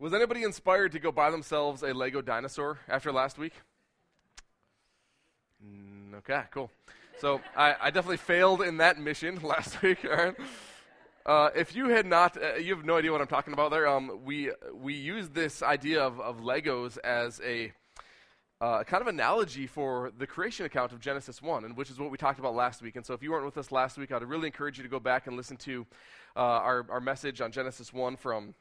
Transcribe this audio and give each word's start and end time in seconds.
Was 0.00 0.14
anybody 0.14 0.44
inspired 0.44 0.92
to 0.92 1.00
go 1.00 1.10
buy 1.10 1.32
themselves 1.32 1.82
a 1.82 1.92
Lego 1.92 2.22
dinosaur 2.22 2.78
after 2.88 3.10
last 3.10 3.36
week? 3.36 3.52
Mm, 5.60 6.14
okay, 6.18 6.42
cool. 6.52 6.70
So 7.18 7.40
I, 7.56 7.74
I, 7.80 7.90
definitely 7.90 8.18
failed 8.18 8.62
in 8.62 8.76
that 8.76 9.00
mission 9.00 9.40
last 9.42 9.82
week. 9.82 10.04
Right. 10.04 10.36
Uh, 11.26 11.50
if 11.56 11.74
you 11.74 11.88
had 11.88 12.06
not, 12.06 12.40
uh, 12.40 12.54
you 12.54 12.76
have 12.76 12.84
no 12.84 12.96
idea 12.96 13.10
what 13.10 13.20
I'm 13.20 13.26
talking 13.26 13.52
about 13.52 13.72
there. 13.72 13.88
Um, 13.88 14.20
we 14.24 14.52
we 14.72 14.94
use 14.94 15.30
this 15.30 15.64
idea 15.64 16.00
of, 16.00 16.20
of 16.20 16.42
Legos 16.42 16.96
as 16.98 17.40
a 17.44 17.72
uh, 18.60 18.84
kind 18.84 19.00
of 19.00 19.08
analogy 19.08 19.66
for 19.66 20.12
the 20.16 20.28
creation 20.28 20.64
account 20.64 20.92
of 20.92 21.00
Genesis 21.00 21.42
1, 21.42 21.64
and 21.64 21.76
which 21.76 21.90
is 21.90 21.98
what 21.98 22.12
we 22.12 22.18
talked 22.18 22.38
about 22.38 22.54
last 22.54 22.82
week. 22.82 22.94
And 22.94 23.04
so, 23.04 23.14
if 23.14 23.22
you 23.22 23.32
weren't 23.32 23.44
with 23.44 23.58
us 23.58 23.72
last 23.72 23.98
week, 23.98 24.12
I'd 24.12 24.22
really 24.22 24.46
encourage 24.46 24.78
you 24.78 24.84
to 24.84 24.88
go 24.88 25.00
back 25.00 25.26
and 25.26 25.36
listen 25.36 25.56
to 25.56 25.84
uh, 26.36 26.38
our 26.38 26.86
our 26.88 27.00
message 27.00 27.40
on 27.40 27.50
Genesis 27.50 27.92
1 27.92 28.14
from 28.14 28.54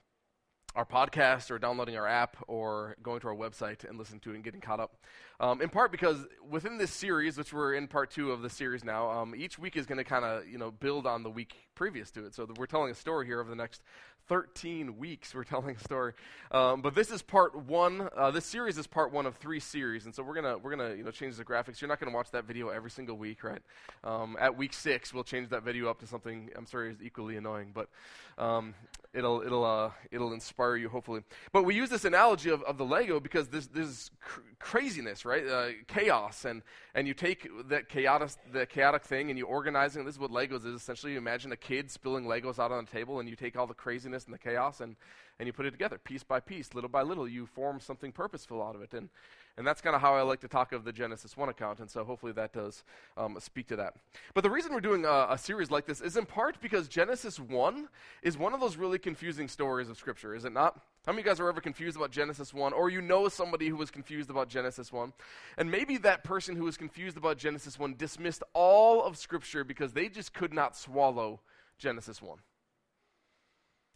our 0.78 0.86
podcast 0.86 1.50
or 1.50 1.58
downloading 1.58 1.98
our 1.98 2.08
app 2.08 2.38
or 2.48 2.96
going 3.02 3.20
to 3.20 3.28
our 3.28 3.36
website 3.36 3.84
and 3.84 3.98
listening 3.98 4.20
to 4.20 4.32
it 4.32 4.36
and 4.36 4.44
getting 4.44 4.62
caught 4.62 4.80
up. 4.80 4.96
Um, 5.40 5.60
in 5.60 5.70
part 5.70 5.92
because 5.92 6.26
within 6.48 6.78
this 6.78 6.92
series, 6.92 7.36
which 7.38 7.52
we're 7.52 7.74
in 7.74 7.88
part 7.88 8.12
two 8.12 8.32
of 8.32 8.44
the 8.44 8.50
series 8.50 8.84
now, 8.84 9.10
um, 9.10 9.34
each 9.36 9.58
week 9.58 9.76
is 9.76 9.88
going 9.88 9.98
to 9.98 10.04
kind 10.04 10.24
of 10.24 10.48
you 10.48 10.60
know 10.60 10.70
build 10.70 11.08
on 11.08 11.24
the 11.24 11.30
week 11.32 11.56
previous 11.74 12.12
to 12.12 12.26
it. 12.26 12.36
So 12.36 12.48
we're 12.58 12.68
telling 12.68 12.92
a 12.92 12.96
story 12.96 13.26
here 13.26 13.42
over 13.42 13.50
the 13.50 13.56
next 13.56 13.82
13 14.28 14.98
weeks 14.98 15.34
we're 15.34 15.44
telling 15.44 15.76
a 15.76 15.80
story. 15.80 16.14
Um, 16.52 16.82
but 16.82 16.96
this 16.96 17.12
is 17.12 17.22
part 17.22 17.56
one. 17.56 18.10
Uh, 18.16 18.32
this 18.32 18.46
series 18.46 18.78
is 18.78 18.88
part 18.88 19.12
one 19.12 19.26
of 19.26 19.36
three 19.36 19.60
series, 19.60 20.06
and 20.06 20.14
so 20.14 20.24
we're 20.24 20.36
gonna 20.36 20.58
we're 20.58 20.76
gonna 20.76 20.94
you 20.96 21.04
know 21.04 21.12
change 21.12 21.38
the 21.38 21.46
graphics. 21.46 21.82
You're 21.82 21.88
not 21.90 22.00
gonna 22.00 22.16
watch 22.16 22.32
that 22.32 22.46
video 22.46 22.70
every 22.70 22.92
single 22.92 23.18
week, 23.18 23.44
right? 23.44 23.62
Um, 24.04 24.38
at 24.40 24.58
week 24.58 24.74
six, 24.74 25.14
we'll 25.14 25.24
change 25.24 25.50
that 25.50 25.64
video 25.64 25.90
up 25.90 26.00
to 26.00 26.08
something 26.08 26.50
I'm 26.56 26.66
sorry 26.66 26.92
is 26.92 27.02
equally 27.02 27.38
annoying, 27.38 27.72
but 27.74 27.90
um, 28.38 28.74
it'll 29.14 29.42
it'll 29.42 29.66
uh, 29.66 29.92
it'll 30.12 30.34
inspire 30.34 30.76
you 30.76 30.90
hopefully. 30.90 31.22
But 31.52 31.64
we 31.64 31.76
use 31.76 31.90
this 31.90 32.06
analogy 32.06 32.50
of, 32.50 32.62
of 32.64 32.78
the 32.78 32.86
Lego 32.86 33.20
because 33.20 33.48
this 33.48 33.68
this 33.68 34.12
cr- 34.22 34.42
craziness, 34.60 35.26
right? 35.26 35.48
Uh, 35.48 35.68
chaos, 35.88 36.46
and 36.46 36.62
and 36.94 37.08
you 37.08 37.14
take 37.14 37.48
that 37.70 37.90
chaotic 37.90 38.30
the 38.52 38.66
chaotic 38.66 39.04
thing 39.04 39.30
and 39.30 39.38
you 39.38 39.46
organize 39.46 39.96
it. 39.96 40.00
And 40.00 40.08
this 40.08 40.16
is 40.16 40.20
what 40.20 40.32
Legos 40.32 40.66
is 40.66 40.76
essentially. 40.76 41.14
You 41.14 41.18
imagine 41.18 41.52
a 41.52 41.58
kid 41.58 41.90
spilling 41.90 42.26
Legos 42.26 42.60
out 42.60 42.72
on 42.72 42.86
the 42.86 42.92
table, 42.92 43.20
and 43.20 43.28
you 43.28 43.36
take 43.36 43.58
all 43.58 43.68
the 43.68 43.74
craziness 43.74 44.17
and 44.26 44.34
the 44.34 44.40
chaos 44.40 44.82
and 44.82 44.96
and 45.40 45.46
you 45.46 45.54
put 45.54 45.66
it 45.66 45.72
together 45.72 46.00
piece 46.00 46.24
by 46.24 46.40
piece, 46.40 46.74
little 46.74 46.90
by 46.90 47.04
little. 47.04 47.28
You 47.28 47.46
form 47.46 47.80
something 47.80 48.12
purposeful 48.12 48.62
out 48.64 48.76
of 48.76 48.82
it, 48.82 48.94
and 48.94 49.10
and 49.58 49.66
that's 49.66 49.82
kind 49.82 49.96
of 49.96 50.02
how 50.02 50.16
I 50.16 50.22
like 50.22 50.40
to 50.42 50.48
talk 50.48 50.72
of 50.72 50.84
the 50.84 50.94
Genesis 50.94 51.36
1 51.36 51.50
account, 51.50 51.80
and 51.80 51.90
so 51.90 52.04
hopefully 52.04 52.32
that 52.34 52.54
does 52.54 52.84
um, 53.18 53.38
speak 53.40 53.68
to 53.68 53.76
that. 53.78 53.96
But 54.36 54.44
the 54.44 54.52
reason 54.52 54.72
we're 54.72 54.82
doing 54.82 55.04
a, 55.04 55.28
a, 55.32 55.38
series 55.38 55.72
like 55.72 55.88
this 55.88 56.00
is 56.00 56.16
in 56.16 56.28
part 56.28 56.62
because 56.62 56.88
Genesis 56.88 57.40
1 57.40 57.90
is 58.22 58.38
one 58.38 58.54
of 58.54 58.60
those 58.60 58.78
really 58.78 59.00
confusing 59.00 59.48
stories 59.48 59.90
of 59.90 59.98
Scripture, 59.98 60.36
is 60.36 60.46
it 60.46 60.54
not? 60.54 60.80
How 61.08 61.12
many 61.12 61.22
of 61.22 61.26
you 61.26 61.32
guys 61.32 61.40
are 61.40 61.50
ever 61.50 61.60
confused 61.60 61.98
about 61.98 62.12
Genesis 62.12 62.54
1, 62.54 62.72
or 62.72 62.92
you 62.92 63.02
know 63.02 63.30
somebody 63.30 63.68
who 63.68 63.78
was 63.78 63.90
confused 63.90 64.30
about 64.30 64.48
Genesis 64.48 64.94
1? 64.94 65.12
And 65.58 65.72
maybe 65.72 65.98
that 65.98 66.24
person 66.24 66.56
who 66.56 66.66
was 66.66 66.78
confused 66.78 67.18
about 67.18 67.40
Genesis 67.40 67.80
1 67.80 67.96
dismissed 67.98 68.44
all 68.54 69.04
of 69.04 69.18
Scripture 69.18 69.64
because 69.64 69.94
they 69.94 70.08
just 70.08 70.36
could 70.36 70.54
not 70.54 70.78
swallow 70.78 71.40
Genesis 71.80 72.22
1. 72.22 72.38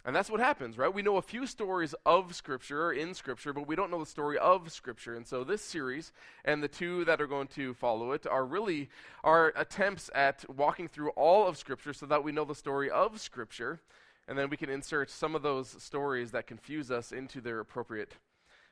And 0.04 0.16
that's 0.16 0.32
what 0.32 0.40
happens, 0.40 0.80
right? 0.80 0.92
We 0.92 1.04
know 1.04 1.18
a 1.18 1.22
few 1.22 1.46
stories 1.46 1.94
of 2.08 2.34
Scripture 2.34 2.88
or 2.88 2.94
in 2.94 3.14
Scripture, 3.14 3.54
but 3.54 3.68
we 3.68 3.76
don't 3.76 3.92
know 3.92 4.00
the 4.00 4.06
story 4.06 4.38
of 4.38 4.72
Scripture. 4.72 5.16
And 5.16 5.28
so 5.28 5.44
this 5.44 5.62
series 5.62 6.12
and 6.44 6.64
the 6.64 6.68
two 6.68 7.06
that 7.06 7.22
are 7.22 7.28
going 7.28 7.48
to 7.50 7.76
follow 7.76 8.12
it 8.12 8.26
are 8.26 8.44
really 8.44 8.90
our 9.24 9.54
attempts 9.56 10.10
at 10.16 10.44
walking 10.50 10.88
through 10.88 11.10
all 11.12 11.48
of 11.48 11.56
Scripture 11.56 11.94
so 11.94 12.08
that 12.08 12.24
we 12.24 12.32
know 12.32 12.46
the 12.46 12.56
story 12.56 12.90
of 12.90 13.20
Scripture. 13.20 13.80
And 14.28 14.38
then 14.38 14.50
we 14.50 14.58
can 14.58 14.70
insert 14.72 15.12
some 15.12 15.36
of 15.36 15.44
those 15.44 15.70
stories 15.82 16.32
that 16.32 16.48
confuse 16.48 16.90
us 16.90 17.12
into 17.12 17.40
their 17.40 17.60
appropriate 17.60 18.16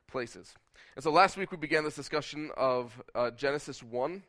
places. 0.08 0.56
And 0.96 1.04
so 1.04 1.12
last 1.12 1.38
week 1.38 1.52
we 1.52 1.58
began 1.58 1.84
this 1.84 1.96
discussion 1.96 2.50
of 2.58 3.04
uh, 3.14 3.30
Genesis 3.32 3.84
1. 3.84 4.24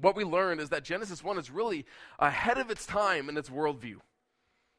What 0.00 0.16
we 0.16 0.24
learned 0.24 0.60
is 0.60 0.70
that 0.70 0.82
Genesis 0.82 1.22
1 1.22 1.38
is 1.38 1.50
really 1.50 1.86
ahead 2.18 2.58
of 2.58 2.70
its 2.70 2.86
time 2.86 3.28
in 3.28 3.36
its 3.36 3.50
worldview. 3.50 3.98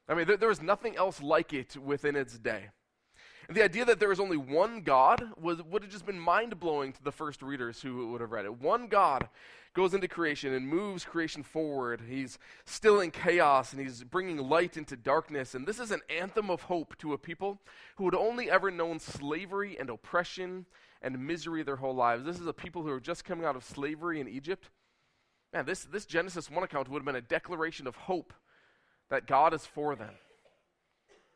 I 0.10 0.16
mean, 0.16 0.26
there, 0.26 0.38
there 0.38 0.50
was 0.50 0.62
nothing 0.62 0.98
else 0.98 1.22
like 1.22 1.54
it 1.54 1.78
within 1.78 2.16
its 2.16 2.38
day. 2.38 2.70
And 3.48 3.56
the 3.56 3.64
idea 3.64 3.86
that 3.86 4.00
there 4.00 4.10
was 4.10 4.20
only 4.20 4.38
one 4.38 4.82
God 4.82 5.30
was, 5.40 5.62
would 5.64 5.84
have 5.84 5.92
just 5.92 6.06
been 6.06 6.20
mind 6.20 6.60
blowing 6.60 6.94
to 6.94 7.04
the 7.04 7.12
first 7.12 7.42
readers 7.42 7.82
who 7.82 8.12
would 8.12 8.22
have 8.22 8.32
read 8.32 8.46
it. 8.46 8.60
One 8.60 8.88
God 8.88 9.30
goes 9.74 9.94
into 9.94 10.08
creation 10.08 10.54
and 10.54 10.68
moves 10.68 11.06
creation 11.06 11.44
forward. 11.44 12.02
He's 12.08 12.38
still 12.66 13.00
in 13.00 13.12
chaos 13.12 13.72
and 13.72 13.82
he's 13.82 14.04
bringing 14.04 14.38
light 14.38 14.78
into 14.78 14.96
darkness. 14.96 15.56
And 15.56 15.68
this 15.68 15.80
is 15.80 15.92
an 15.92 16.02
anthem 16.10 16.50
of 16.50 16.64
hope 16.64 16.98
to 17.00 17.14
a 17.14 17.18
people 17.18 17.60
who 17.96 18.06
had 18.06 18.16
only 18.16 18.50
ever 18.50 18.72
known 18.72 19.00
slavery 19.00 19.78
and 19.80 19.90
oppression 19.90 20.66
and 21.02 21.26
misery 21.26 21.64
their 21.64 21.78
whole 21.78 21.96
lives. 21.96 22.26
This 22.26 22.40
is 22.40 22.48
a 22.48 22.54
people 22.54 22.84
who 22.84 22.92
are 22.92 23.00
just 23.00 23.26
coming 23.26 23.46
out 23.46 23.56
of 23.56 23.64
slavery 23.64 24.20
in 24.20 24.28
Egypt. 24.28 24.70
Man, 25.54 25.66
this, 25.66 25.86
this 25.86 26.06
Genesis 26.06 26.52
1 26.52 26.64
account 26.64 26.90
would 26.90 27.00
have 27.00 27.06
been 27.06 27.16
a 27.16 27.22
declaration 27.22 27.88
of 27.88 27.96
hope 27.96 28.34
that 29.10 29.28
God 29.28 29.54
is 29.54 29.66
for 29.66 29.96
them. 29.96 30.14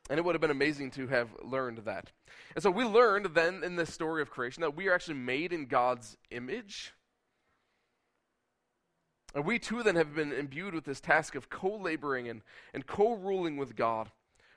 And 0.10 0.20
it 0.20 0.26
would 0.26 0.36
have 0.36 0.42
been 0.42 0.52
amazing 0.52 0.92
to 0.92 1.08
have 1.08 1.30
learned 1.42 1.80
that. 1.86 2.12
And 2.56 2.62
so 2.62 2.70
we 2.70 2.84
learned 2.84 3.28
then 3.34 3.64
in 3.64 3.78
this 3.78 3.94
story 3.94 4.22
of 4.22 4.30
creation 4.30 4.62
that 4.62 4.76
we 4.76 4.88
are 4.88 4.94
actually 4.94 5.16
made 5.16 5.54
in 5.54 5.66
God's 5.66 6.18
image. 6.30 6.94
And 9.34 9.46
we 9.46 9.60
too 9.60 9.82
then 9.82 9.96
have 9.96 10.14
been 10.14 10.34
imbued 10.34 10.74
with 10.74 10.84
this 10.84 11.00
task 11.00 11.36
of 11.36 11.50
co 11.50 11.78
laboring 11.78 12.28
and, 12.28 12.42
and 12.74 12.86
co 12.86 13.14
ruling 13.14 13.58
with 13.58 13.76
God 13.76 14.12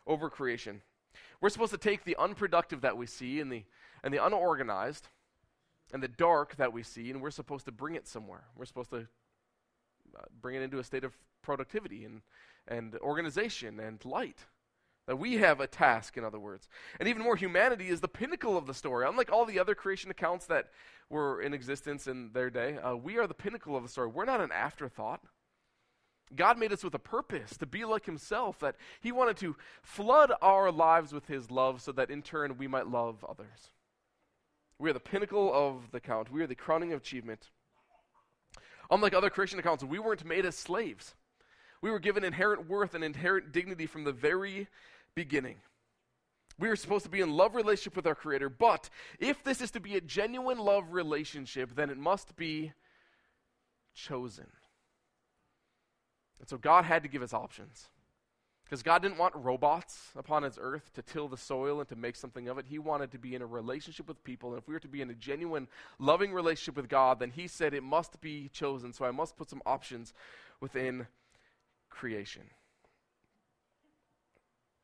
over 0.07 0.29
creation. 0.29 0.83
We're 1.41 1.49
supposed 1.49 1.73
to 1.73 1.79
take 1.79 2.05
the 2.05 2.17
unproductive 2.19 2.81
that 2.81 2.97
we 2.97 3.07
see 3.07 3.41
and 3.41 3.51
the, 3.51 3.65
and 4.03 4.13
the 4.13 4.25
unorganized 4.25 5.09
and 5.93 6.03
the 6.03 6.09
dark 6.09 6.57
that 6.57 6.73
we 6.73 6.83
see, 6.83 7.11
and 7.11 7.23
we're 7.23 7.31
supposed 7.31 7.65
to 7.67 7.73
bring 7.73 7.95
it 7.95 8.09
somewhere. 8.09 8.45
We're 8.57 8.65
supposed 8.65 8.91
to 8.91 9.07
uh, 10.17 10.25
bring 10.41 10.57
it 10.57 10.63
into 10.63 10.79
a 10.79 10.85
state 10.85 11.05
of 11.05 11.13
productivity 11.43 12.05
and, 12.05 12.23
and 12.69 12.95
organization 12.97 13.81
and 13.81 14.05
light. 14.05 14.39
That 15.07 15.17
we 15.17 15.35
have 15.35 15.61
a 15.61 15.69
task, 15.69 16.17
in 16.17 16.25
other 16.25 16.41
words. 16.41 16.69
And 16.99 17.09
even 17.09 17.23
more, 17.23 17.37
humanity 17.37 17.89
is 17.89 18.01
the 18.01 18.09
pinnacle 18.09 18.59
of 18.59 18.67
the 18.67 18.75
story. 18.75 19.07
Unlike 19.07 19.31
all 19.31 19.45
the 19.45 19.61
other 19.61 19.77
creation 19.77 20.11
accounts 20.11 20.47
that 20.47 20.71
were 21.09 21.41
in 21.41 21.55
existence 21.55 22.09
in 22.09 22.33
their 22.33 22.51
day, 22.51 22.79
uh, 22.79 22.97
we 22.97 23.17
are 23.19 23.29
the 23.29 23.35
pinnacle 23.35 23.77
of 23.77 23.85
the 23.85 23.89
story. 23.89 24.09
We're 24.09 24.25
not 24.25 24.41
an 24.41 24.51
afterthought. 24.51 25.21
God 26.35 26.59
made 26.59 26.73
us 26.73 26.83
with 26.83 26.95
a 26.95 26.99
purpose 26.99 27.57
to 27.59 27.67
be 27.67 27.85
like 27.85 28.05
Himself, 28.05 28.59
that 28.59 28.75
He 29.01 29.13
wanted 29.13 29.37
to 29.39 29.55
flood 29.83 30.33
our 30.43 30.73
lives 30.73 31.13
with 31.13 31.27
His 31.27 31.53
love 31.53 31.81
so 31.81 31.93
that 31.93 32.11
in 32.11 32.23
turn 32.23 32.59
we 32.59 32.67
might 32.67 32.89
love 32.89 33.25
others. 33.29 33.71
We 34.79 34.91
are 34.91 34.95
the 34.95 35.01
pinnacle 35.01 35.53
of 35.55 35.93
the 35.93 36.01
count, 36.01 36.33
we 36.33 36.43
are 36.43 36.49
the 36.49 36.57
crowning 36.57 36.93
of 36.93 37.01
achievement. 37.01 37.51
Unlike 38.91 39.15
other 39.15 39.31
creation 39.31 39.59
accounts, 39.59 39.85
we 39.85 39.99
weren't 39.99 40.25
made 40.25 40.45
as 40.45 40.57
slaves. 40.57 41.15
We 41.87 41.93
were 41.93 42.01
given 42.01 42.25
inherent 42.25 42.69
worth 42.69 42.97
and 42.97 43.05
inherent 43.05 43.53
dignity 43.53 43.87
from 43.87 44.03
the 44.03 44.11
very 44.11 44.67
beginning. 45.15 45.59
We 46.59 46.69
are 46.69 46.75
supposed 46.75 47.05
to 47.05 47.11
be 47.11 47.21
in 47.21 47.31
love 47.31 47.55
relationship 47.55 47.95
with 47.95 48.09
our 48.09 48.17
Creator, 48.17 48.49
but 48.49 48.91
if 49.21 49.45
this 49.45 49.61
is 49.61 49.71
to 49.71 49.79
be 49.79 49.95
a 49.95 50.01
genuine 50.01 50.59
love 50.59 50.93
relationship, 50.93 51.77
then 51.77 51.89
it 51.89 51.97
must 51.97 52.35
be 52.35 52.73
chosen. 53.95 54.49
And 56.41 56.49
so 56.49 56.59
God 56.59 56.85
had 56.85 57.05
to 57.05 57.09
give 57.09 57.23
us 57.23 57.33
options. 57.33 57.89
Because 58.65 58.83
God 58.83 59.01
didn't 59.01 59.19
want 59.19 59.37
robots 59.37 60.11
upon 60.17 60.43
his 60.43 60.59
earth 60.61 60.93
to 60.95 61.03
till 61.03 61.29
the 61.29 61.37
soil 61.37 61.79
and 61.79 61.89
to 61.89 61.95
make 61.95 62.17
something 62.17 62.49
of 62.49 62.59
it. 62.59 62.67
He 62.69 62.81
wanted 62.81 63.13
to 63.13 63.19
be 63.19 63.37
in 63.37 63.43
a 63.43 63.47
relationship 63.47 64.09
with 64.09 64.25
people. 64.25 64.51
And 64.51 64.59
if 64.59 64.67
we 64.67 64.75
were 64.75 64.81
to 64.81 64.89
be 64.89 65.03
in 65.03 65.11
a 65.11 65.15
genuine, 65.15 65.69
loving 66.01 66.33
relationship 66.33 66.75
with 66.75 66.89
God, 66.89 67.21
then 67.21 67.31
he 67.31 67.47
said 67.47 67.75
it 67.75 67.85
must 67.85 68.21
be 68.21 68.49
chosen. 68.49 68.93
So 68.93 69.05
I 69.05 69.13
must 69.13 69.37
put 69.37 69.49
some 69.49 69.63
options 69.65 70.13
within 70.61 71.07
creation. 71.97 72.43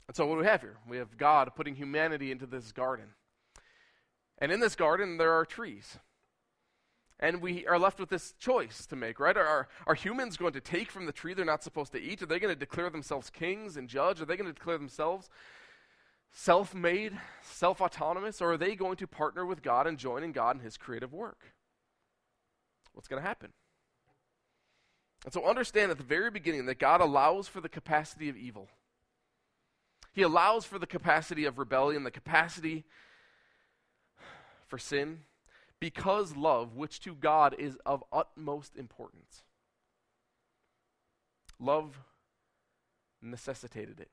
And 0.08 0.16
so, 0.16 0.26
what 0.26 0.34
do 0.34 0.40
we 0.40 0.46
have 0.46 0.60
here? 0.60 0.76
We 0.88 0.96
have 0.96 1.16
God 1.16 1.50
putting 1.54 1.76
humanity 1.76 2.32
into 2.32 2.46
this 2.46 2.72
garden. 2.72 3.06
And 4.38 4.50
in 4.50 4.60
this 4.60 4.74
garden, 4.74 5.18
there 5.18 5.32
are 5.32 5.44
trees. 5.44 5.98
And 7.20 7.40
we 7.40 7.64
are 7.68 7.78
left 7.78 8.00
with 8.00 8.08
this 8.08 8.32
choice 8.32 8.84
to 8.86 8.96
make, 8.96 9.20
right? 9.20 9.36
Are, 9.36 9.68
are 9.86 9.94
humans 9.94 10.36
going 10.36 10.54
to 10.54 10.60
take 10.60 10.90
from 10.90 11.06
the 11.06 11.12
tree 11.12 11.34
they're 11.34 11.44
not 11.44 11.62
supposed 11.62 11.92
to 11.92 12.02
eat? 12.02 12.20
Are 12.20 12.26
they 12.26 12.40
going 12.40 12.52
to 12.52 12.58
declare 12.58 12.90
themselves 12.90 13.30
kings 13.30 13.76
and 13.76 13.88
judge? 13.88 14.20
Are 14.20 14.24
they 14.24 14.36
going 14.36 14.48
to 14.48 14.52
declare 14.52 14.76
themselves 14.78 15.30
self 16.32 16.74
made, 16.74 17.16
self 17.42 17.80
autonomous? 17.80 18.42
Or 18.42 18.54
are 18.54 18.56
they 18.56 18.74
going 18.74 18.96
to 18.96 19.06
partner 19.06 19.46
with 19.46 19.62
God 19.62 19.86
and 19.86 19.96
join 19.96 20.24
in 20.24 20.32
God 20.32 20.56
in 20.56 20.62
His 20.62 20.76
creative 20.76 21.12
work? 21.12 21.52
What's 22.92 23.06
going 23.06 23.22
to 23.22 23.28
happen? 23.28 23.52
And 25.24 25.32
so 25.32 25.44
understand 25.44 25.90
at 25.90 25.98
the 25.98 26.04
very 26.04 26.30
beginning 26.30 26.66
that 26.66 26.78
God 26.78 27.00
allows 27.00 27.46
for 27.48 27.60
the 27.60 27.68
capacity 27.68 28.28
of 28.28 28.36
evil. 28.36 28.68
He 30.12 30.22
allows 30.22 30.64
for 30.64 30.78
the 30.78 30.86
capacity 30.86 31.44
of 31.44 31.58
rebellion, 31.58 32.04
the 32.04 32.10
capacity 32.10 32.84
for 34.66 34.78
sin, 34.78 35.20
because 35.80 36.36
love, 36.36 36.74
which 36.74 37.00
to 37.00 37.14
God 37.14 37.54
is 37.58 37.76
of 37.86 38.04
utmost 38.12 38.76
importance. 38.76 39.42
Love 41.58 41.98
necessitated 43.20 44.00
it, 44.00 44.10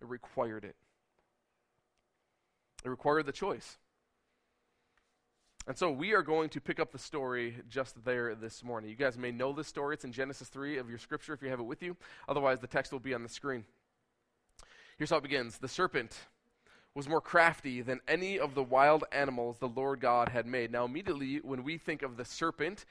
it 0.00 0.06
required 0.06 0.64
it. 0.64 0.76
It 2.84 2.88
required 2.88 3.26
the 3.26 3.32
choice. 3.32 3.78
And 5.68 5.76
so 5.76 5.90
we 5.90 6.14
are 6.14 6.22
going 6.22 6.48
to 6.48 6.62
pick 6.62 6.80
up 6.80 6.92
the 6.92 6.98
story 6.98 7.54
just 7.68 8.02
there 8.02 8.34
this 8.34 8.64
morning. 8.64 8.88
You 8.88 8.96
guys 8.96 9.18
may 9.18 9.30
know 9.30 9.52
this 9.52 9.68
story. 9.68 9.96
It's 9.96 10.04
in 10.04 10.12
Genesis 10.12 10.48
3 10.48 10.78
of 10.78 10.88
your 10.88 10.98
scripture 10.98 11.34
if 11.34 11.42
you 11.42 11.50
have 11.50 11.60
it 11.60 11.64
with 11.64 11.82
you. 11.82 11.94
Otherwise, 12.26 12.58
the 12.58 12.66
text 12.66 12.90
will 12.90 13.00
be 13.00 13.12
on 13.12 13.22
the 13.22 13.28
screen. 13.28 13.64
Here's 14.96 15.10
how 15.10 15.18
it 15.18 15.24
begins 15.24 15.58
The 15.58 15.68
serpent 15.68 16.16
was 16.94 17.06
more 17.06 17.20
crafty 17.20 17.82
than 17.82 18.00
any 18.08 18.38
of 18.38 18.54
the 18.54 18.62
wild 18.62 19.04
animals 19.12 19.58
the 19.58 19.68
Lord 19.68 20.00
God 20.00 20.30
had 20.30 20.46
made. 20.46 20.72
Now, 20.72 20.86
immediately, 20.86 21.36
when 21.42 21.62
we 21.64 21.76
think 21.76 22.00
of 22.00 22.16
the 22.16 22.24
serpent, 22.24 22.86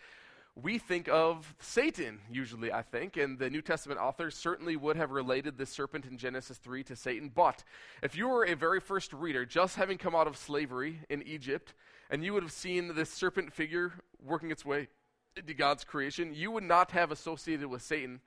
we 0.55 0.77
think 0.77 1.09
of 1.09 1.55
Satan, 1.59 2.19
usually, 2.29 2.71
I 2.71 2.83
think, 2.83 3.17
and 3.17 3.39
the 3.39 3.49
New 3.49 3.63
Testament 3.63 3.99
authors 3.99 4.35
certainly 4.35 4.75
would 4.75 4.97
have 4.97 5.09
related 5.09 5.57
the 5.57 5.65
serpent 5.65 6.05
in 6.05 6.19
Genesis 6.19 6.59
3 6.59 6.83
to 6.83 6.95
Satan. 6.95 7.31
But 7.33 7.63
if 8.03 8.15
you 8.15 8.27
were 8.27 8.45
a 8.45 8.55
very 8.55 8.79
first 8.79 9.13
reader, 9.13 9.47
just 9.47 9.77
having 9.77 9.97
come 9.97 10.15
out 10.15 10.27
of 10.27 10.37
slavery 10.37 10.99
in 11.09 11.23
Egypt, 11.23 11.73
and 12.09 12.23
you 12.23 12.33
would 12.33 12.43
have 12.43 12.51
seen 12.51 12.95
this 12.95 13.09
serpent 13.09 13.53
figure 13.53 13.93
working 14.23 14.51
its 14.51 14.65
way 14.65 14.87
into 15.35 15.53
God's 15.53 15.83
creation, 15.83 16.33
you 16.33 16.51
would 16.51 16.63
not 16.63 16.91
have 16.91 17.11
associated 17.11 17.67
with 17.67 17.81
Satan. 17.81 18.21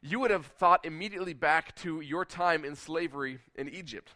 You 0.00 0.20
would 0.20 0.30
have 0.30 0.46
thought 0.46 0.84
immediately 0.84 1.34
back 1.34 1.74
to 1.76 2.00
your 2.00 2.24
time 2.24 2.64
in 2.64 2.76
slavery 2.76 3.40
in 3.54 3.68
Egypt. 3.68 4.14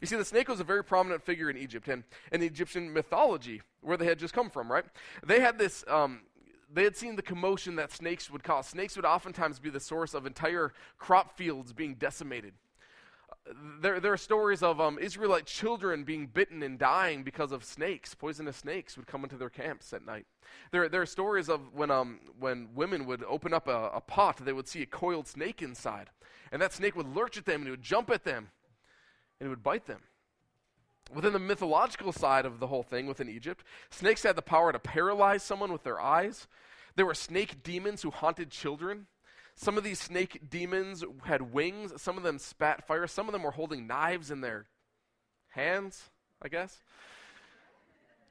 You 0.00 0.06
see, 0.06 0.16
the 0.16 0.24
snake 0.24 0.48
was 0.48 0.58
a 0.58 0.64
very 0.64 0.82
prominent 0.82 1.22
figure 1.22 1.50
in 1.50 1.56
Egypt 1.56 1.86
and 1.86 2.02
in 2.32 2.42
Egyptian 2.42 2.92
mythology, 2.92 3.60
where 3.82 3.96
they 3.96 4.06
had 4.06 4.18
just 4.18 4.34
come 4.34 4.48
from, 4.48 4.72
right? 4.72 4.84
They 5.24 5.40
had 5.40 5.58
this. 5.58 5.84
Um, 5.86 6.22
they 6.74 6.84
had 6.84 6.96
seen 6.96 7.16
the 7.16 7.22
commotion 7.22 7.76
that 7.76 7.92
snakes 7.92 8.30
would 8.30 8.42
cause. 8.42 8.66
Snakes 8.66 8.96
would 8.96 9.04
oftentimes 9.04 9.58
be 9.58 9.68
the 9.68 9.78
source 9.78 10.14
of 10.14 10.24
entire 10.24 10.72
crop 10.96 11.36
fields 11.36 11.74
being 11.74 11.96
decimated 11.96 12.54
there, 13.80 13.98
there 14.00 14.12
are 14.12 14.18
stories 14.18 14.62
of 14.62 14.80
um, 14.80 14.98
Israelite 14.98 15.46
children 15.46 16.04
being 16.04 16.26
bitten 16.26 16.62
and 16.62 16.78
dying 16.78 17.22
because 17.22 17.52
of 17.52 17.64
snakes. 17.64 18.14
Poisonous 18.14 18.58
snakes 18.58 18.96
would 18.96 19.06
come 19.06 19.24
into 19.24 19.36
their 19.36 19.50
camps 19.50 19.92
at 19.92 20.06
night. 20.06 20.26
There, 20.70 20.88
there 20.88 21.02
are 21.02 21.06
stories 21.06 21.48
of 21.48 21.60
when, 21.74 21.90
um, 21.90 22.20
when 22.38 22.68
women 22.74 23.06
would 23.06 23.24
open 23.24 23.52
up 23.52 23.66
a, 23.66 23.90
a 23.94 24.00
pot, 24.00 24.38
they 24.38 24.52
would 24.52 24.68
see 24.68 24.82
a 24.82 24.86
coiled 24.86 25.26
snake 25.26 25.60
inside. 25.60 26.10
And 26.52 26.62
that 26.62 26.72
snake 26.72 26.94
would 26.96 27.14
lurch 27.14 27.36
at 27.36 27.44
them 27.44 27.62
and 27.62 27.68
it 27.68 27.72
would 27.72 27.82
jump 27.82 28.10
at 28.10 28.24
them 28.24 28.50
and 29.40 29.46
it 29.46 29.50
would 29.50 29.62
bite 29.62 29.86
them. 29.86 30.02
Within 31.12 31.32
the 31.32 31.38
mythological 31.38 32.12
side 32.12 32.46
of 32.46 32.60
the 32.60 32.68
whole 32.68 32.82
thing 32.82 33.06
within 33.06 33.28
Egypt, 33.28 33.64
snakes 33.90 34.22
had 34.22 34.36
the 34.36 34.42
power 34.42 34.72
to 34.72 34.78
paralyze 34.78 35.42
someone 35.42 35.72
with 35.72 35.82
their 35.82 36.00
eyes. 36.00 36.46
There 36.94 37.06
were 37.06 37.14
snake 37.14 37.62
demons 37.62 38.02
who 38.02 38.10
haunted 38.10 38.50
children. 38.50 39.06
Some 39.62 39.78
of 39.78 39.84
these 39.84 40.00
snake 40.00 40.50
demons 40.50 41.04
had 41.24 41.52
wings. 41.52 41.92
Some 42.02 42.16
of 42.16 42.24
them 42.24 42.40
spat 42.40 42.84
fire. 42.84 43.06
Some 43.06 43.28
of 43.28 43.32
them 43.32 43.44
were 43.44 43.52
holding 43.52 43.86
knives 43.86 44.32
in 44.32 44.40
their 44.40 44.66
hands, 45.50 46.10
I 46.42 46.48
guess. 46.48 46.82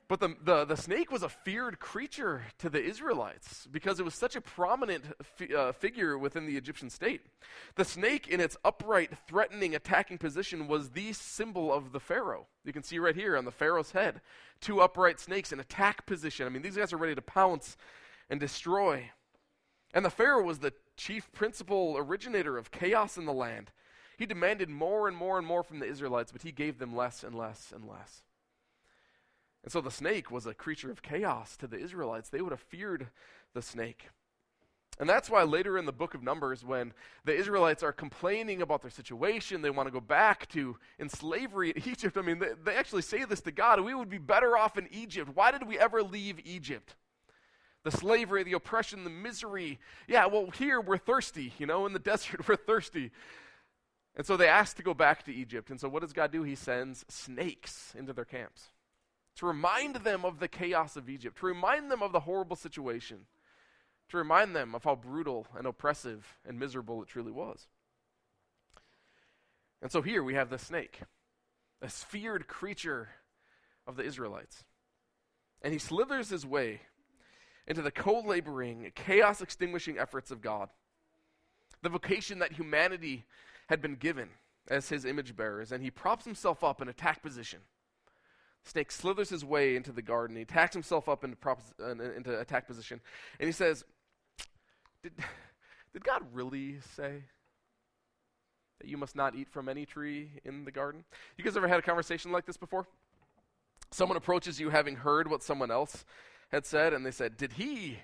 But 0.10 0.20
the, 0.20 0.36
the, 0.44 0.66
the 0.66 0.76
snake 0.76 1.10
was 1.10 1.24
a 1.24 1.30
feared 1.30 1.80
creature 1.80 2.44
to 2.58 2.70
the 2.70 2.84
Israelites 2.84 3.66
because 3.72 3.98
it 3.98 4.04
was 4.04 4.14
such 4.14 4.36
a 4.36 4.42
prominent 4.42 5.06
fi- 5.24 5.56
uh, 5.56 5.72
figure 5.72 6.18
within 6.18 6.48
the 6.48 6.58
Egyptian 6.58 6.90
state. 6.90 7.22
The 7.76 7.86
snake, 7.86 8.28
in 8.28 8.42
its 8.42 8.58
upright, 8.66 9.18
threatening, 9.26 9.74
attacking 9.74 10.18
position, 10.18 10.68
was 10.68 10.90
the 10.90 11.14
symbol 11.14 11.72
of 11.72 11.94
the 11.94 12.02
Pharaoh. 12.02 12.48
You 12.66 12.74
can 12.74 12.84
see 12.84 13.00
right 13.00 13.16
here 13.16 13.38
on 13.38 13.46
the 13.46 13.52
Pharaoh's 13.52 13.92
head 13.92 14.20
two 14.60 14.82
upright 14.82 15.18
snakes 15.22 15.54
in 15.54 15.62
attack 15.62 16.06
position. 16.06 16.46
I 16.46 16.50
mean, 16.50 16.62
these 16.62 16.76
guys 16.76 16.92
are 16.92 16.98
ready 16.98 17.16
to 17.16 17.22
pounce 17.22 17.78
and 18.30 18.38
destroy. 18.38 19.12
And 19.94 20.04
the 20.04 20.10
Pharaoh 20.10 20.44
was 20.44 20.60
the 20.60 20.74
chief 20.98 21.32
principal 21.32 21.96
originator 21.98 22.58
of 22.58 22.72
chaos 22.72 23.18
in 23.18 23.26
the 23.26 23.34
land. 23.34 23.72
He 24.18 24.26
demanded 24.26 24.70
more 24.70 25.08
and 25.08 25.18
more 25.18 25.38
and 25.38 25.48
more 25.48 25.64
from 25.64 25.80
the 25.80 25.88
Israelites, 25.88 26.32
but 26.32 26.44
he 26.44 26.52
gave 26.52 26.78
them 26.78 26.96
less 26.96 27.24
and 27.24 27.34
less 27.34 27.72
and 27.74 27.88
less. 27.88 28.24
And 29.64 29.72
so 29.72 29.82
the 29.82 29.92
snake 29.92 30.32
was 30.32 30.46
a 30.46 30.54
creature 30.54 30.92
of 30.92 31.02
chaos 31.02 31.56
to 31.58 31.68
the 31.68 31.78
Israelites. 31.78 32.30
They 32.30 32.42
would 32.42 32.52
have 32.52 32.62
feared 32.62 33.08
the 33.54 33.62
snake. 33.62 34.10
And 35.00 35.10
that's 35.10 35.30
why 35.30 35.44
later 35.44 35.78
in 35.78 35.86
the 35.86 35.92
book 35.92 36.14
of 36.14 36.22
Numbers, 36.22 36.64
when 36.64 36.94
the 37.26 37.34
Israelites 37.34 37.82
are 37.82 37.92
complaining 37.92 38.62
about 38.62 38.82
their 38.82 38.92
situation, 38.92 39.62
they 39.62 39.70
want 39.70 39.88
to 39.88 39.92
go 39.92 40.00
back 40.00 40.48
to 40.50 40.78
in 41.00 41.10
slavery 41.10 41.72
in 41.76 41.90
Egypt. 41.90 42.18
I 42.18 42.22
mean, 42.22 42.40
they, 42.40 42.50
they 42.64 42.76
actually 42.76 43.02
say 43.02 43.24
this 43.26 43.42
to 43.42 43.52
God 43.52 43.80
we 43.82 43.96
would 43.96 44.10
be 44.10 44.20
better 44.20 44.58
off 44.58 44.78
in 44.78 44.88
Egypt. 44.92 45.32
Why 45.34 45.52
did 45.52 45.68
we 45.68 45.80
ever 45.80 46.04
leave 46.04 46.40
Egypt? 46.46 46.96
The 47.84 47.92
slavery, 47.92 48.44
the 48.44 48.54
oppression, 48.54 49.04
the 49.04 49.10
misery. 49.10 49.80
Yeah, 50.08 50.28
well, 50.28 50.50
here 50.52 50.80
we're 50.80 50.98
thirsty, 50.98 51.54
you 51.58 51.66
know, 51.66 51.86
in 51.86 51.94
the 51.94 52.00
desert 52.12 52.48
we're 52.48 52.56
thirsty. 52.56 53.12
And 54.16 54.26
so 54.26 54.36
they 54.38 54.48
ask 54.48 54.76
to 54.78 54.84
go 54.84 54.94
back 54.94 55.24
to 55.24 55.34
Egypt. 55.34 55.70
And 55.70 55.80
so 55.80 55.88
what 55.88 56.02
does 56.02 56.14
God 56.14 56.32
do? 56.32 56.44
He 56.44 56.56
sends 56.56 57.06
snakes 57.08 57.94
into 57.98 58.14
their 58.14 58.26
camps 58.26 58.72
to 59.38 59.46
remind 59.46 59.96
them 59.98 60.26
of 60.26 60.40
the 60.40 60.48
chaos 60.48 60.98
of 60.98 61.10
Egypt, 61.10 61.38
to 61.40 61.46
remind 61.46 61.90
them 61.90 62.04
of 62.04 62.12
the 62.12 62.20
horrible 62.22 62.56
situation, 62.56 63.26
to 64.10 64.18
remind 64.18 64.56
them 64.56 64.76
of 64.76 64.84
how 64.84 64.96
brutal 64.96 65.48
and 65.58 65.66
oppressive 65.66 66.38
and 66.46 66.60
miserable 66.60 67.02
it 67.02 67.08
truly 67.08 67.32
was. 67.32 67.68
And 69.82 69.92
so 69.92 70.02
here 70.02 70.24
we 70.24 70.36
have 70.36 70.50
the 70.50 70.60
snake, 70.60 71.00
a 71.82 71.88
feared 71.88 72.48
creature 72.48 73.10
of 73.88 73.96
the 73.96 74.04
Israelites. 74.04 74.64
And 75.62 75.74
he 75.74 75.80
slithers 75.80 76.30
his 76.30 76.46
way 76.46 76.82
into 77.72 77.82
the 77.82 77.90
co 77.90 78.20
laboring, 78.20 78.92
chaos 78.96 79.42
extinguishing 79.42 79.98
efforts 79.98 80.30
of 80.30 80.42
God. 80.42 80.68
The 81.82 81.88
vocation 81.88 82.40
that 82.40 82.52
humanity 82.52 83.26
had 83.70 83.82
been 83.82 83.96
given 83.96 84.28
as 84.68 84.90
his 84.90 85.06
image 85.06 85.38
bearers, 85.38 85.72
and 85.72 85.82
he 85.82 85.90
props 85.90 86.26
himself 86.26 86.66
up 86.66 86.82
in 86.82 86.90
attack 86.90 87.24
position. 87.24 87.62
Snake 88.66 88.92
slithers 88.92 89.30
his 89.30 89.46
way 89.46 89.78
into 89.78 89.94
the 89.94 90.02
garden. 90.02 90.36
He 90.36 90.42
attacks 90.42 90.74
himself 90.74 91.08
up 91.08 91.24
into, 91.24 91.38
prop, 91.38 91.62
uh, 91.82 91.92
into 91.92 92.38
attack 92.38 92.68
position, 92.68 93.00
and 93.40 93.48
he 93.48 93.54
says, 93.54 93.86
did, 95.02 95.14
did 95.94 96.04
God 96.04 96.24
really 96.34 96.76
say 96.98 97.24
that 98.82 98.88
you 98.90 98.98
must 98.98 99.16
not 99.16 99.34
eat 99.34 99.50
from 99.50 99.70
any 99.70 99.86
tree 99.86 100.30
in 100.44 100.66
the 100.66 100.72
garden? 100.72 101.06
You 101.38 101.46
guys 101.46 101.56
ever 101.56 101.70
had 101.70 101.80
a 101.80 101.84
conversation 101.84 102.34
like 102.34 102.46
this 102.46 102.58
before? 102.58 102.86
Someone 103.92 104.18
approaches 104.18 104.60
you 104.60 104.70
having 104.70 104.98
heard 104.98 105.30
what 105.30 105.42
someone 105.42 105.72
else 105.72 106.04
had 106.52 106.66
said, 106.66 106.94
and 106.94 107.06
they 107.06 107.12
said, 107.12 107.38
Did 107.38 107.54
he 107.54 108.00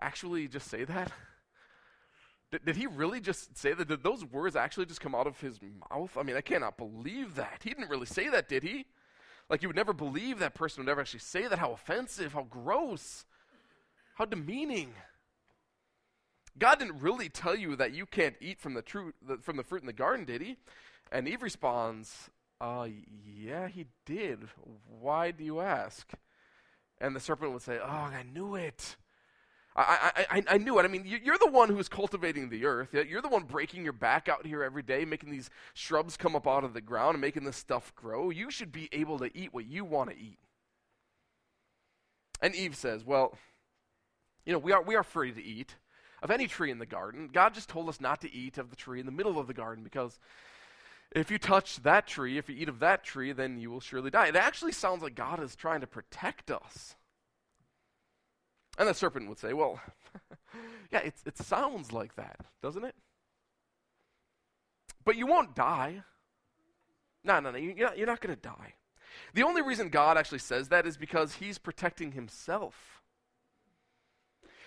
actually 0.00 0.48
just 0.48 0.68
say 0.68 0.84
that? 0.84 1.12
Did, 2.50 2.64
did 2.64 2.76
he 2.76 2.86
really 2.86 3.20
just 3.20 3.58
say 3.58 3.74
that? 3.74 3.88
Did 3.88 4.02
those 4.02 4.24
words 4.24 4.56
actually 4.56 4.86
just 4.86 5.02
come 5.02 5.14
out 5.14 5.26
of 5.26 5.38
his 5.38 5.60
mouth? 5.60 6.16
I 6.16 6.22
mean, 6.22 6.34
I 6.34 6.40
cannot 6.40 6.78
believe 6.78 7.34
that. 7.34 7.60
He 7.62 7.68
didn't 7.68 7.90
really 7.90 8.06
say 8.06 8.30
that, 8.30 8.48
did 8.48 8.62
he? 8.62 8.86
Like, 9.50 9.60
you 9.60 9.68
would 9.68 9.76
never 9.76 9.92
believe 9.92 10.38
that 10.38 10.54
person 10.54 10.82
would 10.82 10.90
ever 10.90 11.02
actually 11.02 11.20
say 11.20 11.46
that. 11.46 11.58
How 11.58 11.72
offensive, 11.72 12.32
how 12.32 12.44
gross, 12.44 13.26
how 14.14 14.24
demeaning. 14.24 14.94
God 16.58 16.78
didn't 16.78 17.00
really 17.00 17.28
tell 17.28 17.54
you 17.54 17.76
that 17.76 17.92
you 17.92 18.06
can't 18.06 18.36
eat 18.40 18.58
from 18.60 18.72
the, 18.72 18.82
tru- 18.82 19.12
the, 19.20 19.36
from 19.36 19.58
the 19.58 19.62
fruit 19.62 19.82
in 19.82 19.86
the 19.86 19.92
garden, 19.92 20.24
did 20.24 20.40
he? 20.40 20.56
And 21.12 21.28
Eve 21.28 21.42
responds, 21.42 22.30
uh, 22.60 22.88
yeah, 23.26 23.68
he 23.68 23.86
did. 24.06 24.40
Why 25.00 25.30
do 25.30 25.44
you 25.44 25.60
ask? 25.60 26.10
And 27.00 27.14
the 27.14 27.20
serpent 27.20 27.52
would 27.52 27.62
say, 27.62 27.78
Oh, 27.82 27.86
I 27.86 28.24
knew 28.32 28.54
it. 28.54 28.96
I, 29.76 30.26
I, 30.28 30.42
I, 30.48 30.58
knew 30.58 30.80
it. 30.80 30.84
I 30.84 30.88
mean, 30.88 31.04
you're 31.06 31.38
the 31.38 31.50
one 31.50 31.68
who's 31.68 31.88
cultivating 31.88 32.48
the 32.48 32.66
earth. 32.66 32.94
You're 32.94 33.22
the 33.22 33.28
one 33.28 33.44
breaking 33.44 33.84
your 33.84 33.92
back 33.92 34.28
out 34.28 34.44
here 34.44 34.64
every 34.64 34.82
day, 34.82 35.04
making 35.04 35.30
these 35.30 35.50
shrubs 35.72 36.16
come 36.16 36.34
up 36.34 36.48
out 36.48 36.64
of 36.64 36.74
the 36.74 36.80
ground 36.80 37.14
and 37.14 37.20
making 37.20 37.44
this 37.44 37.56
stuff 37.56 37.94
grow. 37.94 38.30
You 38.30 38.50
should 38.50 38.72
be 38.72 38.88
able 38.90 39.20
to 39.20 39.30
eat 39.38 39.54
what 39.54 39.66
you 39.66 39.84
want 39.84 40.10
to 40.10 40.16
eat. 40.16 40.40
And 42.40 42.56
Eve 42.56 42.74
says, 42.74 43.04
Well, 43.04 43.38
you 44.44 44.52
know, 44.52 44.58
we 44.58 44.72
are, 44.72 44.82
we 44.82 44.96
are 44.96 45.04
free 45.04 45.30
to 45.30 45.42
eat 45.42 45.76
of 46.22 46.32
any 46.32 46.48
tree 46.48 46.72
in 46.72 46.78
the 46.78 46.86
garden. 46.86 47.30
God 47.32 47.54
just 47.54 47.68
told 47.68 47.88
us 47.88 48.00
not 48.00 48.20
to 48.22 48.34
eat 48.34 48.58
of 48.58 48.70
the 48.70 48.76
tree 48.76 48.98
in 48.98 49.06
the 49.06 49.12
middle 49.12 49.38
of 49.38 49.46
the 49.46 49.54
garden 49.54 49.84
because 49.84 50.18
if 51.12 51.30
you 51.30 51.38
touch 51.38 51.82
that 51.82 52.06
tree, 52.06 52.38
if 52.38 52.48
you 52.48 52.56
eat 52.56 52.68
of 52.68 52.80
that 52.80 53.02
tree, 53.02 53.32
then 53.32 53.58
you 53.58 53.70
will 53.70 53.80
surely 53.80 54.10
die. 54.10 54.28
It 54.28 54.36
actually 54.36 54.72
sounds 54.72 55.02
like 55.02 55.14
God 55.14 55.42
is 55.42 55.56
trying 55.56 55.80
to 55.80 55.86
protect 55.86 56.50
us. 56.50 56.96
And 58.78 58.88
the 58.88 58.94
serpent 58.94 59.28
would 59.28 59.38
say, 59.38 59.52
Well, 59.52 59.80
yeah, 60.92 61.00
it, 61.00 61.14
it 61.26 61.38
sounds 61.38 61.92
like 61.92 62.14
that, 62.16 62.40
doesn't 62.62 62.84
it? 62.84 62.94
But 65.04 65.16
you 65.16 65.26
won't 65.26 65.56
die. 65.56 66.02
No, 67.24 67.40
no, 67.40 67.50
no, 67.50 67.58
you're 67.58 67.74
not, 67.74 67.98
you're 67.98 68.06
not 68.06 68.20
going 68.20 68.34
to 68.34 68.40
die. 68.40 68.74
The 69.34 69.42
only 69.42 69.62
reason 69.62 69.88
God 69.88 70.16
actually 70.16 70.38
says 70.38 70.68
that 70.68 70.86
is 70.86 70.96
because 70.96 71.34
he's 71.34 71.58
protecting 71.58 72.12
himself. 72.12 73.02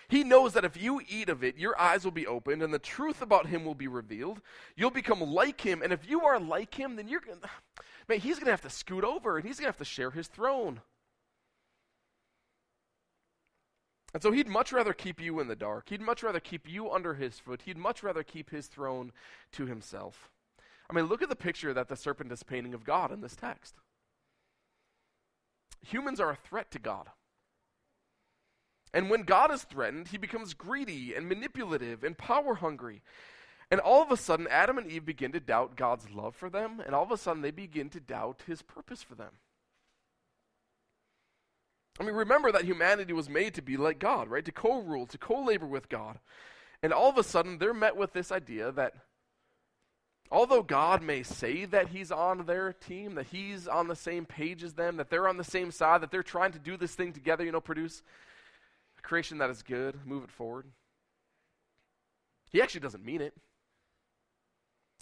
He 0.08 0.24
knows 0.24 0.52
that 0.52 0.64
if 0.64 0.80
you 0.80 1.00
eat 1.08 1.28
of 1.28 1.42
it, 1.44 1.56
your 1.56 1.78
eyes 1.80 2.04
will 2.04 2.12
be 2.12 2.26
opened 2.26 2.62
and 2.62 2.72
the 2.72 2.78
truth 2.78 3.22
about 3.22 3.46
him 3.46 3.64
will 3.64 3.74
be 3.74 3.88
revealed. 3.88 4.40
You'll 4.76 4.90
become 4.90 5.20
like 5.20 5.60
him. 5.60 5.82
And 5.82 5.92
if 5.92 6.08
you 6.08 6.22
are 6.22 6.38
like 6.38 6.74
him, 6.74 6.96
then 6.96 7.08
you're 7.08 7.20
going 7.20 7.38
to, 7.40 7.48
man, 8.08 8.20
he's 8.20 8.36
going 8.36 8.46
to 8.46 8.52
have 8.52 8.62
to 8.62 8.70
scoot 8.70 9.04
over 9.04 9.36
and 9.36 9.46
he's 9.46 9.56
going 9.56 9.64
to 9.64 9.70
have 9.70 9.78
to 9.78 9.84
share 9.84 10.10
his 10.10 10.28
throne. 10.28 10.80
And 14.14 14.22
so 14.22 14.30
he'd 14.30 14.48
much 14.48 14.72
rather 14.72 14.92
keep 14.92 15.20
you 15.20 15.40
in 15.40 15.48
the 15.48 15.56
dark. 15.56 15.88
He'd 15.88 16.02
much 16.02 16.22
rather 16.22 16.40
keep 16.40 16.68
you 16.68 16.90
under 16.90 17.14
his 17.14 17.38
foot. 17.38 17.62
He'd 17.64 17.78
much 17.78 18.02
rather 18.02 18.22
keep 18.22 18.50
his 18.50 18.66
throne 18.66 19.12
to 19.52 19.66
himself. 19.66 20.30
I 20.90 20.94
mean, 20.94 21.06
look 21.06 21.22
at 21.22 21.30
the 21.30 21.36
picture 21.36 21.72
that 21.72 21.88
the 21.88 21.96
serpent 21.96 22.30
is 22.30 22.42
painting 22.42 22.74
of 22.74 22.84
God 22.84 23.10
in 23.10 23.22
this 23.22 23.36
text. 23.36 23.76
humans 25.80 26.20
are 26.20 26.30
a 26.30 26.36
threat 26.36 26.70
to 26.72 26.78
God. 26.78 27.08
And 28.94 29.08
when 29.08 29.22
God 29.22 29.52
is 29.52 29.62
threatened, 29.62 30.08
he 30.08 30.18
becomes 30.18 30.54
greedy 30.54 31.14
and 31.14 31.28
manipulative 31.28 32.04
and 32.04 32.16
power 32.16 32.54
hungry. 32.54 33.02
And 33.70 33.80
all 33.80 34.02
of 34.02 34.10
a 34.10 34.18
sudden, 34.18 34.46
Adam 34.50 34.76
and 34.76 34.90
Eve 34.90 35.06
begin 35.06 35.32
to 35.32 35.40
doubt 35.40 35.76
God's 35.76 36.10
love 36.10 36.34
for 36.34 36.50
them, 36.50 36.82
and 36.84 36.94
all 36.94 37.04
of 37.04 37.10
a 37.10 37.16
sudden, 37.16 37.40
they 37.40 37.50
begin 37.50 37.88
to 37.90 38.00
doubt 38.00 38.42
his 38.46 38.60
purpose 38.60 39.02
for 39.02 39.14
them. 39.14 39.32
I 41.98 42.04
mean, 42.04 42.14
remember 42.14 42.52
that 42.52 42.64
humanity 42.64 43.12
was 43.12 43.30
made 43.30 43.54
to 43.54 43.62
be 43.62 43.76
like 43.76 43.98
God, 43.98 44.28
right? 44.28 44.44
To 44.44 44.52
co 44.52 44.82
rule, 44.82 45.06
to 45.06 45.18
co 45.18 45.42
labor 45.42 45.66
with 45.66 45.88
God. 45.88 46.18
And 46.82 46.92
all 46.92 47.08
of 47.08 47.16
a 47.16 47.22
sudden, 47.22 47.58
they're 47.58 47.72
met 47.72 47.96
with 47.96 48.12
this 48.12 48.32
idea 48.32 48.72
that 48.72 48.94
although 50.30 50.62
God 50.62 51.02
may 51.02 51.22
say 51.22 51.64
that 51.66 51.88
He's 51.88 52.10
on 52.10 52.44
their 52.44 52.72
team, 52.72 53.14
that 53.14 53.26
He's 53.26 53.68
on 53.68 53.88
the 53.88 53.96
same 53.96 54.26
page 54.26 54.62
as 54.62 54.74
them, 54.74 54.96
that 54.96 55.10
they're 55.10 55.28
on 55.28 55.36
the 55.36 55.44
same 55.44 55.70
side, 55.70 56.02
that 56.02 56.10
they're 56.10 56.22
trying 56.22 56.52
to 56.52 56.58
do 56.58 56.76
this 56.76 56.94
thing 56.94 57.12
together, 57.12 57.44
you 57.44 57.52
know, 57.52 57.60
produce 57.60 58.02
creation 59.02 59.38
that 59.38 59.50
is 59.50 59.62
good, 59.62 60.06
move 60.06 60.24
it 60.24 60.30
forward, 60.30 60.66
He 62.50 62.60
actually 62.60 62.80
doesn't 62.80 63.04
mean 63.04 63.20
it. 63.20 63.34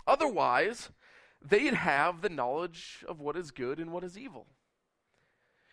Otherwise, 0.07 0.90
they'd 1.42 1.75
have 1.75 2.21
the 2.21 2.28
knowledge 2.28 3.04
of 3.09 3.21
what 3.21 3.37
is 3.37 3.50
good 3.50 3.78
and 3.78 3.92
what 3.92 4.04
is 4.04 4.19
evil. 4.19 4.47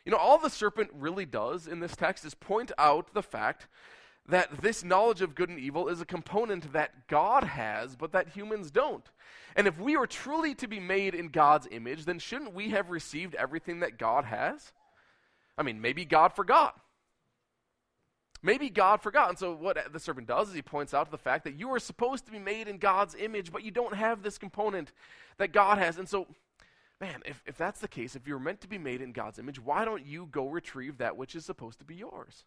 You 0.05 0.11
know, 0.11 0.17
all 0.17 0.37
the 0.37 0.49
serpent 0.49 0.89
really 0.93 1.25
does 1.25 1.67
in 1.67 1.79
this 1.79 1.95
text 1.95 2.23
is 2.23 2.33
point 2.33 2.71
out 2.77 3.13
the 3.13 3.23
fact 3.23 3.67
that 4.29 4.61
this 4.61 4.83
knowledge 4.83 5.21
of 5.21 5.35
good 5.35 5.49
and 5.49 5.59
evil 5.59 5.87
is 5.87 6.01
a 6.01 6.05
component 6.05 6.71
that 6.73 7.07
God 7.07 7.43
has, 7.43 7.95
but 7.95 8.11
that 8.11 8.29
humans 8.29 8.71
don't. 8.71 9.09
And 9.55 9.67
if 9.67 9.79
we 9.79 9.95
are 9.95 10.05
truly 10.05 10.53
to 10.55 10.67
be 10.67 10.79
made 10.79 11.15
in 11.15 11.29
God's 11.29 11.67
image, 11.71 12.05
then 12.05 12.19
shouldn't 12.19 12.53
we 12.53 12.69
have 12.69 12.89
received 12.89 13.35
everything 13.35 13.79
that 13.79 13.97
God 13.97 14.25
has? 14.25 14.73
I 15.57 15.63
mean, 15.63 15.81
maybe 15.81 16.05
God 16.05 16.33
forgot. 16.33 16.79
Maybe 18.41 18.69
God 18.69 19.01
forgot. 19.01 19.29
And 19.29 19.37
so, 19.37 19.53
what 19.53 19.91
the 19.91 19.99
serpent 19.99 20.27
does 20.27 20.49
is 20.49 20.55
he 20.55 20.61
points 20.61 20.93
out 20.93 21.05
to 21.05 21.11
the 21.11 21.17
fact 21.17 21.43
that 21.45 21.55
you 21.55 21.69
are 21.73 21.79
supposed 21.79 22.25
to 22.25 22.31
be 22.31 22.39
made 22.39 22.67
in 22.67 22.77
God's 22.77 23.15
image, 23.15 23.51
but 23.51 23.63
you 23.63 23.71
don't 23.71 23.95
have 23.95 24.21
this 24.21 24.37
component 24.37 24.91
that 25.37 25.51
God 25.51 25.77
has. 25.77 25.97
And 25.97 26.07
so, 26.07 26.27
man, 27.01 27.21
if, 27.25 27.41
if 27.45 27.57
that's 27.57 27.79
the 27.79 27.87
case, 27.87 28.15
if 28.15 28.27
you're 28.27 28.39
meant 28.39 28.61
to 28.61 28.67
be 28.67 28.77
made 28.77 29.01
in 29.01 29.11
God's 29.11 29.39
image, 29.39 29.59
why 29.59 29.85
don't 29.85 30.05
you 30.05 30.27
go 30.31 30.47
retrieve 30.47 30.97
that 30.97 31.17
which 31.17 31.35
is 31.35 31.45
supposed 31.45 31.79
to 31.79 31.85
be 31.85 31.95
yours? 31.95 32.43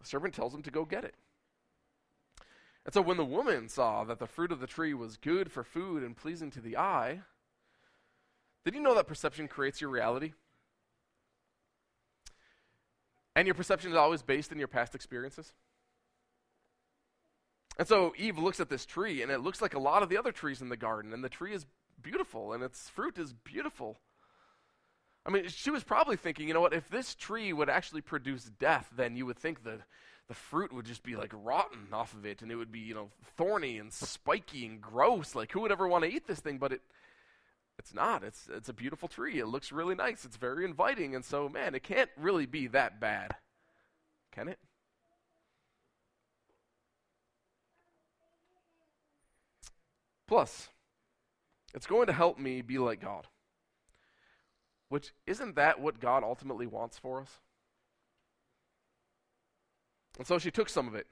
The 0.00 0.06
servant 0.06 0.34
tells 0.34 0.54
him 0.54 0.62
to 0.62 0.70
go 0.70 0.84
get 0.84 1.04
it. 1.04 1.14
And 2.86 2.94
so 2.94 3.02
when 3.02 3.18
the 3.18 3.24
woman 3.24 3.68
saw 3.68 4.04
that 4.04 4.18
the 4.18 4.26
fruit 4.26 4.52
of 4.52 4.60
the 4.60 4.66
tree 4.66 4.94
was 4.94 5.18
good 5.18 5.52
for 5.52 5.62
food 5.62 6.02
and 6.02 6.16
pleasing 6.16 6.50
to 6.52 6.60
the 6.60 6.78
eye, 6.78 7.20
did 8.64 8.74
you 8.74 8.80
know 8.80 8.94
that 8.94 9.06
perception 9.06 9.48
creates 9.48 9.80
your 9.80 9.90
reality? 9.90 10.32
And 13.36 13.46
your 13.46 13.54
perception 13.54 13.90
is 13.90 13.96
always 13.96 14.22
based 14.22 14.52
in 14.52 14.58
your 14.58 14.68
past 14.68 14.94
experiences? 14.94 15.52
And 17.78 17.86
so 17.86 18.12
Eve 18.18 18.38
looks 18.38 18.60
at 18.60 18.68
this 18.68 18.84
tree, 18.84 19.22
and 19.22 19.30
it 19.30 19.40
looks 19.40 19.62
like 19.62 19.74
a 19.74 19.78
lot 19.78 20.02
of 20.02 20.08
the 20.08 20.18
other 20.18 20.32
trees 20.32 20.60
in 20.60 20.68
the 20.68 20.76
garden, 20.76 21.12
and 21.12 21.24
the 21.24 21.28
tree 21.28 21.54
is 21.54 21.66
beautiful, 22.02 22.52
and 22.52 22.62
its 22.62 22.88
fruit 22.88 23.18
is 23.18 23.32
beautiful. 23.32 24.00
I 25.24 25.30
mean, 25.30 25.48
she 25.48 25.70
was 25.70 25.84
probably 25.84 26.16
thinking, 26.16 26.48
you 26.48 26.54
know 26.54 26.60
what, 26.60 26.74
if 26.74 26.88
this 26.88 27.14
tree 27.14 27.52
would 27.52 27.70
actually 27.70 28.00
produce 28.00 28.44
death, 28.44 28.88
then 28.94 29.16
you 29.16 29.26
would 29.26 29.38
think 29.38 29.64
that 29.64 29.80
the 30.28 30.34
fruit 30.34 30.72
would 30.72 30.86
just 30.86 31.02
be 31.02 31.16
like 31.16 31.32
rotten 31.34 31.88
off 31.92 32.14
of 32.14 32.24
it, 32.24 32.42
and 32.42 32.50
it 32.50 32.56
would 32.56 32.72
be, 32.72 32.80
you 32.80 32.94
know, 32.94 33.10
thorny 33.36 33.78
and 33.78 33.92
spiky 33.92 34.66
and 34.66 34.80
gross. 34.80 35.34
Like, 35.34 35.52
who 35.52 35.60
would 35.60 35.72
ever 35.72 35.88
want 35.88 36.04
to 36.04 36.10
eat 36.10 36.26
this 36.26 36.40
thing? 36.40 36.58
But 36.58 36.72
it, 36.72 36.82
it's 37.80 37.94
not. 37.94 38.22
It's, 38.22 38.46
it's 38.54 38.68
a 38.68 38.74
beautiful 38.74 39.08
tree. 39.08 39.38
It 39.38 39.46
looks 39.46 39.72
really 39.72 39.94
nice. 39.94 40.26
It's 40.26 40.36
very 40.36 40.66
inviting. 40.66 41.14
And 41.14 41.24
so, 41.24 41.48
man, 41.48 41.74
it 41.74 41.82
can't 41.82 42.10
really 42.14 42.44
be 42.44 42.66
that 42.66 43.00
bad. 43.00 43.36
Can 44.32 44.48
it? 44.48 44.58
Plus, 50.28 50.68
it's 51.72 51.86
going 51.86 52.06
to 52.08 52.12
help 52.12 52.38
me 52.38 52.60
be 52.60 52.76
like 52.76 53.00
God. 53.00 53.26
Which 54.90 55.14
isn't 55.26 55.56
that 55.56 55.80
what 55.80 56.00
God 56.00 56.22
ultimately 56.22 56.66
wants 56.66 56.98
for 56.98 57.22
us? 57.22 57.30
And 60.18 60.26
so 60.26 60.38
she 60.38 60.50
took 60.50 60.68
some 60.68 60.86
of 60.86 60.94
it 60.94 61.06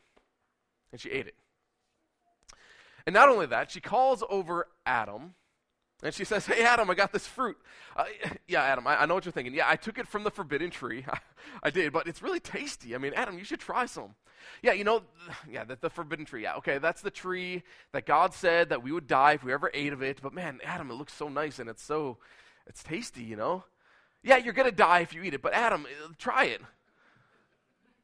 and 0.92 1.00
she 1.00 1.08
ate 1.08 1.28
it. 1.28 1.34
And 3.06 3.14
not 3.14 3.30
only 3.30 3.46
that, 3.46 3.70
she 3.70 3.80
calls 3.80 4.22
over 4.28 4.66
Adam 4.84 5.32
and 6.02 6.14
she 6.14 6.24
says, 6.24 6.46
Hey, 6.46 6.62
Adam, 6.64 6.88
I 6.90 6.94
got 6.94 7.12
this 7.12 7.26
fruit. 7.26 7.56
Uh, 7.96 8.04
yeah, 8.46 8.62
Adam, 8.62 8.86
I, 8.86 9.02
I, 9.02 9.06
know 9.06 9.14
what 9.14 9.24
you're 9.24 9.32
thinking. 9.32 9.54
Yeah, 9.54 9.68
I 9.68 9.76
took 9.76 9.98
it 9.98 10.06
from 10.06 10.22
the 10.22 10.30
forbidden 10.30 10.70
tree. 10.70 11.04
I 11.62 11.70
did, 11.70 11.92
but 11.92 12.06
it's 12.06 12.22
really 12.22 12.40
tasty. 12.40 12.94
I 12.94 12.98
mean, 12.98 13.12
Adam, 13.14 13.38
you 13.38 13.44
should 13.44 13.60
try 13.60 13.86
some. 13.86 14.14
Yeah, 14.62 14.72
you 14.72 14.84
know, 14.84 15.02
yeah, 15.50 15.64
the, 15.64 15.76
the, 15.80 15.90
forbidden 15.90 16.24
tree. 16.24 16.42
Yeah, 16.42 16.54
okay, 16.56 16.78
that's 16.78 17.02
the 17.02 17.10
tree 17.10 17.64
that 17.92 18.06
God 18.06 18.32
said 18.32 18.68
that 18.68 18.82
we 18.82 18.92
would 18.92 19.06
die 19.06 19.32
if 19.32 19.42
we 19.42 19.52
ever 19.52 19.70
ate 19.74 19.92
of 19.92 20.02
it. 20.02 20.20
But 20.22 20.32
man, 20.32 20.60
Adam, 20.64 20.90
it 20.90 20.94
looks 20.94 21.12
so 21.12 21.28
nice 21.28 21.58
and 21.58 21.68
it's 21.68 21.82
so, 21.82 22.18
it's 22.66 22.82
tasty, 22.82 23.22
you 23.22 23.36
know? 23.36 23.64
Yeah, 24.22 24.36
you're 24.36 24.52
going 24.52 24.68
to 24.70 24.74
die 24.74 25.00
if 25.00 25.14
you 25.14 25.22
eat 25.22 25.34
it, 25.34 25.42
but 25.42 25.52
Adam, 25.52 25.86
uh, 25.86 26.08
try 26.18 26.44
it. 26.44 26.60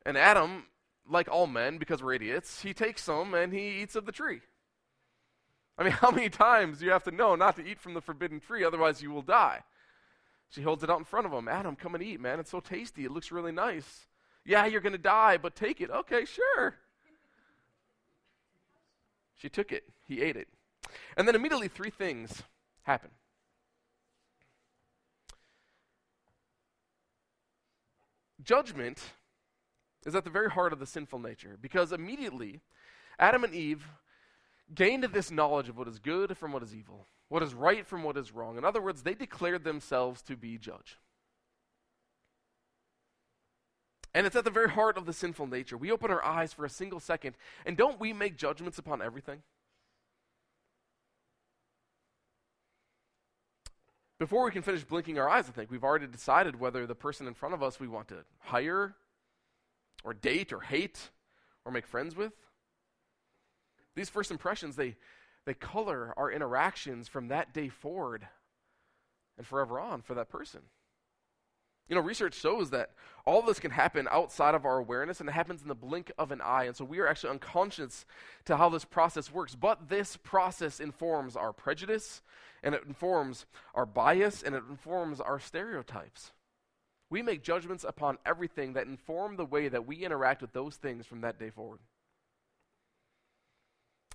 And 0.06 0.16
Adam, 0.16 0.66
like 1.08 1.28
all 1.30 1.46
men, 1.46 1.78
because 1.78 2.02
we're 2.02 2.14
idiots, 2.14 2.62
he 2.62 2.72
takes 2.72 3.02
some 3.02 3.34
and 3.34 3.52
he 3.52 3.82
eats 3.82 3.96
of 3.96 4.06
the 4.06 4.12
tree. 4.12 4.40
I 5.76 5.84
mean, 5.84 5.92
how 6.00 6.10
many 6.10 6.28
times 6.28 6.78
do 6.78 6.84
you 6.84 6.90
have 6.92 7.04
to 7.04 7.10
know 7.10 7.34
not 7.34 7.56
to 7.56 7.66
eat 7.66 7.80
from 7.80 7.94
the 7.94 8.00
forbidden 8.00 8.40
tree, 8.40 8.64
otherwise 8.64 9.02
you 9.02 9.10
will 9.10 9.22
die? 9.22 9.62
She 10.50 10.62
holds 10.62 10.84
it 10.84 10.90
out 10.90 10.98
in 10.98 11.04
front 11.04 11.26
of 11.26 11.32
him. 11.32 11.48
Adam, 11.48 11.74
come 11.74 11.94
and 11.94 12.04
eat, 12.04 12.20
man. 12.20 12.38
It's 12.38 12.50
so 12.50 12.60
tasty. 12.60 13.04
It 13.04 13.10
looks 13.10 13.32
really 13.32 13.52
nice. 13.52 14.06
Yeah, 14.44 14.66
you're 14.66 14.80
going 14.80 14.92
to 14.92 14.98
die, 14.98 15.36
but 15.36 15.56
take 15.56 15.80
it. 15.80 15.90
Okay, 15.90 16.24
sure. 16.24 16.76
She 19.34 19.48
took 19.48 19.72
it. 19.72 19.84
He 20.06 20.22
ate 20.22 20.36
it. 20.36 20.48
And 21.16 21.26
then 21.26 21.34
immediately 21.34 21.68
three 21.68 21.90
things 21.90 22.42
happen. 22.82 23.10
Judgment 28.42 29.00
is 30.04 30.14
at 30.14 30.24
the 30.24 30.30
very 30.30 30.50
heart 30.50 30.72
of 30.72 30.78
the 30.78 30.86
sinful 30.86 31.18
nature 31.18 31.58
because 31.60 31.92
immediately 31.92 32.60
Adam 33.18 33.42
and 33.42 33.54
Eve 33.54 33.88
gained 34.72 35.04
this 35.04 35.30
knowledge 35.30 35.68
of 35.68 35.76
what 35.76 35.88
is 35.88 35.98
good 35.98 36.36
from 36.36 36.52
what 36.52 36.62
is 36.62 36.74
evil, 36.74 37.08
what 37.28 37.42
is 37.42 37.54
right 37.54 37.86
from 37.86 38.02
what 38.02 38.16
is 38.16 38.32
wrong. 38.32 38.56
In 38.56 38.64
other 38.64 38.80
words, 38.80 39.02
they 39.02 39.14
declared 39.14 39.64
themselves 39.64 40.22
to 40.22 40.36
be 40.36 40.56
judge. 40.58 40.98
And 44.14 44.26
it's 44.26 44.36
at 44.36 44.44
the 44.44 44.50
very 44.50 44.70
heart 44.70 44.96
of 44.96 45.06
the 45.06 45.12
sinful 45.12 45.48
nature. 45.48 45.76
We 45.76 45.90
open 45.90 46.10
our 46.10 46.24
eyes 46.24 46.52
for 46.52 46.64
a 46.64 46.70
single 46.70 47.00
second, 47.00 47.34
and 47.66 47.76
don't 47.76 47.98
we 47.98 48.12
make 48.12 48.36
judgments 48.36 48.78
upon 48.78 49.02
everything? 49.02 49.42
Before 54.20 54.44
we 54.44 54.52
can 54.52 54.62
finish 54.62 54.84
blinking 54.84 55.18
our 55.18 55.28
eyes, 55.28 55.48
I 55.48 55.52
think 55.52 55.70
we've 55.70 55.82
already 55.82 56.06
decided 56.06 56.60
whether 56.60 56.86
the 56.86 56.94
person 56.94 57.26
in 57.26 57.34
front 57.34 57.54
of 57.54 57.62
us 57.62 57.80
we 57.80 57.88
want 57.88 58.06
to 58.08 58.24
hire, 58.38 58.94
or 60.04 60.14
date, 60.14 60.52
or 60.52 60.60
hate, 60.60 61.10
or 61.64 61.72
make 61.72 61.86
friends 61.86 62.14
with. 62.14 62.32
These 63.94 64.10
first 64.10 64.30
impressions, 64.30 64.76
they, 64.76 64.96
they 65.46 65.54
color 65.54 66.14
our 66.16 66.30
interactions 66.30 67.08
from 67.08 67.28
that 67.28 67.52
day 67.52 67.68
forward 67.68 68.26
and 69.36 69.46
forever 69.46 69.78
on 69.80 70.02
for 70.02 70.14
that 70.14 70.28
person. 70.28 70.62
You 71.88 71.94
know, 71.94 72.00
research 72.00 72.34
shows 72.34 72.70
that 72.70 72.92
all 73.26 73.42
this 73.42 73.60
can 73.60 73.70
happen 73.70 74.08
outside 74.10 74.54
of 74.54 74.64
our 74.64 74.78
awareness 74.78 75.20
and 75.20 75.28
it 75.28 75.32
happens 75.32 75.60
in 75.60 75.68
the 75.68 75.74
blink 75.74 76.10
of 76.16 76.32
an 76.32 76.40
eye. 76.40 76.64
And 76.64 76.74
so 76.74 76.84
we 76.84 76.98
are 76.98 77.06
actually 77.06 77.30
unconscious 77.30 78.06
to 78.46 78.56
how 78.56 78.70
this 78.70 78.86
process 78.86 79.30
works. 79.30 79.54
But 79.54 79.90
this 79.90 80.16
process 80.16 80.80
informs 80.80 81.36
our 81.36 81.52
prejudice 81.52 82.22
and 82.62 82.74
it 82.74 82.84
informs 82.86 83.44
our 83.74 83.84
bias 83.84 84.42
and 84.42 84.54
it 84.54 84.62
informs 84.70 85.20
our 85.20 85.38
stereotypes. 85.38 86.32
We 87.10 87.20
make 87.20 87.42
judgments 87.42 87.84
upon 87.84 88.16
everything 88.24 88.72
that 88.72 88.86
inform 88.86 89.36
the 89.36 89.44
way 89.44 89.68
that 89.68 89.86
we 89.86 90.04
interact 90.04 90.40
with 90.40 90.54
those 90.54 90.76
things 90.76 91.04
from 91.04 91.20
that 91.20 91.38
day 91.38 91.50
forward. 91.50 91.80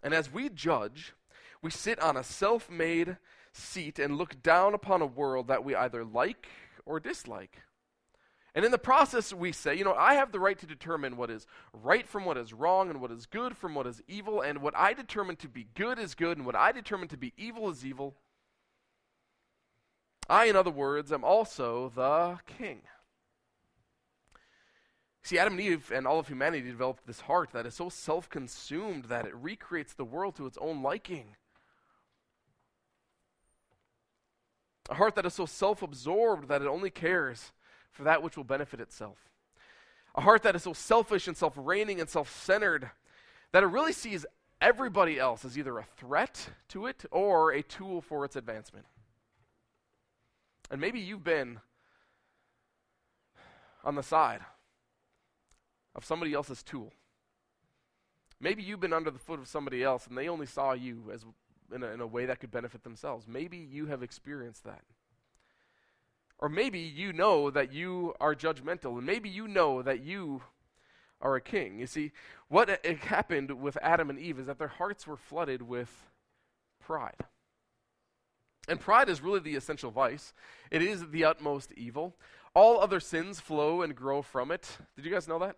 And 0.01 0.13
as 0.13 0.31
we 0.31 0.49
judge, 0.49 1.13
we 1.61 1.71
sit 1.71 1.99
on 1.99 2.17
a 2.17 2.23
self 2.23 2.69
made 2.69 3.17
seat 3.53 3.99
and 3.99 4.17
look 4.17 4.41
down 4.41 4.73
upon 4.73 5.01
a 5.01 5.05
world 5.05 5.47
that 5.47 5.63
we 5.63 5.75
either 5.75 6.03
like 6.03 6.47
or 6.85 6.99
dislike. 6.99 7.63
And 8.55 8.65
in 8.65 8.71
the 8.71 8.79
process, 8.79 9.31
we 9.31 9.51
say, 9.51 9.75
you 9.75 9.83
know, 9.83 9.93
I 9.93 10.15
have 10.15 10.31
the 10.31 10.39
right 10.39 10.57
to 10.57 10.65
determine 10.65 11.17
what 11.17 11.29
is 11.29 11.45
right 11.71 12.07
from 12.07 12.25
what 12.25 12.37
is 12.37 12.51
wrong 12.51 12.89
and 12.89 12.99
what 12.99 13.11
is 13.11 13.25
good 13.25 13.55
from 13.55 13.75
what 13.75 13.85
is 13.85 14.01
evil. 14.07 14.41
And 14.41 14.61
what 14.61 14.75
I 14.75 14.93
determine 14.93 15.35
to 15.37 15.47
be 15.47 15.67
good 15.75 15.99
is 15.99 16.15
good, 16.15 16.37
and 16.37 16.45
what 16.45 16.55
I 16.55 16.71
determine 16.71 17.09
to 17.09 17.17
be 17.17 17.33
evil 17.37 17.69
is 17.69 17.85
evil. 17.85 18.15
I, 20.27 20.45
in 20.45 20.55
other 20.55 20.71
words, 20.71 21.11
am 21.11 21.23
also 21.23 21.91
the 21.95 22.39
king. 22.57 22.81
See, 25.23 25.37
Adam 25.37 25.53
and 25.53 25.61
Eve 25.61 25.91
and 25.93 26.07
all 26.07 26.19
of 26.19 26.27
humanity 26.27 26.67
developed 26.69 27.05
this 27.05 27.21
heart 27.21 27.51
that 27.53 27.65
is 27.65 27.75
so 27.75 27.89
self 27.89 28.29
consumed 28.29 29.05
that 29.05 29.25
it 29.25 29.35
recreates 29.35 29.93
the 29.93 30.05
world 30.05 30.35
to 30.37 30.45
its 30.45 30.57
own 30.59 30.81
liking. 30.81 31.35
A 34.89 34.95
heart 34.95 35.15
that 35.15 35.25
is 35.25 35.33
so 35.33 35.45
self 35.45 35.81
absorbed 35.81 36.47
that 36.47 36.61
it 36.61 36.67
only 36.67 36.89
cares 36.89 37.51
for 37.91 38.03
that 38.03 38.23
which 38.23 38.37
will 38.37 38.43
benefit 38.43 38.79
itself. 38.79 39.17
A 40.15 40.21
heart 40.21 40.41
that 40.43 40.55
is 40.55 40.63
so 40.63 40.73
selfish 40.73 41.27
and 41.27 41.37
self 41.37 41.53
reigning 41.57 41.99
and 41.99 42.09
self 42.09 42.33
centered 42.33 42.89
that 43.51 43.63
it 43.63 43.67
really 43.67 43.93
sees 43.93 44.25
everybody 44.61 45.19
else 45.19 45.45
as 45.45 45.57
either 45.57 45.77
a 45.77 45.83
threat 45.83 46.49
to 46.69 46.85
it 46.85 47.05
or 47.11 47.51
a 47.51 47.61
tool 47.61 48.01
for 48.01 48.25
its 48.25 48.35
advancement. 48.35 48.85
And 50.71 50.79
maybe 50.79 50.99
you've 50.99 51.23
been 51.23 51.59
on 53.83 53.95
the 53.95 54.03
side 54.03 54.41
of 55.99 56.05
somebody 56.05 56.33
else's 56.33 56.63
tool. 56.63 56.93
Maybe 58.39 58.63
you've 58.63 58.79
been 58.79 58.93
under 58.93 59.11
the 59.11 59.19
foot 59.19 59.37
of 59.37 59.49
somebody 59.49 59.83
else 59.83 60.07
and 60.07 60.17
they 60.17 60.29
only 60.29 60.45
saw 60.45 60.71
you 60.71 61.11
as 61.13 61.25
in 61.75 61.83
a, 61.83 61.87
in 61.87 61.99
a 61.99 62.07
way 62.07 62.25
that 62.25 62.39
could 62.39 62.51
benefit 62.51 62.85
themselves. 62.85 63.27
Maybe 63.27 63.57
you 63.57 63.87
have 63.87 64.01
experienced 64.01 64.63
that. 64.63 64.81
Or 66.37 66.47
maybe 66.47 66.79
you 66.79 67.11
know 67.11 67.51
that 67.51 67.73
you 67.73 68.13
are 68.21 68.33
judgmental, 68.33 68.97
and 68.97 69.05
maybe 69.05 69.27
you 69.27 69.45
know 69.45 69.81
that 69.81 70.01
you 70.01 70.41
are 71.19 71.35
a 71.35 71.41
king. 71.41 71.79
You 71.79 71.85
see, 71.85 72.13
what 72.47 72.85
happened 72.85 73.61
with 73.61 73.77
Adam 73.81 74.09
and 74.09 74.17
Eve 74.17 74.39
is 74.39 74.47
that 74.47 74.57
their 74.57 74.69
hearts 74.69 75.05
were 75.05 75.17
flooded 75.17 75.61
with 75.61 75.91
pride. 76.79 77.25
And 78.69 78.79
pride 78.79 79.09
is 79.09 79.19
really 79.19 79.41
the 79.41 79.57
essential 79.57 79.91
vice, 79.91 80.33
it 80.71 80.81
is 80.81 81.09
the 81.09 81.25
utmost 81.25 81.73
evil. 81.73 82.15
All 82.55 82.79
other 82.79 83.01
sins 83.01 83.41
flow 83.41 83.81
and 83.81 83.93
grow 83.93 84.21
from 84.21 84.49
it. 84.49 84.77
Did 84.95 85.03
you 85.03 85.11
guys 85.11 85.27
know 85.27 85.39
that? 85.39 85.57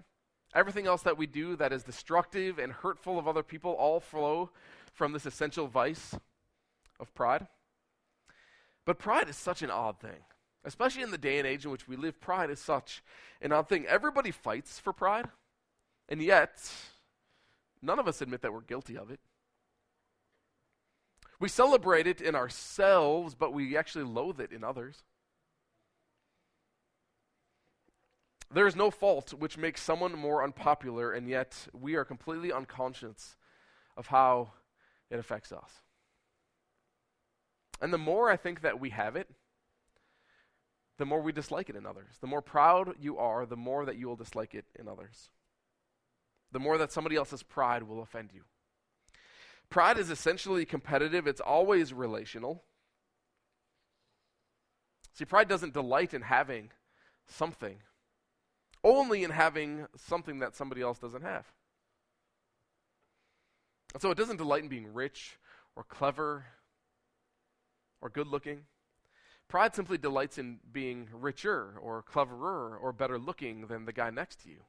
Everything 0.54 0.86
else 0.86 1.02
that 1.04 1.18
we 1.18 1.28
do 1.28 1.56
that 1.56 1.72
is 1.72 1.84
destructive 1.84 2.60
and 2.60 2.74
hurtful 2.74 3.18
of 3.18 3.28
other 3.28 3.44
people 3.44 3.72
all 3.72 4.00
flow 4.00 4.50
from 4.94 5.14
this 5.14 5.26
essential 5.26 5.68
vice 5.68 6.16
of 7.00 7.14
pride. 7.16 7.48
But 8.86 9.00
pride 9.00 9.30
is 9.30 9.38
such 9.38 9.62
an 9.62 9.72
odd 9.72 10.00
thing, 10.00 10.26
especially 10.66 11.04
in 11.04 11.12
the 11.12 11.18
day 11.18 11.38
and 11.38 11.48
age 11.48 11.66
in 11.66 11.72
which 11.72 11.88
we 11.88 11.96
live. 11.96 12.20
Pride 12.20 12.50
is 12.50 12.60
such 12.60 13.02
an 13.42 13.52
odd 13.52 13.70
thing. 13.70 13.86
Everybody 13.86 14.32
fights 14.32 14.80
for 14.80 14.92
pride, 14.92 15.28
and 16.10 16.22
yet 16.22 16.70
none 17.82 18.00
of 18.00 18.08
us 18.08 18.22
admit 18.22 18.42
that 18.42 18.52
we're 18.52 18.62
guilty 18.62 18.98
of 18.98 19.10
it. 19.10 19.20
We 21.40 21.48
celebrate 21.48 22.08
it 22.08 22.22
in 22.22 22.36
ourselves, 22.36 23.34
but 23.36 23.54
we 23.54 23.78
actually 23.78 24.06
loathe 24.06 24.40
it 24.40 24.52
in 24.52 24.64
others. 24.64 25.04
There 28.54 28.68
is 28.68 28.76
no 28.76 28.92
fault 28.92 29.34
which 29.34 29.58
makes 29.58 29.82
someone 29.82 30.14
more 30.14 30.44
unpopular, 30.44 31.12
and 31.14 31.28
yet 31.28 31.68
we 31.74 31.96
are 31.96 32.04
completely 32.04 32.52
unconscious 32.52 33.38
of 33.96 34.08
how 34.08 34.52
it 35.10 35.20
affects 35.20 35.52
us. 35.52 35.72
And 37.82 37.94
the 37.94 37.98
more 37.98 38.30
I 38.30 38.38
think 38.38 38.62
that 38.62 38.80
we 38.80 38.90
have 38.90 39.16
it, 39.16 39.30
the 40.98 41.06
more 41.06 41.22
we 41.22 41.32
dislike 41.32 41.70
it 41.70 41.76
in 41.76 41.86
others. 41.86 42.18
The 42.20 42.28
more 42.28 42.42
proud 42.42 42.94
you 43.00 43.18
are, 43.18 43.46
the 43.46 43.56
more 43.56 43.86
that 43.86 43.98
you 43.98 44.08
will 44.08 44.16
dislike 44.16 44.54
it 44.54 44.66
in 44.78 44.88
others. 44.88 45.32
The 46.52 46.60
more 46.60 46.78
that 46.78 46.92
somebody 46.92 47.16
else's 47.16 47.42
pride 47.42 47.84
will 47.84 48.02
offend 48.02 48.32
you. 48.34 48.44
Pride 49.70 49.98
is 49.98 50.10
essentially 50.10 50.66
competitive, 50.66 51.26
it's 51.26 51.42
always 51.42 51.94
relational. 51.94 52.64
See, 55.14 55.26
pride 55.26 55.48
doesn't 55.48 55.74
delight 55.74 56.14
in 56.14 56.24
having 56.24 56.72
something, 57.28 57.78
only 58.84 59.24
in 59.24 59.32
having 59.32 59.88
something 59.96 60.40
that 60.40 60.56
somebody 60.56 60.82
else 60.82 61.00
doesn't 61.00 61.22
have. 61.22 61.46
And 63.94 64.02
so 64.02 64.12
it 64.12 64.18
doesn't 64.18 64.38
delight 64.38 64.64
in 64.64 64.70
being 64.70 64.94
rich 64.94 65.38
or 65.76 65.84
clever 65.84 66.46
or 68.02 68.10
good 68.10 68.28
looking. 68.28 68.62
Pride 69.48 69.76
simply 69.76 69.98
delights 69.98 70.38
in 70.38 70.60
being 70.72 71.10
richer 71.12 71.78
or 71.82 72.02
cleverer 72.02 72.78
or 72.78 72.94
better 72.94 73.20
looking 73.20 73.68
than 73.68 73.86
the 73.86 73.94
guy 73.94 74.10
next 74.10 74.42
to 74.44 74.50
you. 74.50 74.64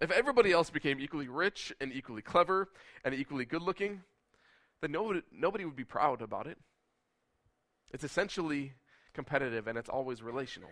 If 0.00 0.10
everybody 0.10 0.52
else 0.52 0.70
became 0.70 1.00
equally 1.00 1.28
rich 1.28 1.72
and 1.80 1.92
equally 1.92 2.22
clever 2.22 2.68
and 3.04 3.14
equally 3.14 3.44
good 3.44 3.62
looking, 3.62 4.02
then 4.80 4.92
nobody, 4.92 5.22
nobody 5.32 5.64
would 5.64 5.74
be 5.74 5.84
proud 5.84 6.22
about 6.22 6.46
it. 6.46 6.58
It's 7.92 8.04
essentially 8.04 8.74
competitive 9.14 9.66
and 9.66 9.78
it's 9.78 9.88
always 9.88 10.22
relational. 10.22 10.70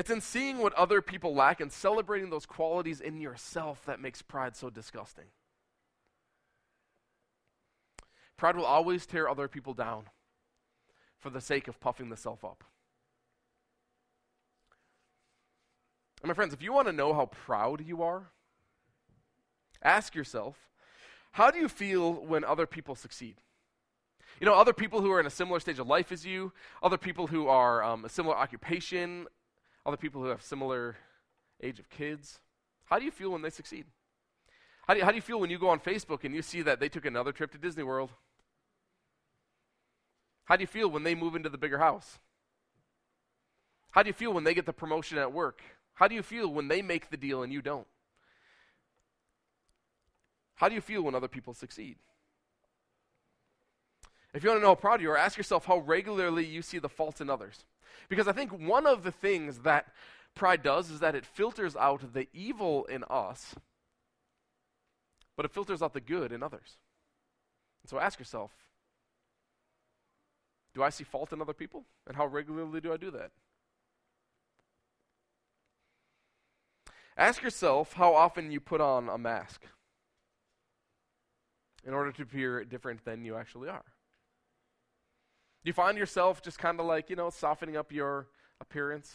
It's 0.00 0.08
in 0.08 0.22
seeing 0.22 0.56
what 0.56 0.72
other 0.72 1.02
people 1.02 1.34
lack 1.34 1.60
and 1.60 1.70
celebrating 1.70 2.30
those 2.30 2.46
qualities 2.46 3.02
in 3.02 3.20
yourself 3.20 3.84
that 3.84 4.00
makes 4.00 4.22
pride 4.22 4.56
so 4.56 4.70
disgusting. 4.70 5.26
Pride 8.38 8.56
will 8.56 8.64
always 8.64 9.04
tear 9.04 9.28
other 9.28 9.46
people 9.46 9.74
down 9.74 10.04
for 11.18 11.28
the 11.28 11.42
sake 11.42 11.68
of 11.68 11.78
puffing 11.80 12.08
the 12.08 12.16
self 12.16 12.46
up. 12.46 12.64
And 16.22 16.28
my 16.28 16.34
friends, 16.34 16.54
if 16.54 16.62
you 16.62 16.72
want 16.72 16.86
to 16.86 16.94
know 16.94 17.12
how 17.12 17.26
proud 17.26 17.86
you 17.86 18.02
are, 18.02 18.30
ask 19.82 20.14
yourself, 20.14 20.56
how 21.32 21.50
do 21.50 21.58
you 21.58 21.68
feel 21.68 22.14
when 22.14 22.42
other 22.42 22.66
people 22.66 22.94
succeed? 22.94 23.36
You 24.40 24.46
know, 24.46 24.54
other 24.54 24.72
people 24.72 25.02
who 25.02 25.12
are 25.12 25.20
in 25.20 25.26
a 25.26 25.30
similar 25.30 25.60
stage 25.60 25.78
of 25.78 25.86
life 25.86 26.10
as 26.10 26.24
you, 26.24 26.52
other 26.82 26.96
people 26.96 27.26
who 27.26 27.48
are 27.48 27.82
um, 27.84 28.06
a 28.06 28.08
similar 28.08 28.34
occupation, 28.34 29.26
other 29.84 29.96
people 29.96 30.22
who 30.22 30.28
have 30.28 30.42
similar 30.42 30.96
age 31.62 31.78
of 31.78 31.88
kids. 31.90 32.38
How 32.84 32.98
do 32.98 33.04
you 33.04 33.10
feel 33.10 33.30
when 33.30 33.42
they 33.42 33.50
succeed? 33.50 33.86
How 34.86 34.94
do, 34.94 35.00
you, 35.00 35.04
how 35.04 35.10
do 35.10 35.16
you 35.16 35.22
feel 35.22 35.40
when 35.40 35.50
you 35.50 35.58
go 35.58 35.68
on 35.68 35.78
Facebook 35.78 36.24
and 36.24 36.34
you 36.34 36.42
see 36.42 36.62
that 36.62 36.80
they 36.80 36.88
took 36.88 37.04
another 37.04 37.32
trip 37.32 37.52
to 37.52 37.58
Disney 37.58 37.82
World? 37.82 38.10
How 40.44 40.56
do 40.56 40.62
you 40.62 40.66
feel 40.66 40.88
when 40.88 41.04
they 41.04 41.14
move 41.14 41.36
into 41.36 41.48
the 41.48 41.58
bigger 41.58 41.78
house? 41.78 42.18
How 43.92 44.02
do 44.02 44.08
you 44.08 44.12
feel 44.12 44.32
when 44.32 44.44
they 44.44 44.54
get 44.54 44.66
the 44.66 44.72
promotion 44.72 45.18
at 45.18 45.32
work? 45.32 45.62
How 45.94 46.08
do 46.08 46.14
you 46.14 46.22
feel 46.22 46.48
when 46.48 46.68
they 46.68 46.82
make 46.82 47.10
the 47.10 47.16
deal 47.16 47.42
and 47.42 47.52
you 47.52 47.62
don't? 47.62 47.86
How 50.56 50.68
do 50.68 50.74
you 50.74 50.80
feel 50.80 51.02
when 51.02 51.14
other 51.14 51.28
people 51.28 51.54
succeed? 51.54 51.96
If 54.32 54.42
you 54.42 54.50
want 54.50 54.60
to 54.60 54.62
know 54.62 54.70
how 54.70 54.74
proud 54.76 55.00
you 55.00 55.10
are, 55.10 55.16
ask 55.16 55.36
yourself 55.36 55.64
how 55.66 55.78
regularly 55.78 56.44
you 56.44 56.62
see 56.62 56.78
the 56.78 56.88
faults 56.88 57.20
in 57.20 57.30
others. 57.30 57.64
Because 58.08 58.28
I 58.28 58.32
think 58.32 58.52
one 58.52 58.86
of 58.86 59.02
the 59.02 59.12
things 59.12 59.60
that 59.60 59.86
pride 60.34 60.62
does 60.62 60.90
is 60.90 61.00
that 61.00 61.14
it 61.14 61.26
filters 61.26 61.76
out 61.76 62.12
the 62.12 62.28
evil 62.32 62.84
in 62.86 63.04
us, 63.10 63.54
but 65.36 65.44
it 65.44 65.52
filters 65.52 65.82
out 65.82 65.94
the 65.94 66.00
good 66.00 66.32
in 66.32 66.42
others. 66.42 66.76
And 67.82 67.90
so 67.90 67.98
ask 67.98 68.18
yourself 68.18 68.52
do 70.74 70.82
I 70.82 70.90
see 70.90 71.04
fault 71.04 71.32
in 71.32 71.40
other 71.40 71.52
people? 71.52 71.84
And 72.06 72.16
how 72.16 72.26
regularly 72.26 72.80
do 72.80 72.92
I 72.92 72.96
do 72.96 73.10
that? 73.10 73.32
Ask 77.16 77.42
yourself 77.42 77.94
how 77.94 78.14
often 78.14 78.50
you 78.50 78.60
put 78.60 78.80
on 78.80 79.08
a 79.08 79.18
mask 79.18 79.62
in 81.84 81.92
order 81.92 82.12
to 82.12 82.22
appear 82.22 82.64
different 82.64 83.04
than 83.04 83.24
you 83.24 83.36
actually 83.36 83.68
are. 83.68 83.84
Do 85.62 85.68
you 85.68 85.74
find 85.74 85.98
yourself 85.98 86.42
just 86.42 86.58
kind 86.58 86.80
of 86.80 86.86
like, 86.86 87.10
you 87.10 87.16
know, 87.16 87.28
softening 87.28 87.76
up 87.76 87.92
your 87.92 88.28
appearance? 88.60 89.12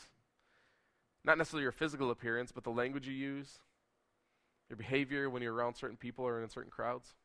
Not 1.24 1.40
necessarily 1.40 1.64
your 1.64 1.72
physical 1.72 2.12
appearance, 2.12 2.52
but 2.52 2.64
the 2.64 2.70
language 2.70 3.08
you 3.08 3.14
use, 3.14 3.60
your 4.70 4.78
behavior 4.78 5.28
when 5.30 5.42
you're 5.42 5.56
around 5.56 5.76
certain 5.76 5.98
people 5.98 6.26
or 6.26 6.44
in 6.44 6.50
certain 6.50 6.70
crowds? 6.70 7.16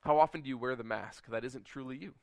How 0.00 0.18
often 0.20 0.40
do 0.40 0.48
you 0.48 0.56
wear 0.56 0.76
the 0.76 0.84
mask 0.84 1.26
that 1.30 1.44
isn't 1.44 1.64
truly 1.64 1.96
you? 1.96 2.14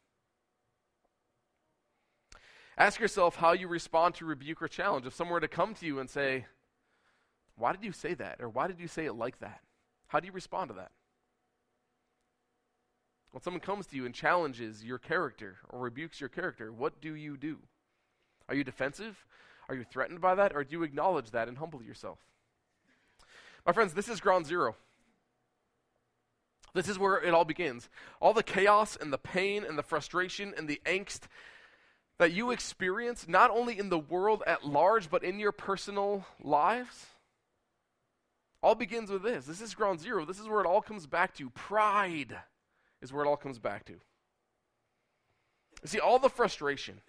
Ask 2.78 3.02
yourself 3.02 3.36
how 3.36 3.52
you 3.52 3.68
respond 3.68 4.16
to 4.16 4.26
rebuke 4.26 4.62
or 4.62 4.70
challenge. 4.70 5.06
If 5.06 5.14
someone 5.14 5.34
were 5.34 5.42
to 5.42 5.50
come 5.50 5.74
to 5.76 5.86
you 5.86 6.00
and 6.00 6.10
say, 6.10 6.46
Why 7.58 7.74
did 7.74 7.84
you 7.84 7.92
say 7.92 8.14
that? 8.14 8.38
Or 8.40 8.48
why 8.48 8.68
did 8.68 8.80
you 8.80 8.88
say 8.88 9.06
it 9.06 9.14
like 9.14 9.40
that? 9.40 9.60
How 10.08 10.22
do 10.22 10.28
you 10.28 10.32
respond 10.32 10.70
to 10.70 10.76
that? 10.76 10.92
When 13.34 13.42
someone 13.42 13.62
comes 13.62 13.88
to 13.88 13.96
you 13.96 14.06
and 14.06 14.14
challenges 14.14 14.84
your 14.84 15.00
character 15.00 15.58
or 15.70 15.80
rebukes 15.80 16.22
your 16.22 16.30
character, 16.30 16.72
what 16.72 17.02
do 17.02 17.16
you 17.16 17.36
do? 17.36 17.58
Are 18.48 18.54
you 18.54 18.64
defensive? 18.64 19.26
Are 19.68 19.74
you 19.74 19.84
threatened 19.84 20.22
by 20.22 20.36
that? 20.36 20.56
Or 20.56 20.64
do 20.64 20.74
you 20.74 20.84
acknowledge 20.84 21.32
that 21.32 21.48
and 21.48 21.58
humble 21.58 21.82
yourself? 21.82 22.20
My 23.66 23.74
friends, 23.74 23.96
this 23.96 24.08
is 24.08 24.20
ground 24.20 24.46
zero. 24.46 24.76
This 26.76 26.88
is 26.88 27.00
where 27.00 27.18
it 27.24 27.34
all 27.34 27.44
begins. 27.44 27.90
All 28.20 28.34
the 28.34 28.44
chaos 28.44 28.96
and 28.96 29.12
the 29.12 29.18
pain 29.18 29.64
and 29.68 29.80
the 29.80 29.84
frustration 29.84 30.54
and 30.56 30.68
the 30.68 30.82
angst 30.86 31.22
that 32.20 32.34
you 32.34 32.52
experience, 32.52 33.28
not 33.28 33.50
only 33.50 33.80
in 33.80 33.90
the 33.90 33.98
world 33.98 34.44
at 34.46 34.64
large, 34.64 35.10
but 35.10 35.24
in 35.24 35.40
your 35.40 35.52
personal 35.52 36.28
lives, 36.40 37.08
all 38.62 38.76
begins 38.76 39.10
with 39.10 39.24
this. 39.24 39.48
This 39.48 39.60
is 39.60 39.74
ground 39.74 40.02
zero. 40.02 40.24
This 40.24 40.40
is 40.40 40.48
where 40.48 40.62
it 40.62 40.68
all 40.68 40.84
comes 40.84 41.08
back 41.08 41.34
to 41.38 41.50
pride 41.50 42.38
is 43.04 43.14
where 43.14 43.24
it 43.24 43.28
all 43.28 43.38
comes 43.38 43.60
back 43.60 43.86
to. 43.86 43.94
See, 45.86 46.00
all 46.00 46.18
the 46.18 46.30
frustration 46.30 47.02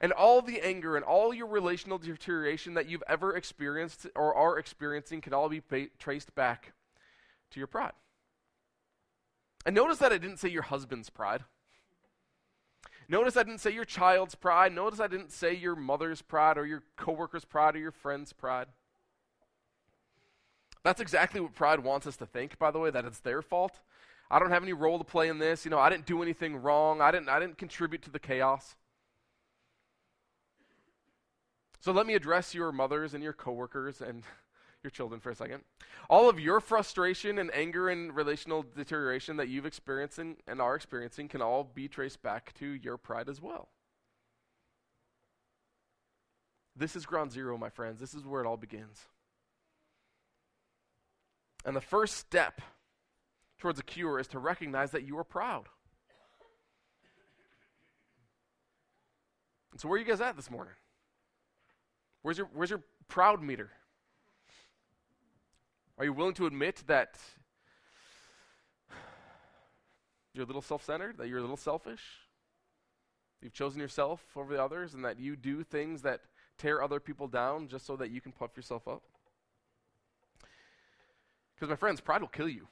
and 0.00 0.12
all 0.12 0.40
the 0.40 0.60
anger 0.60 0.96
and 0.96 1.04
all 1.04 1.34
your 1.34 1.48
relational 1.48 1.98
deterioration 1.98 2.74
that 2.74 2.88
you've 2.88 3.02
ever 3.08 3.36
experienced 3.36 4.06
or 4.14 4.34
are 4.34 4.58
experiencing 4.58 5.20
can 5.20 5.34
all 5.34 5.48
be 5.48 5.60
traced 5.98 6.34
back 6.34 6.72
to 7.50 7.60
your 7.60 7.66
pride. 7.66 7.92
And 9.66 9.74
notice 9.74 9.98
that 9.98 10.12
I 10.12 10.18
didn't 10.18 10.38
say 10.38 10.48
your 10.48 10.62
husband's 10.62 11.10
pride. 11.10 11.44
Notice 13.08 13.36
I 13.36 13.42
didn't 13.42 13.60
say 13.60 13.72
your 13.72 13.84
child's 13.84 14.34
pride. 14.34 14.72
Notice 14.72 15.00
I 15.00 15.06
didn't 15.06 15.32
say 15.32 15.54
your 15.54 15.76
mother's 15.76 16.22
pride 16.22 16.56
or 16.56 16.64
your 16.64 16.84
coworker's 16.96 17.44
pride 17.44 17.76
or 17.76 17.80
your 17.80 17.90
friend's 17.90 18.32
pride. 18.32 18.68
That's 20.84 21.00
exactly 21.00 21.40
what 21.40 21.54
pride 21.54 21.80
wants 21.80 22.06
us 22.06 22.16
to 22.16 22.26
think, 22.26 22.58
by 22.58 22.70
the 22.70 22.78
way, 22.78 22.90
that 22.90 23.04
it's 23.04 23.20
their 23.20 23.42
fault. 23.42 23.80
I 24.32 24.38
don't 24.38 24.50
have 24.50 24.62
any 24.62 24.72
role 24.72 24.96
to 24.96 25.04
play 25.04 25.28
in 25.28 25.38
this. 25.38 25.66
You 25.66 25.70
know, 25.70 25.78
I 25.78 25.90
didn't 25.90 26.06
do 26.06 26.22
anything 26.22 26.56
wrong. 26.56 27.02
I 27.02 27.10
didn't, 27.10 27.28
I 27.28 27.38
didn't 27.38 27.58
contribute 27.58 28.00
to 28.04 28.10
the 28.10 28.18
chaos. 28.18 28.76
So 31.80 31.92
let 31.92 32.06
me 32.06 32.14
address 32.14 32.54
your 32.54 32.72
mothers 32.72 33.12
and 33.12 33.22
your 33.22 33.34
coworkers 33.34 34.00
and 34.00 34.22
your 34.82 34.90
children 34.90 35.20
for 35.20 35.28
a 35.28 35.34
second. 35.34 35.64
All 36.08 36.30
of 36.30 36.40
your 36.40 36.60
frustration 36.60 37.38
and 37.38 37.54
anger 37.54 37.90
and 37.90 38.16
relational 38.16 38.64
deterioration 38.74 39.36
that 39.36 39.48
you've 39.48 39.66
experienced 39.66 40.18
and 40.18 40.36
are 40.48 40.76
experiencing 40.76 41.28
can 41.28 41.42
all 41.42 41.64
be 41.64 41.86
traced 41.86 42.22
back 42.22 42.54
to 42.54 42.66
your 42.66 42.96
pride 42.96 43.28
as 43.28 43.42
well. 43.42 43.68
This 46.74 46.96
is 46.96 47.04
ground 47.04 47.32
zero, 47.32 47.58
my 47.58 47.68
friends. 47.68 48.00
This 48.00 48.14
is 48.14 48.24
where 48.24 48.42
it 48.42 48.46
all 48.46 48.56
begins. 48.56 49.04
And 51.66 51.76
the 51.76 51.82
first 51.82 52.16
step 52.16 52.62
towards 53.62 53.78
a 53.78 53.84
cure 53.84 54.18
is 54.18 54.26
to 54.26 54.40
recognize 54.40 54.90
that 54.90 55.06
you 55.06 55.16
are 55.16 55.24
proud. 55.24 55.68
And 59.70 59.80
so, 59.80 59.86
where 59.86 59.96
are 59.96 60.00
you 60.00 60.04
guys 60.04 60.20
at 60.20 60.34
this 60.34 60.50
morning? 60.50 60.74
Where's 62.22 62.36
your, 62.36 62.48
where's 62.52 62.70
your 62.70 62.82
proud 63.06 63.40
meter? 63.40 63.70
Are 65.96 66.04
you 66.04 66.12
willing 66.12 66.34
to 66.34 66.46
admit 66.46 66.82
that 66.88 67.20
you're 70.34 70.42
a 70.42 70.46
little 70.46 70.60
self 70.60 70.84
centered, 70.84 71.18
that 71.18 71.28
you're 71.28 71.38
a 71.38 71.42
little 71.42 71.56
selfish? 71.56 72.02
You've 73.40 73.52
chosen 73.52 73.80
yourself 73.80 74.24
over 74.34 74.52
the 74.52 74.62
others, 74.62 74.94
and 74.94 75.04
that 75.04 75.20
you 75.20 75.36
do 75.36 75.62
things 75.62 76.02
that 76.02 76.22
tear 76.58 76.82
other 76.82 76.98
people 76.98 77.28
down 77.28 77.68
just 77.68 77.86
so 77.86 77.94
that 77.94 78.10
you 78.10 78.20
can 78.20 78.32
puff 78.32 78.56
yourself 78.56 78.88
up? 78.88 79.02
Because, 81.54 81.68
my 81.68 81.76
friends, 81.76 82.00
pride 82.00 82.22
will 82.22 82.28
kill 82.28 82.48
you. 82.48 82.66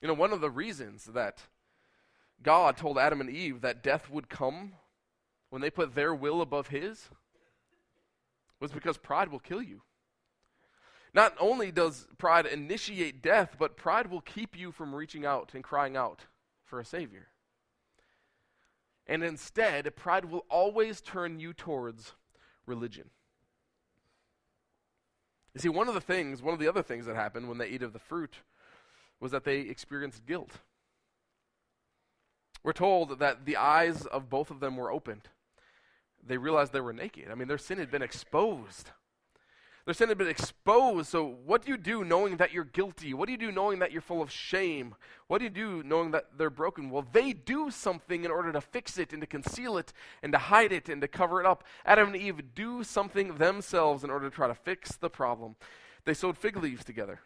You 0.00 0.08
know, 0.08 0.14
one 0.14 0.32
of 0.32 0.40
the 0.40 0.50
reasons 0.50 1.04
that 1.06 1.42
God 2.42 2.76
told 2.76 2.98
Adam 2.98 3.20
and 3.20 3.28
Eve 3.28 3.60
that 3.60 3.82
death 3.82 4.08
would 4.10 4.28
come 4.28 4.72
when 5.50 5.60
they 5.60 5.70
put 5.70 5.94
their 5.94 6.14
will 6.14 6.40
above 6.40 6.68
His 6.68 7.10
was 8.60 8.72
because 8.72 8.96
pride 8.96 9.30
will 9.30 9.38
kill 9.38 9.62
you. 9.62 9.82
Not 11.12 11.34
only 11.40 11.72
does 11.72 12.06
pride 12.18 12.46
initiate 12.46 13.22
death, 13.22 13.56
but 13.58 13.76
pride 13.76 14.10
will 14.10 14.20
keep 14.20 14.56
you 14.56 14.70
from 14.70 14.94
reaching 14.94 15.26
out 15.26 15.52
and 15.54 15.64
crying 15.64 15.96
out 15.96 16.26
for 16.64 16.78
a 16.78 16.84
Savior. 16.84 17.28
And 19.06 19.24
instead, 19.24 19.96
pride 19.96 20.26
will 20.26 20.46
always 20.48 21.00
turn 21.00 21.40
you 21.40 21.52
towards 21.52 22.12
religion. 22.64 23.10
You 25.52 25.60
see, 25.60 25.68
one 25.68 25.88
of 25.88 25.94
the 25.94 26.00
things, 26.00 26.42
one 26.42 26.54
of 26.54 26.60
the 26.60 26.68
other 26.68 26.82
things 26.82 27.06
that 27.06 27.16
happened 27.16 27.48
when 27.48 27.58
they 27.58 27.66
ate 27.66 27.82
of 27.82 27.92
the 27.92 27.98
fruit 27.98 28.36
was 29.20 29.32
that 29.32 29.44
they 29.44 29.60
experienced 29.60 30.26
guilt. 30.26 30.58
We're 32.62 32.72
told 32.72 33.18
that 33.18 33.46
the 33.46 33.56
eyes 33.56 34.06
of 34.06 34.28
both 34.28 34.50
of 34.50 34.60
them 34.60 34.76
were 34.76 34.90
opened. 34.90 35.28
They 36.26 36.36
realized 36.36 36.72
they 36.72 36.80
were 36.80 36.92
naked. 36.92 37.28
I 37.30 37.34
mean, 37.34 37.48
their 37.48 37.58
sin 37.58 37.78
had 37.78 37.90
been 37.90 38.02
exposed. 38.02 38.90
Their 39.86 39.94
sin 39.94 40.08
had 40.08 40.18
been 40.18 40.28
exposed. 40.28 41.08
So, 41.08 41.24
what 41.24 41.64
do 41.64 41.70
you 41.70 41.78
do 41.78 42.04
knowing 42.04 42.36
that 42.36 42.52
you're 42.52 42.64
guilty? 42.64 43.14
What 43.14 43.26
do 43.26 43.32
you 43.32 43.38
do 43.38 43.50
knowing 43.50 43.78
that 43.78 43.92
you're 43.92 44.02
full 44.02 44.20
of 44.20 44.30
shame? 44.30 44.94
What 45.26 45.38
do 45.38 45.44
you 45.44 45.50
do 45.50 45.82
knowing 45.82 46.10
that 46.10 46.36
they're 46.36 46.50
broken? 46.50 46.90
Well, 46.90 47.06
they 47.12 47.32
do 47.32 47.70
something 47.70 48.24
in 48.24 48.30
order 48.30 48.52
to 48.52 48.60
fix 48.60 48.98
it 48.98 49.14
and 49.14 49.22
to 49.22 49.26
conceal 49.26 49.78
it 49.78 49.94
and 50.22 50.32
to 50.32 50.38
hide 50.38 50.72
it 50.72 50.90
and 50.90 51.00
to 51.00 51.08
cover 51.08 51.40
it 51.40 51.46
up. 51.46 51.64
Adam 51.86 52.08
and 52.08 52.16
Eve 52.16 52.54
do 52.54 52.84
something 52.84 53.36
themselves 53.36 54.04
in 54.04 54.10
order 54.10 54.28
to 54.28 54.34
try 54.36 54.48
to 54.48 54.54
fix 54.54 54.96
the 54.96 55.10
problem. 55.10 55.56
They 56.04 56.14
sewed 56.14 56.36
fig 56.36 56.58
leaves 56.58 56.84
together 56.84 57.20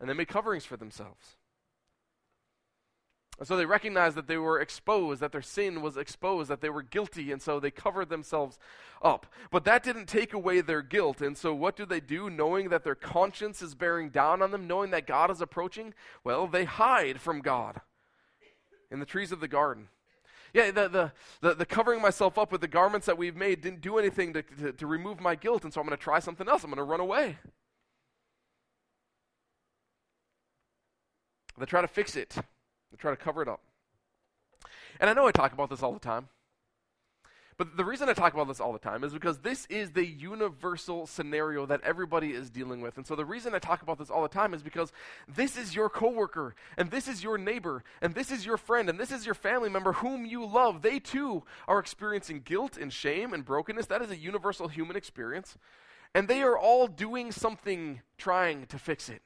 and 0.00 0.08
they 0.08 0.14
made 0.14 0.28
coverings 0.28 0.64
for 0.64 0.76
themselves. 0.76 1.36
And 3.38 3.46
so 3.46 3.56
they 3.56 3.66
recognized 3.66 4.16
that 4.16 4.28
they 4.28 4.38
were 4.38 4.60
exposed, 4.60 5.20
that 5.20 5.32
their 5.32 5.42
sin 5.42 5.82
was 5.82 5.98
exposed, 5.98 6.48
that 6.48 6.62
they 6.62 6.70
were 6.70 6.82
guilty, 6.82 7.32
and 7.32 7.42
so 7.42 7.60
they 7.60 7.70
covered 7.70 8.08
themselves 8.08 8.58
up. 9.02 9.26
But 9.50 9.64
that 9.64 9.82
didn't 9.82 10.06
take 10.06 10.32
away 10.32 10.62
their 10.62 10.80
guilt. 10.80 11.20
And 11.20 11.36
so 11.36 11.54
what 11.54 11.76
do 11.76 11.84
they 11.84 12.00
do, 12.00 12.30
knowing 12.30 12.70
that 12.70 12.82
their 12.82 12.94
conscience 12.94 13.60
is 13.60 13.74
bearing 13.74 14.08
down 14.08 14.40
on 14.40 14.52
them, 14.52 14.66
knowing 14.66 14.90
that 14.92 15.06
God 15.06 15.30
is 15.30 15.42
approaching? 15.42 15.92
Well, 16.24 16.46
they 16.46 16.64
hide 16.64 17.20
from 17.20 17.40
God 17.40 17.82
in 18.90 19.00
the 19.00 19.06
trees 19.06 19.32
of 19.32 19.40
the 19.40 19.48
garden. 19.48 19.88
Yeah, 20.54 20.70
the, 20.70 20.88
the, 20.88 21.12
the, 21.42 21.54
the 21.56 21.66
covering 21.66 22.00
myself 22.00 22.38
up 22.38 22.50
with 22.50 22.62
the 22.62 22.68
garments 22.68 23.04
that 23.04 23.18
we've 23.18 23.36
made 23.36 23.60
didn't 23.60 23.82
do 23.82 23.98
anything 23.98 24.32
to, 24.32 24.42
to, 24.42 24.72
to 24.72 24.86
remove 24.86 25.20
my 25.20 25.34
guilt, 25.34 25.64
and 25.64 25.74
so 25.74 25.82
I'm 25.82 25.86
going 25.86 25.98
to 25.98 26.02
try 26.02 26.20
something 26.20 26.48
else. 26.48 26.64
I'm 26.64 26.70
going 26.70 26.78
to 26.78 26.84
run 26.84 27.00
away. 27.00 27.36
They 31.58 31.66
try 31.66 31.80
to 31.80 31.88
fix 31.88 32.16
it. 32.16 32.34
They 32.34 32.96
try 32.98 33.10
to 33.10 33.16
cover 33.16 33.42
it 33.42 33.48
up. 33.48 33.60
And 35.00 35.10
I 35.10 35.12
know 35.12 35.26
I 35.26 35.32
talk 35.32 35.52
about 35.52 35.70
this 35.70 35.82
all 35.82 35.92
the 35.92 35.98
time. 35.98 36.28
But 37.58 37.78
the 37.78 37.86
reason 37.86 38.10
I 38.10 38.12
talk 38.12 38.34
about 38.34 38.48
this 38.48 38.60
all 38.60 38.74
the 38.74 38.78
time 38.78 39.02
is 39.02 39.14
because 39.14 39.38
this 39.38 39.64
is 39.70 39.92
the 39.92 40.04
universal 40.04 41.06
scenario 41.06 41.64
that 41.64 41.80
everybody 41.82 42.32
is 42.32 42.50
dealing 42.50 42.82
with. 42.82 42.98
And 42.98 43.06
so 43.06 43.16
the 43.16 43.24
reason 43.24 43.54
I 43.54 43.58
talk 43.58 43.80
about 43.80 43.98
this 43.98 44.10
all 44.10 44.22
the 44.22 44.28
time 44.28 44.52
is 44.52 44.62
because 44.62 44.92
this 45.26 45.56
is 45.56 45.74
your 45.74 45.88
coworker, 45.88 46.54
and 46.76 46.90
this 46.90 47.08
is 47.08 47.22
your 47.22 47.38
neighbor, 47.38 47.82
and 48.02 48.14
this 48.14 48.30
is 48.30 48.44
your 48.44 48.58
friend, 48.58 48.90
and 48.90 49.00
this 49.00 49.10
is 49.10 49.24
your 49.24 49.34
family 49.34 49.70
member 49.70 49.94
whom 49.94 50.26
you 50.26 50.44
love. 50.44 50.82
They 50.82 50.98
too 50.98 51.44
are 51.66 51.78
experiencing 51.78 52.42
guilt 52.44 52.76
and 52.76 52.92
shame 52.92 53.32
and 53.32 53.42
brokenness. 53.42 53.86
That 53.86 54.02
is 54.02 54.10
a 54.10 54.18
universal 54.18 54.68
human 54.68 54.96
experience. 54.96 55.56
And 56.14 56.28
they 56.28 56.42
are 56.42 56.58
all 56.58 56.86
doing 56.88 57.32
something 57.32 58.02
trying 58.18 58.66
to 58.66 58.78
fix 58.78 59.08
it. 59.08 59.22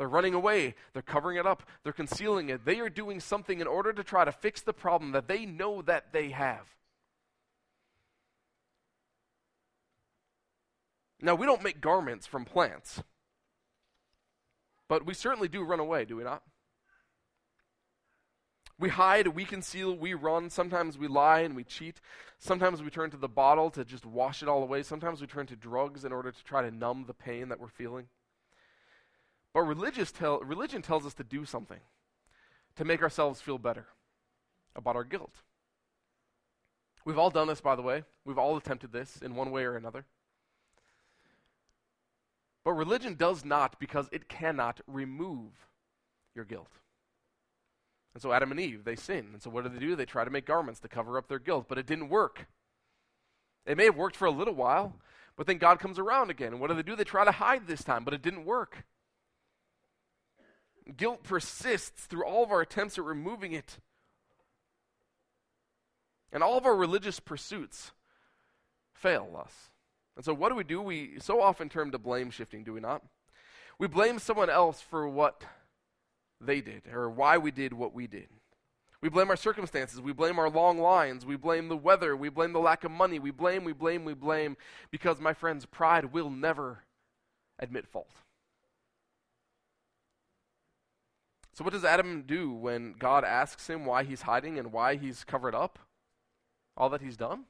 They're 0.00 0.08
running 0.08 0.32
away. 0.32 0.76
They're 0.94 1.02
covering 1.02 1.36
it 1.36 1.46
up. 1.46 1.62
They're 1.84 1.92
concealing 1.92 2.48
it. 2.48 2.64
They 2.64 2.80
are 2.80 2.88
doing 2.88 3.20
something 3.20 3.60
in 3.60 3.66
order 3.66 3.92
to 3.92 4.02
try 4.02 4.24
to 4.24 4.32
fix 4.32 4.62
the 4.62 4.72
problem 4.72 5.12
that 5.12 5.28
they 5.28 5.44
know 5.44 5.82
that 5.82 6.14
they 6.14 6.30
have. 6.30 6.66
Now, 11.20 11.34
we 11.34 11.44
don't 11.44 11.62
make 11.62 11.82
garments 11.82 12.26
from 12.26 12.46
plants, 12.46 13.02
but 14.88 15.04
we 15.04 15.12
certainly 15.12 15.48
do 15.48 15.62
run 15.62 15.80
away, 15.80 16.06
do 16.06 16.16
we 16.16 16.24
not? 16.24 16.44
We 18.78 18.88
hide, 18.88 19.26
we 19.26 19.44
conceal, 19.44 19.94
we 19.94 20.14
run. 20.14 20.48
Sometimes 20.48 20.96
we 20.96 21.08
lie 21.08 21.40
and 21.40 21.54
we 21.54 21.62
cheat. 21.62 22.00
Sometimes 22.38 22.82
we 22.82 22.88
turn 22.88 23.10
to 23.10 23.18
the 23.18 23.28
bottle 23.28 23.68
to 23.72 23.84
just 23.84 24.06
wash 24.06 24.42
it 24.42 24.48
all 24.48 24.62
away. 24.62 24.82
Sometimes 24.82 25.20
we 25.20 25.26
turn 25.26 25.46
to 25.48 25.56
drugs 25.56 26.06
in 26.06 26.12
order 26.12 26.32
to 26.32 26.44
try 26.44 26.62
to 26.62 26.70
numb 26.70 27.04
the 27.06 27.12
pain 27.12 27.50
that 27.50 27.60
we're 27.60 27.68
feeling. 27.68 28.06
But 29.52 29.62
religious 29.62 30.12
tell, 30.12 30.40
religion 30.40 30.82
tells 30.82 31.04
us 31.04 31.14
to 31.14 31.24
do 31.24 31.44
something 31.44 31.80
to 32.76 32.84
make 32.84 33.02
ourselves 33.02 33.40
feel 33.40 33.58
better 33.58 33.86
about 34.76 34.96
our 34.96 35.04
guilt. 35.04 35.34
We've 37.04 37.18
all 37.18 37.30
done 37.30 37.48
this, 37.48 37.60
by 37.60 37.76
the 37.76 37.82
way. 37.82 38.04
We've 38.24 38.38
all 38.38 38.56
attempted 38.56 38.92
this 38.92 39.18
in 39.22 39.34
one 39.34 39.50
way 39.50 39.64
or 39.64 39.76
another. 39.76 40.04
But 42.64 42.72
religion 42.72 43.14
does 43.14 43.44
not 43.44 43.80
because 43.80 44.08
it 44.12 44.28
cannot 44.28 44.80
remove 44.86 45.66
your 46.34 46.44
guilt. 46.44 46.70
And 48.14 48.22
so 48.22 48.32
Adam 48.32 48.50
and 48.50 48.60
Eve, 48.60 48.84
they 48.84 48.96
sin. 48.96 49.30
And 49.32 49.42
so 49.42 49.50
what 49.50 49.64
do 49.64 49.70
they 49.70 49.78
do? 49.78 49.96
They 49.96 50.04
try 50.04 50.24
to 50.24 50.30
make 50.30 50.46
garments 50.46 50.80
to 50.80 50.88
cover 50.88 51.16
up 51.16 51.28
their 51.28 51.38
guilt, 51.38 51.66
but 51.68 51.78
it 51.78 51.86
didn't 51.86 52.08
work. 52.08 52.46
It 53.66 53.76
may 53.76 53.84
have 53.84 53.96
worked 53.96 54.16
for 54.16 54.26
a 54.26 54.30
little 54.30 54.54
while, 54.54 54.96
but 55.36 55.46
then 55.46 55.58
God 55.58 55.78
comes 55.78 55.98
around 55.98 56.30
again. 56.30 56.52
And 56.52 56.60
what 56.60 56.68
do 56.68 56.74
they 56.74 56.82
do? 56.82 56.96
They 56.96 57.04
try 57.04 57.24
to 57.24 57.30
hide 57.30 57.66
this 57.66 57.84
time, 57.84 58.04
but 58.04 58.14
it 58.14 58.22
didn't 58.22 58.44
work. 58.44 58.84
Guilt 60.96 61.22
persists 61.22 62.06
through 62.06 62.24
all 62.24 62.44
of 62.44 62.50
our 62.50 62.60
attempts 62.60 62.98
at 62.98 63.04
removing 63.04 63.52
it. 63.52 63.78
And 66.32 66.42
all 66.42 66.56
of 66.56 66.66
our 66.66 66.76
religious 66.76 67.20
pursuits 67.20 67.92
fail 68.94 69.36
us. 69.38 69.70
And 70.16 70.24
so, 70.24 70.34
what 70.34 70.50
do 70.50 70.54
we 70.54 70.64
do? 70.64 70.80
We 70.80 71.18
so 71.18 71.40
often 71.40 71.68
turn 71.68 71.90
to 71.92 71.98
blame 71.98 72.30
shifting, 72.30 72.62
do 72.62 72.72
we 72.72 72.80
not? 72.80 73.02
We 73.78 73.86
blame 73.86 74.18
someone 74.18 74.50
else 74.50 74.80
for 74.80 75.08
what 75.08 75.42
they 76.40 76.60
did 76.60 76.82
or 76.92 77.08
why 77.08 77.38
we 77.38 77.50
did 77.50 77.72
what 77.72 77.94
we 77.94 78.06
did. 78.06 78.28
We 79.02 79.08
blame 79.08 79.30
our 79.30 79.36
circumstances. 79.36 80.00
We 80.00 80.12
blame 80.12 80.38
our 80.38 80.50
long 80.50 80.78
lines. 80.78 81.24
We 81.24 81.36
blame 81.36 81.68
the 81.68 81.76
weather. 81.76 82.14
We 82.14 82.28
blame 82.28 82.52
the 82.52 82.60
lack 82.60 82.84
of 82.84 82.90
money. 82.90 83.18
We 83.18 83.30
blame, 83.30 83.64
we 83.64 83.72
blame, 83.72 84.04
we 84.04 84.12
blame. 84.12 84.58
Because, 84.90 85.20
my 85.20 85.32
friends, 85.32 85.64
pride 85.64 86.12
will 86.12 86.28
never 86.28 86.80
admit 87.58 87.86
fault. 87.86 88.10
So, 91.52 91.64
what 91.64 91.72
does 91.72 91.84
Adam 91.84 92.24
do 92.26 92.52
when 92.52 92.94
God 92.98 93.24
asks 93.24 93.68
him 93.68 93.84
why 93.84 94.04
he's 94.04 94.22
hiding 94.22 94.58
and 94.58 94.72
why 94.72 94.96
he's 94.96 95.24
covered 95.24 95.54
up 95.54 95.78
all 96.76 96.88
that 96.90 97.02
he's 97.02 97.16
done? 97.16 97.44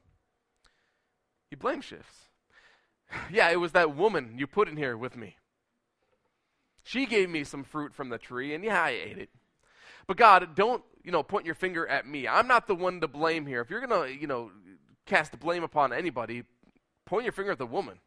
He 1.51 1.57
blame 1.57 1.81
shifts. 1.81 2.29
yeah, 3.33 3.51
it 3.51 3.61
was 3.61 3.73
that 3.73 3.97
woman 3.97 4.35
you 4.37 4.47
put 4.47 4.69
in 4.69 4.77
here 4.77 4.97
with 4.97 5.17
me. 5.17 5.37
She 6.83 7.07
gave 7.07 7.29
me 7.29 7.45
some 7.45 7.63
fruit 7.63 7.95
from 7.95 8.09
the 8.09 8.19
tree, 8.19 8.55
and 8.55 8.65
yeah, 8.65 8.83
I 8.83 8.91
ate 8.91 9.19
it. 9.19 9.29
But 10.07 10.17
God, 10.17 10.57
don't 10.57 10.83
you 11.05 11.13
know, 11.13 11.23
point 11.23 11.47
your 11.47 11.55
finger 11.55 11.87
at 11.87 12.07
me. 12.07 12.29
I'm 12.29 12.47
not 12.47 12.67
the 12.67 12.75
one 12.75 13.01
to 13.01 13.09
blame 13.09 13.47
here. 13.47 13.61
If 13.61 13.71
you're 13.71 13.87
to, 13.87 14.07
you 14.09 14.27
know, 14.27 14.51
cast 15.07 15.39
blame 15.39 15.63
upon 15.63 15.93
anybody, 15.93 16.45
point 17.07 17.25
your 17.25 17.33
finger 17.33 17.53
at 17.53 17.59
the 17.59 17.67
woman. 17.67 17.99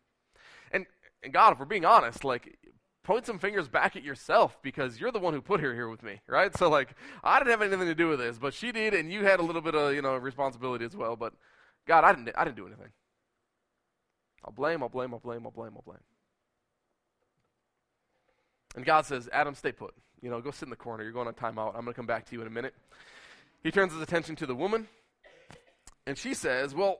And, 0.72 0.86
and 1.24 1.34
God, 1.34 1.54
if 1.54 1.60
we're 1.60 1.66
being 1.66 1.86
honest, 1.86 2.24
like, 2.24 2.58
point 3.04 3.26
some 3.26 3.40
fingers 3.40 3.68
back 3.68 3.96
at 3.96 4.04
yourself 4.04 4.58
because 4.62 5.00
you're 5.00 5.12
the 5.12 5.20
one 5.20 5.34
who 5.34 5.42
put 5.42 5.60
her 5.60 5.74
here 5.74 5.90
with 5.90 6.04
me, 6.04 6.22
right? 6.28 6.56
So, 6.58 6.70
like, 6.70 6.96
I 7.24 7.40
didn't 7.40 7.52
have 7.52 7.62
anything 7.62 7.88
to 7.88 7.96
do 7.96 8.08
with 8.08 8.20
this, 8.20 8.38
but 8.38 8.54
she 8.54 8.72
did, 8.72 8.94
and 8.94 9.12
you 9.12 9.24
had 9.24 9.40
a 9.40 9.44
little 9.44 9.62
bit 9.62 9.76
of, 9.76 9.94
you 9.94 10.02
know, 10.02 10.16
responsibility 10.16 10.86
as 10.86 10.96
well. 10.96 11.16
But, 11.16 11.34
God, 11.86 12.04
I 12.04 12.14
didn't, 12.14 12.32
I 12.36 12.44
didn't 12.44 12.58
do 12.58 12.68
anything. 12.68 12.92
I'll 14.46 14.54
blame, 14.54 14.84
I'll 14.84 14.90
blame, 14.90 15.14
I'll 15.14 15.20
blame, 15.20 15.46
I'll 15.46 15.52
blame, 15.52 15.72
I'll 15.76 15.84
blame. 15.86 16.00
And 18.76 18.86
God 18.86 19.06
says, 19.06 19.30
Adam, 19.32 19.56
stay 19.56 19.72
put. 19.72 19.94
You 20.22 20.30
know, 20.30 20.42
go 20.42 20.52
sit 20.52 20.64
in 20.64 20.70
the 20.70 20.76
corner. 20.76 21.04
You're 21.04 21.14
going 21.14 21.28
on 21.28 21.34
timeout. 21.34 21.76
I'm 21.76 21.82
going 21.82 21.88
to 21.88 21.94
come 21.94 22.08
back 22.08 22.26
to 22.28 22.34
you 22.34 22.42
in 22.42 22.48
a 22.48 22.52
minute. 22.52 22.74
He 23.62 23.72
turns 23.72 23.94
his 23.94 24.02
attention 24.02 24.36
to 24.38 24.46
the 24.46 24.56
woman, 24.56 24.88
and 26.06 26.18
she 26.18 26.34
says, 26.34 26.74
Well, 26.76 27.00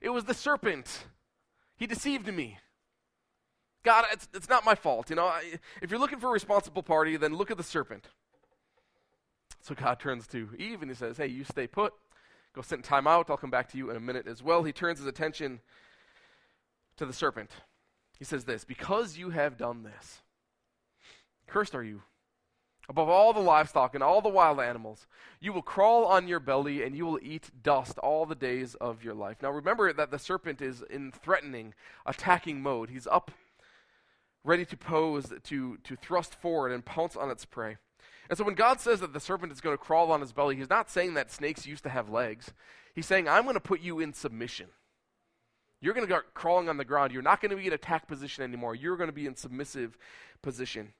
it 0.00 0.10
was 0.10 0.24
the 0.24 0.34
serpent. 0.34 1.04
He 1.76 1.86
deceived 1.86 2.32
me. 2.32 2.58
God, 3.82 4.04
it's, 4.12 4.28
it's 4.34 4.48
not 4.48 4.64
my 4.64 4.74
fault. 4.74 5.10
You 5.10 5.16
know, 5.16 5.26
I, 5.26 5.58
if 5.80 5.90
you're 5.90 6.00
looking 6.00 6.20
for 6.20 6.28
a 6.28 6.32
responsible 6.32 6.82
party, 6.82 7.16
then 7.16 7.34
look 7.34 7.50
at 7.50 7.56
the 7.56 7.62
serpent. 7.62 8.08
So 9.62 9.74
God 9.74 10.00
turns 10.00 10.26
to 10.28 10.48
Eve 10.58 10.82
and 10.82 10.90
he 10.90 10.94
says, 10.94 11.16
Hey, 11.16 11.26
you 11.26 11.44
stay 11.44 11.66
put. 11.66 11.92
Go 12.54 12.62
sit 12.62 12.76
in 12.76 12.82
time 12.82 13.06
out. 13.06 13.30
I'll 13.30 13.36
come 13.36 13.50
back 13.50 13.70
to 13.70 13.78
you 13.78 13.90
in 13.90 13.96
a 13.96 14.00
minute 14.00 14.26
as 14.26 14.42
well. 14.42 14.64
He 14.64 14.72
turns 14.72 14.98
his 14.98 15.06
attention 15.06 15.60
to 16.96 17.06
the 17.06 17.12
serpent. 17.12 17.50
He 18.18 18.24
says 18.24 18.44
this 18.44 18.64
Because 18.64 19.16
you 19.16 19.30
have 19.30 19.56
done 19.56 19.82
this, 19.82 20.20
cursed 21.46 21.74
are 21.74 21.84
you 21.84 22.02
above 22.90 23.08
all 23.08 23.32
the 23.32 23.40
livestock 23.40 23.94
and 23.94 24.02
all 24.02 24.20
the 24.20 24.28
wild 24.28 24.58
animals. 24.58 25.06
You 25.40 25.52
will 25.52 25.62
crawl 25.62 26.04
on 26.06 26.26
your 26.26 26.40
belly 26.40 26.82
and 26.82 26.94
you 26.94 27.06
will 27.06 27.20
eat 27.22 27.50
dust 27.62 27.98
all 27.98 28.26
the 28.26 28.34
days 28.34 28.74
of 28.74 29.04
your 29.04 29.14
life. 29.14 29.36
Now 29.40 29.52
remember 29.52 29.92
that 29.92 30.10
the 30.10 30.18
serpent 30.18 30.60
is 30.60 30.82
in 30.90 31.12
threatening, 31.12 31.72
attacking 32.04 32.60
mode. 32.60 32.90
He's 32.90 33.06
up, 33.06 33.30
ready 34.44 34.64
to 34.64 34.76
pose, 34.76 35.32
to, 35.44 35.76
to 35.84 35.96
thrust 35.96 36.34
forward 36.34 36.72
and 36.72 36.84
pounce 36.84 37.16
on 37.16 37.30
its 37.30 37.44
prey. 37.44 37.76
And 38.28 38.38
so 38.38 38.44
when 38.44 38.54
God 38.54 38.80
says 38.80 39.00
that 39.00 39.12
the 39.12 39.20
serpent 39.20 39.52
is 39.52 39.60
going 39.60 39.76
to 39.76 39.82
crawl 39.82 40.12
on 40.12 40.20
his 40.20 40.32
belly, 40.32 40.56
he's 40.56 40.70
not 40.70 40.90
saying 40.90 41.14
that 41.14 41.32
snakes 41.32 41.66
used 41.66 41.82
to 41.82 41.90
have 41.90 42.08
legs. 42.08 42.52
He's 42.94 43.06
saying, 43.06 43.28
I'm 43.28 43.42
going 43.42 43.54
to 43.54 43.60
put 43.60 43.80
you 43.80 44.00
in 44.00 44.12
submission. 44.12 44.68
You're 45.80 45.94
going 45.94 46.06
to 46.06 46.12
start 46.12 46.34
crawling 46.34 46.68
on 46.68 46.76
the 46.76 46.84
ground. 46.84 47.12
You're 47.12 47.22
not 47.22 47.40
going 47.40 47.50
to 47.50 47.56
be 47.56 47.66
in 47.66 47.72
attack 47.72 48.06
position 48.06 48.44
anymore. 48.44 48.74
You're 48.74 48.96
going 48.96 49.08
to 49.08 49.14
be 49.14 49.26
in 49.26 49.34
submissive 49.34 49.96
position. 50.42 50.92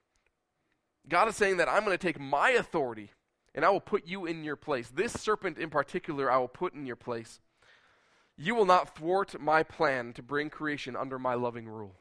God 1.09 1.29
is 1.29 1.37
saying 1.37 1.59
that 1.59 1.69
I'm 1.69 1.85
going 1.85 1.97
to 1.97 2.07
take 2.07 2.19
my 2.19 2.51
authority 2.51 3.11
and 3.55 3.65
I 3.65 3.71
will 3.71 3.81
put 3.81 4.07
you 4.07 4.27
in 4.27 4.45
your 4.45 4.57
place. 4.57 4.89
This 4.89 5.13
serpent 5.13 5.59
in 5.59 5.71
particular, 5.71 6.31
I 6.31 6.39
will 6.39 6.49
put 6.49 6.75
in 6.75 6.87
your 6.87 6.97
place. 6.97 7.41
You 8.37 8.55
will 8.55 8.65
not 8.65 8.97
thwart 8.97 9.41
my 9.41 9.63
plan 9.63 10.13
to 10.15 10.23
bring 10.23 10.51
creation 10.51 10.97
under 10.97 11.19
my 11.19 11.35
loving 11.35 11.69
rule. 11.69 11.95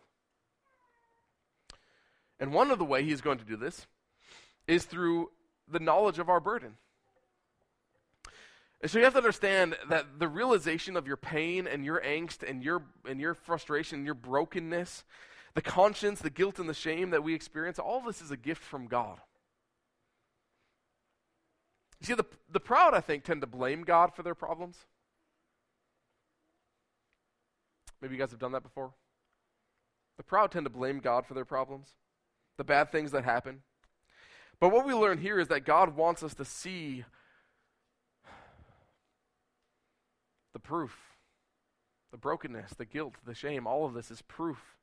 And 2.39 2.53
one 2.53 2.71
of 2.71 2.79
the 2.79 2.85
way 2.85 3.03
he's 3.03 3.21
going 3.21 3.37
to 3.39 3.45
do 3.45 3.57
this 3.57 3.87
is 4.67 4.85
through 4.85 5.31
the 5.67 5.79
knowledge 5.79 6.19
of 6.19 6.29
our 6.29 6.39
burden. 6.39 6.77
And 8.81 8.89
so 8.89 8.97
you 8.97 9.03
have 9.03 9.13
to 9.13 9.19
understand 9.19 9.75
that 9.89 10.19
the 10.19 10.27
realization 10.27 10.95
of 10.95 11.05
your 11.05 11.17
pain 11.17 11.67
and 11.67 11.83
your 11.83 12.01
angst 12.01 12.49
and 12.49 12.63
your 12.63 12.83
and 13.05 13.19
your 13.19 13.33
frustration 13.33 13.97
and 13.97 14.05
your 14.05 14.15
brokenness 14.15 15.03
the 15.53 15.61
conscience, 15.61 16.21
the 16.21 16.29
guilt, 16.29 16.59
and 16.59 16.69
the 16.69 16.73
shame 16.73 17.09
that 17.09 17.23
we 17.23 17.33
experience, 17.33 17.79
all 17.79 18.01
this 18.01 18.21
is 18.21 18.31
a 18.31 18.37
gift 18.37 18.63
from 18.63 18.87
God. 18.87 19.19
You 21.99 22.07
see, 22.07 22.13
the, 22.13 22.25
the 22.51 22.59
proud, 22.59 22.93
I 22.93 23.01
think, 23.01 23.23
tend 23.23 23.41
to 23.41 23.47
blame 23.47 23.83
God 23.83 24.13
for 24.13 24.23
their 24.23 24.35
problems. 24.35 24.77
Maybe 28.01 28.15
you 28.15 28.19
guys 28.19 28.31
have 28.31 28.39
done 28.39 28.53
that 28.53 28.63
before. 28.63 28.93
The 30.17 30.23
proud 30.23 30.51
tend 30.51 30.65
to 30.65 30.69
blame 30.69 30.99
God 30.99 31.25
for 31.25 31.33
their 31.33 31.45
problems, 31.45 31.89
the 32.59 32.63
bad 32.65 32.91
things 32.91 33.11
that 33.11 33.23
happen. 33.23 33.61
But 34.59 34.73
what 34.73 34.85
we 34.85 34.93
learn 34.93 35.17
here 35.17 35.39
is 35.39 35.47
that 35.47 35.61
God 35.61 35.95
wants 35.95 36.21
us 36.23 36.33
to 36.35 36.43
see 36.43 37.05
the 40.51 40.59
proof, 40.59 40.93
the 42.11 42.17
brokenness, 42.17 42.73
the 42.77 42.83
guilt, 42.83 43.15
the 43.25 43.33
shame. 43.33 43.65
All 43.65 43.85
of 43.85 43.93
this 43.93 44.11
is 44.11 44.21
proof 44.23 44.75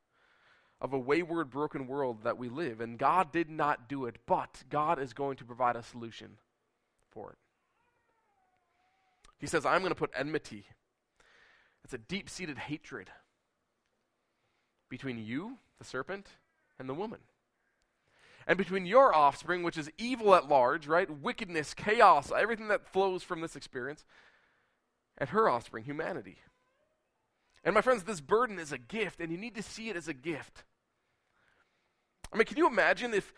of 0.81 0.91
a 0.91 0.97
wayward, 0.97 1.51
broken 1.51 1.85
world 1.85 2.23
that 2.23 2.39
we 2.39 2.49
live. 2.49 2.81
And 2.81 2.97
God 2.97 3.31
did 3.31 3.47
not 3.47 3.87
do 3.87 4.05
it, 4.05 4.15
but 4.25 4.63
God 4.71 4.97
is 4.99 5.13
going 5.13 5.37
to 5.37 5.45
provide 5.45 5.75
a 5.75 5.83
solution 5.83 6.37
for 7.11 7.29
it. 7.29 7.37
He 9.37 9.45
says, 9.45 9.67
I'm 9.67 9.81
going 9.81 9.91
to 9.91 9.95
put 9.95 10.09
enmity. 10.15 10.65
It's 11.83 11.93
a 11.93 11.99
deep 11.99 12.27
seated 12.27 12.57
hatred 12.57 13.11
between 14.89 15.23
you, 15.23 15.57
the 15.77 15.85
serpent, 15.85 16.25
and 16.79 16.89
the 16.89 16.95
woman. 16.95 17.19
And 18.47 18.57
between 18.57 18.85
your 18.85 19.13
offspring, 19.13 19.61
which 19.61 19.77
is 19.77 19.91
evil 19.97 20.33
at 20.33 20.47
large, 20.47 20.87
right? 20.87 21.09
Wickedness, 21.09 21.73
chaos, 21.73 22.31
everything 22.31 22.69
that 22.69 22.87
flows 22.87 23.21
from 23.21 23.41
this 23.41 23.57
experience, 23.57 24.05
and 25.17 25.29
her 25.29 25.49
offspring, 25.49 25.83
humanity. 25.83 26.37
And 27.63 27.75
my 27.75 27.81
friends, 27.81 28.03
this 28.03 28.21
burden 28.21 28.57
is 28.57 28.71
a 28.71 28.77
gift, 28.77 29.19
and 29.19 29.31
you 29.31 29.37
need 29.37 29.55
to 29.55 29.61
see 29.61 29.89
it 29.89 29.97
as 29.97 30.07
a 30.07 30.13
gift. 30.13 30.63
I 32.31 32.37
mean, 32.37 32.45
can 32.45 32.57
you 32.57 32.67
imagine 32.67 33.13
if 33.13 33.33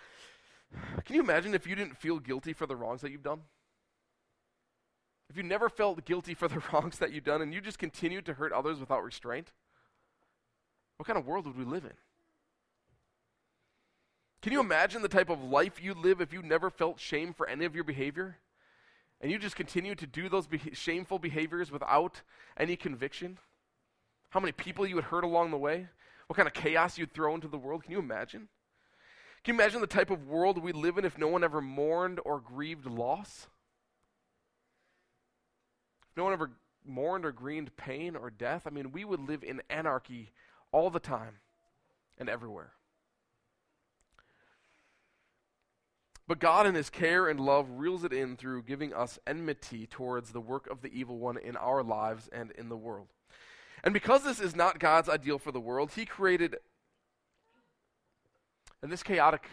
can 1.03 1.15
you 1.15 1.23
imagine 1.23 1.55
if 1.55 1.65
you 1.65 1.73
didn't 1.75 1.97
feel 1.97 2.19
guilty 2.19 2.53
for 2.53 2.67
the 2.67 2.75
wrongs 2.75 3.01
that 3.01 3.11
you've 3.11 3.23
done? 3.23 3.41
If 5.29 5.37
you 5.37 5.41
never 5.41 5.67
felt 5.67 6.05
guilty 6.05 6.35
for 6.35 6.47
the 6.47 6.61
wrongs 6.73 6.99
that 6.99 7.11
you've 7.11 7.23
done 7.23 7.41
and 7.41 7.51
you 7.51 7.61
just 7.61 7.79
continued 7.79 8.27
to 8.27 8.35
hurt 8.35 8.51
others 8.51 8.79
without 8.79 9.03
restraint? 9.03 9.51
What 10.97 11.07
kind 11.07 11.17
of 11.17 11.25
world 11.25 11.47
would 11.47 11.57
we 11.57 11.65
live 11.65 11.85
in? 11.85 11.93
Can 14.41 14.53
you 14.53 14.61
imagine 14.61 15.01
the 15.01 15.09
type 15.09 15.29
of 15.29 15.43
life 15.43 15.81
you'd 15.81 15.97
live 15.97 16.21
if 16.21 16.31
you 16.31 16.41
never 16.41 16.69
felt 16.69 16.99
shame 16.99 17.33
for 17.33 17.47
any 17.47 17.65
of 17.65 17.75
your 17.75 17.83
behavior? 17.83 18.37
And 19.21 19.31
you 19.31 19.37
just 19.37 19.57
continue 19.57 19.95
to 19.95 20.07
do 20.07 20.29
those 20.29 20.47
be- 20.47 20.73
shameful 20.73 21.19
behaviors 21.19 21.71
without 21.71 22.21
any 22.57 22.77
conviction? 22.77 23.37
How 24.29 24.39
many 24.39 24.53
people 24.53 24.87
you 24.87 24.95
would 24.95 25.05
hurt 25.05 25.25
along 25.25 25.51
the 25.51 25.57
way? 25.57 25.87
What 26.27 26.37
kind 26.37 26.47
of 26.47 26.53
chaos 26.53 26.97
you'd 26.97 27.13
throw 27.13 27.35
into 27.35 27.47
the 27.47 27.57
world? 27.57 27.83
Can 27.83 27.91
you 27.91 27.99
imagine? 27.99 28.47
Can 29.43 29.55
you 29.55 29.61
imagine 29.61 29.81
the 29.81 29.87
type 29.87 30.09
of 30.09 30.27
world 30.27 30.61
we 30.61 30.71
live 30.71 30.97
in 30.97 31.05
if 31.05 31.17
no 31.17 31.27
one 31.27 31.43
ever 31.43 31.59
mourned 31.59 32.19
or 32.23 32.39
grieved 32.39 32.85
loss? 32.85 33.47
If 36.11 36.17
no 36.17 36.25
one 36.25 36.33
ever 36.33 36.51
mourned 36.85 37.25
or 37.25 37.31
grieved 37.31 37.75
pain 37.75 38.15
or 38.15 38.29
death? 38.29 38.63
I 38.65 38.69
mean, 38.69 38.91
we 38.91 39.03
would 39.03 39.19
live 39.19 39.43
in 39.43 39.61
anarchy 39.69 40.31
all 40.71 40.89
the 40.89 40.99
time 40.99 41.39
and 42.17 42.29
everywhere. 42.29 42.71
But 46.29 46.37
God, 46.37 46.67
in 46.67 46.75
His 46.75 46.91
care 46.91 47.27
and 47.27 47.39
love, 47.39 47.65
reels 47.71 48.03
it 48.03 48.13
in 48.13 48.37
through 48.37 48.61
giving 48.61 48.93
us 48.93 49.17
enmity 49.25 49.87
towards 49.87 50.29
the 50.29 50.39
work 50.39 50.69
of 50.69 50.83
the 50.83 50.93
evil 50.93 51.17
one 51.17 51.39
in 51.39 51.57
our 51.57 51.81
lives 51.81 52.29
and 52.31 52.51
in 52.51 52.69
the 52.69 52.77
world. 52.77 53.07
And 53.83 53.95
because 53.95 54.23
this 54.23 54.39
is 54.39 54.55
not 54.55 54.77
God's 54.77 55.09
ideal 55.09 55.39
for 55.39 55.51
the 55.51 55.59
world, 55.59 55.93
He 55.95 56.05
created 56.05 56.57
in 58.83 58.91
this 58.91 59.01
chaotic 59.01 59.47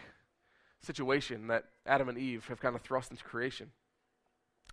situation 0.79 1.47
that 1.47 1.63
Adam 1.87 2.09
and 2.09 2.17
Eve 2.17 2.45
have 2.47 2.61
kind 2.61 2.75
of 2.75 2.83
thrust 2.83 3.09
into 3.09 3.23
creation. 3.23 3.71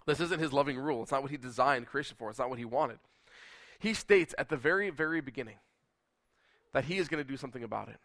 This 0.05 0.21
isn't 0.21 0.41
His 0.41 0.53
loving 0.53 0.77
rule. 0.77 1.03
It's 1.03 1.11
not 1.11 1.23
what 1.23 1.31
He 1.31 1.39
designed 1.39 1.87
creation 1.87 2.17
for, 2.19 2.29
it's 2.29 2.39
not 2.39 2.51
what 2.51 2.59
He 2.59 2.67
wanted. 2.67 2.99
He 3.79 3.95
states 3.95 4.35
at 4.37 4.51
the 4.51 4.59
very, 4.59 4.91
very 4.91 5.23
beginning 5.23 5.57
that 6.75 6.85
He 6.85 6.99
is 6.99 7.09
going 7.09 7.25
to 7.25 7.29
do 7.29 7.39
something 7.39 7.65
about 7.65 7.89
it. 7.89 7.99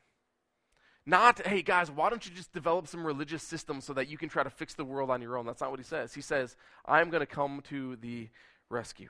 Not, 1.10 1.44
hey 1.44 1.64
guys, 1.64 1.90
why 1.90 2.12
don't 2.12 2.24
you 2.24 2.32
just 2.36 2.54
develop 2.54 2.88
some 2.88 3.04
religious 3.04 3.42
system 3.42 3.82
so 3.82 3.94
that 3.94 4.10
you 4.10 4.18
can 4.18 4.30
try 4.30 4.44
to 4.44 4.50
fix 4.52 4.76
the 4.76 4.86
world 4.86 5.10
on 5.10 5.24
your 5.24 5.40
own? 5.40 5.48
That's 5.48 5.60
not 5.60 5.72
what 5.72 5.80
he 5.80 5.84
says. 5.84 6.14
He 6.14 6.22
says, 6.22 6.56
I'm 6.86 7.10
going 7.10 7.22
to 7.22 7.26
come 7.26 7.64
to 7.70 7.96
the 7.96 8.30
rescue. 8.70 9.10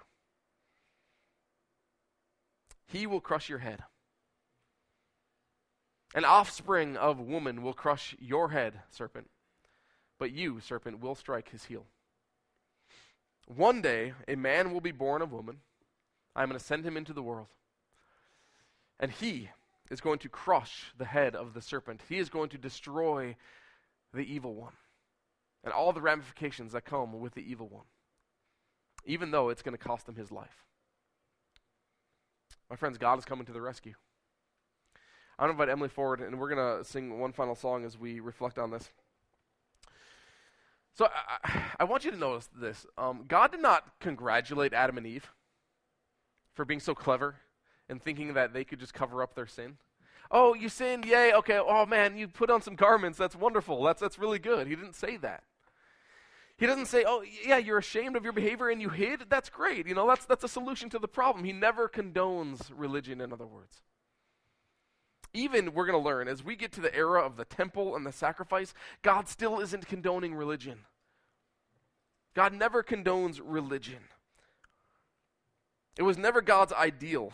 He 2.85 3.05
will 3.05 3.19
crush 3.19 3.49
your 3.49 3.59
head. 3.59 3.83
An 6.15 6.23
offspring 6.23 6.95
of 6.95 7.19
woman 7.19 7.63
will 7.63 7.73
crush 7.73 8.15
your 8.17 8.51
head, 8.51 8.79
serpent, 8.89 9.29
but 10.17 10.31
you, 10.31 10.61
serpent, 10.61 11.01
will 11.01 11.15
strike 11.15 11.49
his 11.49 11.65
heel. 11.65 11.83
One 13.45 13.81
day, 13.81 14.13
a 14.25 14.35
man 14.35 14.71
will 14.71 14.79
be 14.79 14.93
born 14.93 15.21
of 15.21 15.33
woman. 15.33 15.57
I 16.33 16.43
am 16.43 16.49
going 16.49 16.57
to 16.57 16.65
send 16.65 16.85
him 16.85 16.95
into 16.95 17.11
the 17.11 17.21
world. 17.21 17.47
And 19.01 19.11
he 19.11 19.49
is 19.89 20.01
going 20.01 20.19
to 20.19 20.29
crush 20.29 20.93
the 20.97 21.05
head 21.05 21.35
of 21.35 21.53
the 21.53 21.61
serpent. 21.61 22.01
He 22.07 22.17
is 22.17 22.29
going 22.29 22.49
to 22.49 22.57
destroy 22.57 23.35
the 24.13 24.21
evil 24.21 24.53
one 24.55 24.73
and 25.63 25.73
all 25.73 25.93
the 25.93 26.01
ramifications 26.01 26.73
that 26.73 26.85
come 26.85 27.19
with 27.19 27.33
the 27.33 27.49
evil 27.49 27.67
one, 27.67 27.85
even 29.05 29.31
though 29.31 29.49
it's 29.49 29.61
going 29.61 29.77
to 29.77 29.83
cost 29.83 30.07
him 30.07 30.15
his 30.15 30.31
life. 30.31 30.63
My 32.69 32.75
friends, 32.75 32.97
God 32.97 33.17
is 33.17 33.25
coming 33.25 33.45
to 33.45 33.51
the 33.51 33.61
rescue. 33.61 33.95
I'm 35.37 35.47
going 35.47 35.55
to 35.55 35.61
invite 35.63 35.71
Emily 35.71 35.89
forward, 35.89 36.19
and 36.19 36.39
we're 36.39 36.53
going 36.53 36.77
to 36.77 36.83
sing 36.83 37.19
one 37.19 37.31
final 37.31 37.55
song 37.55 37.85
as 37.85 37.97
we 37.97 38.19
reflect 38.19 38.59
on 38.59 38.71
this. 38.71 38.89
So 40.93 41.07
I, 41.07 41.63
I 41.79 41.83
want 41.85 42.03
you 42.03 42.11
to 42.11 42.17
notice 42.17 42.49
this. 42.53 42.85
Um, 42.97 43.23
God 43.27 43.51
did 43.51 43.61
not 43.61 43.85
congratulate 44.01 44.73
Adam 44.73 44.97
and 44.97 45.07
Eve 45.07 45.31
for 46.53 46.65
being 46.65 46.81
so 46.81 46.93
clever 46.93 47.37
and 47.89 48.01
thinking 48.01 48.33
that 48.33 48.53
they 48.53 48.63
could 48.63 48.79
just 48.79 48.93
cover 48.93 49.21
up 49.23 49.35
their 49.35 49.47
sin. 49.47 49.77
Oh, 50.31 50.53
you 50.53 50.69
sinned, 50.69 51.05
yay, 51.05 51.33
okay. 51.33 51.59
Oh 51.59 51.85
man, 51.85 52.15
you 52.15 52.27
put 52.27 52.51
on 52.51 52.61
some 52.61 52.75
garments. 52.75 53.17
That's 53.17 53.35
wonderful. 53.35 53.83
That's 53.83 53.99
that's 53.99 54.19
really 54.19 54.39
good. 54.39 54.67
He 54.67 54.75
didn't 54.75 54.95
say 54.95 55.17
that. 55.17 55.43
He 56.57 56.65
doesn't 56.65 56.87
say, 56.87 57.05
"Oh, 57.07 57.23
yeah, 57.45 57.57
you're 57.57 57.77
ashamed 57.77 58.17
of 58.17 58.23
your 58.23 58.33
behavior 58.33 58.69
and 58.69 58.81
you 58.81 58.89
hid." 58.89 59.25
That's 59.29 59.49
great. 59.49 59.87
You 59.87 59.95
know, 59.95 60.07
that's 60.07 60.25
that's 60.25 60.43
a 60.43 60.49
solution 60.49 60.89
to 60.89 60.99
the 60.99 61.07
problem. 61.07 61.45
He 61.45 61.53
never 61.53 61.87
condones 61.87 62.69
religion 62.75 63.21
in 63.21 63.31
other 63.31 63.47
words. 63.47 63.81
Even 65.33 65.73
we're 65.73 65.85
going 65.85 66.01
to 66.01 66.05
learn 66.05 66.27
as 66.27 66.43
we 66.43 66.55
get 66.55 66.71
to 66.73 66.81
the 66.81 66.93
era 66.93 67.21
of 67.21 67.37
the 67.37 67.45
temple 67.45 67.95
and 67.95 68.05
the 68.05 68.11
sacrifice, 68.11 68.73
God 69.03 69.27
still 69.29 69.59
isn't 69.59 69.87
condoning 69.87 70.35
religion. 70.35 70.79
God 72.33 72.53
never 72.53 72.83
condones 72.83 73.39
religion. 73.43 73.99
It 75.97 76.03
was 76.03 76.17
never 76.17 76.41
God's 76.41 76.73
ideal. 76.73 77.33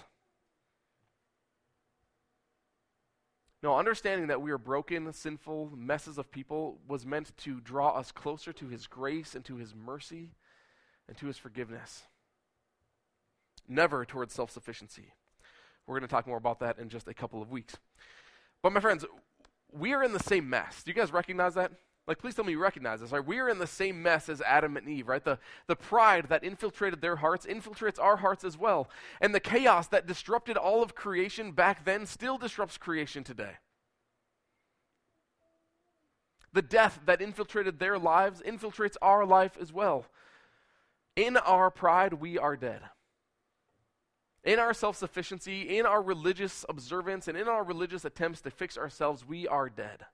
No, 3.63 3.77
understanding 3.77 4.27
that 4.27 4.41
we 4.41 4.51
are 4.51 4.57
broken, 4.57 5.11
sinful 5.11 5.71
messes 5.75 6.17
of 6.17 6.31
people 6.31 6.79
was 6.87 7.05
meant 7.05 7.35
to 7.37 7.59
draw 7.61 7.89
us 7.89 8.11
closer 8.11 8.53
to 8.53 8.67
His 8.67 8.87
grace 8.87 9.33
and 9.33 9.43
to 9.45 9.55
His 9.55 9.73
mercy 9.73 10.31
and 11.07 11.17
to 11.17 11.27
His 11.27 11.37
forgiveness. 11.37 12.03
Never 13.67 14.05
towards 14.05 14.33
self 14.33 14.51
sufficiency. 14.51 15.13
We're 15.87 15.99
going 15.99 16.07
to 16.07 16.13
talk 16.13 16.27
more 16.27 16.37
about 16.37 16.59
that 16.59 16.79
in 16.79 16.89
just 16.89 17.07
a 17.07 17.13
couple 17.13 17.41
of 17.41 17.51
weeks. 17.51 17.77
But, 18.61 18.73
my 18.73 18.79
friends, 18.79 19.05
we 19.71 19.93
are 19.93 20.03
in 20.03 20.13
the 20.13 20.19
same 20.19 20.49
mess. 20.49 20.83
Do 20.83 20.91
you 20.91 20.95
guys 20.95 21.11
recognize 21.11 21.55
that? 21.55 21.71
Like, 22.07 22.19
please 22.19 22.35
tell 22.35 22.45
me 22.45 22.51
you 22.51 22.59
recognize 22.59 23.01
this, 23.01 23.11
right? 23.11 23.25
We 23.25 23.39
are 23.39 23.49
in 23.49 23.57
the 23.57 23.65
same 23.65 24.03
mess 24.03 24.29
as 24.29 24.39
Adam 24.41 24.77
and 24.77 24.87
Eve, 24.87 25.07
right? 25.07 25.23
The, 25.23 25.39
the 25.65 25.75
pride 25.75 26.27
that 26.29 26.43
infiltrated 26.43 27.01
their 27.01 27.15
hearts 27.15 27.47
infiltrates 27.47 27.99
our 27.99 28.17
hearts 28.17 28.43
as 28.43 28.57
well. 28.57 28.89
And 29.19 29.33
the 29.33 29.39
chaos 29.39 29.87
that 29.87 30.05
disrupted 30.05 30.55
all 30.55 30.83
of 30.83 30.93
creation 30.93 31.51
back 31.51 31.83
then 31.83 32.05
still 32.05 32.37
disrupts 32.37 32.77
creation 32.77 33.23
today. 33.23 33.53
The 36.53 36.61
death 36.61 36.99
that 37.05 37.21
infiltrated 37.21 37.79
their 37.79 37.97
lives 37.97 38.41
infiltrates 38.41 38.95
our 39.01 39.25
life 39.25 39.57
as 39.59 39.73
well. 39.73 40.05
In 41.15 41.37
our 41.37 41.71
pride, 41.71 42.13
we 42.13 42.37
are 42.37 42.55
dead. 42.55 42.81
In 44.43 44.59
our 44.59 44.75
self 44.75 44.95
sufficiency, 44.95 45.77
in 45.77 45.87
our 45.87 46.03
religious 46.03 46.63
observance, 46.69 47.27
and 47.27 47.35
in 47.35 47.47
our 47.47 47.63
religious 47.63 48.05
attempts 48.05 48.41
to 48.41 48.51
fix 48.51 48.77
ourselves, 48.77 49.25
we 49.25 49.47
are 49.47 49.69
dead. 49.69 50.05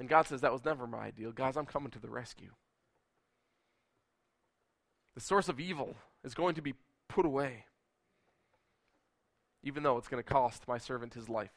And 0.00 0.08
God 0.08 0.26
says, 0.26 0.40
That 0.40 0.52
was 0.52 0.64
never 0.64 0.86
my 0.86 1.04
ideal. 1.04 1.30
Guys, 1.30 1.56
I'm 1.56 1.66
coming 1.66 1.90
to 1.90 2.00
the 2.00 2.10
rescue. 2.10 2.50
The 5.14 5.20
source 5.20 5.48
of 5.48 5.60
evil 5.60 5.94
is 6.24 6.34
going 6.34 6.54
to 6.54 6.62
be 6.62 6.74
put 7.08 7.26
away, 7.26 7.66
even 9.62 9.82
though 9.82 9.98
it's 9.98 10.08
going 10.08 10.22
to 10.22 10.28
cost 10.28 10.66
my 10.66 10.78
servant 10.78 11.14
his 11.14 11.28
life. 11.28 11.52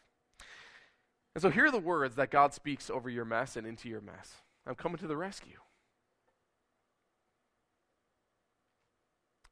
And 1.34 1.42
so 1.42 1.50
here 1.50 1.66
are 1.66 1.72
the 1.72 1.80
words 1.80 2.16
that 2.16 2.30
God 2.30 2.54
speaks 2.54 2.90
over 2.90 3.10
your 3.10 3.26
mess 3.26 3.56
and 3.56 3.66
into 3.66 3.90
your 3.90 4.02
mess 4.02 4.36
I'm 4.68 4.76
coming 4.76 4.98
to 4.98 5.08
the 5.08 5.18
rescue. 5.18 5.60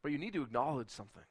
But 0.03 0.11
you 0.11 0.17
need 0.17 0.33
to 0.33 0.41
acknowledge 0.41 0.89
something. 0.89 1.23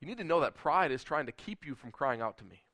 You 0.00 0.08
need 0.08 0.18
to 0.18 0.24
know 0.24 0.40
that 0.40 0.54
pride 0.54 0.92
is 0.92 1.04
trying 1.04 1.26
to 1.26 1.32
keep 1.32 1.64
you 1.64 1.74
from 1.74 1.90
crying 1.90 2.20
out 2.20 2.36
to 2.38 2.44
me. 2.44 2.65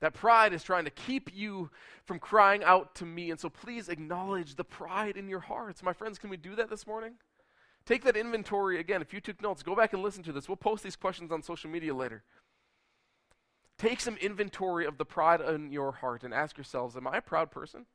That 0.00 0.12
pride 0.12 0.52
is 0.52 0.62
trying 0.62 0.84
to 0.84 0.90
keep 0.90 1.34
you 1.34 1.70
from 2.04 2.18
crying 2.18 2.62
out 2.62 2.94
to 2.96 3.06
me. 3.06 3.30
And 3.30 3.40
so 3.40 3.48
please 3.48 3.88
acknowledge 3.88 4.56
the 4.56 4.64
pride 4.64 5.16
in 5.16 5.28
your 5.28 5.40
hearts. 5.40 5.82
My 5.82 5.94
friends, 5.94 6.18
can 6.18 6.28
we 6.28 6.36
do 6.36 6.54
that 6.56 6.68
this 6.68 6.86
morning? 6.86 7.14
Take 7.86 8.04
that 8.04 8.16
inventory 8.16 8.78
again. 8.78 9.00
If 9.00 9.14
you 9.14 9.20
took 9.20 9.40
notes, 9.40 9.62
go 9.62 9.74
back 9.74 9.92
and 9.92 10.02
listen 10.02 10.22
to 10.24 10.32
this. 10.32 10.48
We'll 10.48 10.56
post 10.56 10.82
these 10.82 10.96
questions 10.96 11.32
on 11.32 11.42
social 11.42 11.70
media 11.70 11.94
later. 11.94 12.24
Take 13.78 14.00
some 14.00 14.16
inventory 14.16 14.86
of 14.86 14.98
the 14.98 15.04
pride 15.04 15.40
in 15.40 15.70
your 15.70 15.92
heart 15.92 16.24
and 16.24 16.34
ask 16.34 16.56
yourselves 16.56 16.96
Am 16.96 17.06
I 17.06 17.18
a 17.18 17.22
proud 17.22 17.50
person? 17.50 17.86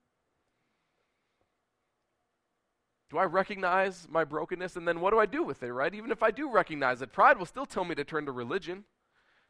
Do 3.10 3.18
I 3.18 3.26
recognize 3.26 4.08
my 4.10 4.24
brokenness? 4.24 4.78
And 4.78 4.88
then 4.88 5.02
what 5.02 5.12
do 5.12 5.20
I 5.20 5.26
do 5.26 5.44
with 5.44 5.62
it, 5.64 5.72
right? 5.74 5.94
Even 5.94 6.12
if 6.12 6.24
I 6.24 6.32
do 6.32 6.50
recognize 6.50 7.02
it, 7.02 7.12
pride 7.12 7.38
will 7.38 7.46
still 7.46 7.66
tell 7.66 7.84
me 7.84 7.94
to 7.96 8.06
turn 8.06 8.26
to 8.26 8.32
religion 8.32 8.86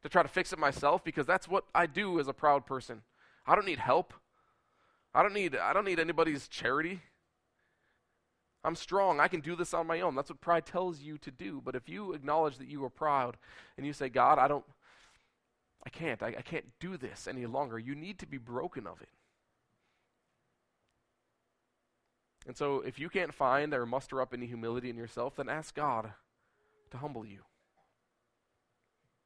to 0.04 0.10
try 0.10 0.24
to 0.24 0.30
fix 0.30 0.52
it 0.52 0.60
myself 0.60 1.04
because 1.04 1.26
that's 1.26 1.48
what 1.48 1.66
I 1.74 1.86
do 1.86 2.20
as 2.20 2.28
a 2.28 2.34
proud 2.34 2.66
person. 2.66 3.02
I 3.46 3.56
don't 3.56 3.66
need 3.66 3.80
help. 3.80 4.14
I 5.14 5.24
don't 5.24 5.34
need 5.34 5.56
I 5.56 5.74
don't 5.74 5.86
need 5.86 6.00
anybody's 6.00 6.48
charity. 6.48 7.02
I'm 8.64 8.76
strong. 8.76 9.20
I 9.20 9.28
can 9.28 9.42
do 9.42 9.56
this 9.56 9.74
on 9.74 9.88
my 9.88 10.02
own. 10.02 10.16
That's 10.16 10.30
what 10.30 10.40
pride 10.40 10.66
tells 10.66 11.00
you 11.02 11.18
to 11.20 11.32
do. 11.32 11.62
But 11.64 11.76
if 11.76 11.90
you 11.90 12.14
acknowledge 12.14 12.58
that 12.60 12.68
you 12.68 12.84
are 12.86 12.92
proud 12.92 13.38
and 13.76 13.86
you 13.86 13.94
say, 13.94 14.08
God, 14.08 14.38
I 14.38 14.48
don't 14.48 14.66
I 15.84 15.90
can't. 15.90 16.22
I, 16.22 16.28
I 16.28 16.42
can't 16.42 16.66
do 16.80 16.96
this 16.98 17.28
any 17.28 17.46
longer. 17.46 17.80
You 17.80 17.96
need 17.96 18.20
to 18.20 18.28
be 18.28 18.38
broken 18.38 18.86
of 18.86 19.02
it. 19.02 19.10
And 22.48 22.58
so 22.58 22.82
if 22.82 23.00
you 23.00 23.10
can't 23.10 23.34
find 23.34 23.74
or 23.74 23.86
muster 23.86 24.22
up 24.22 24.34
any 24.34 24.48
humility 24.48 24.90
in 24.90 24.98
yourself, 24.98 25.36
then 25.36 25.50
ask 25.50 25.76
God 25.76 26.12
to 26.92 26.98
humble 26.98 27.26
you. 27.26 27.40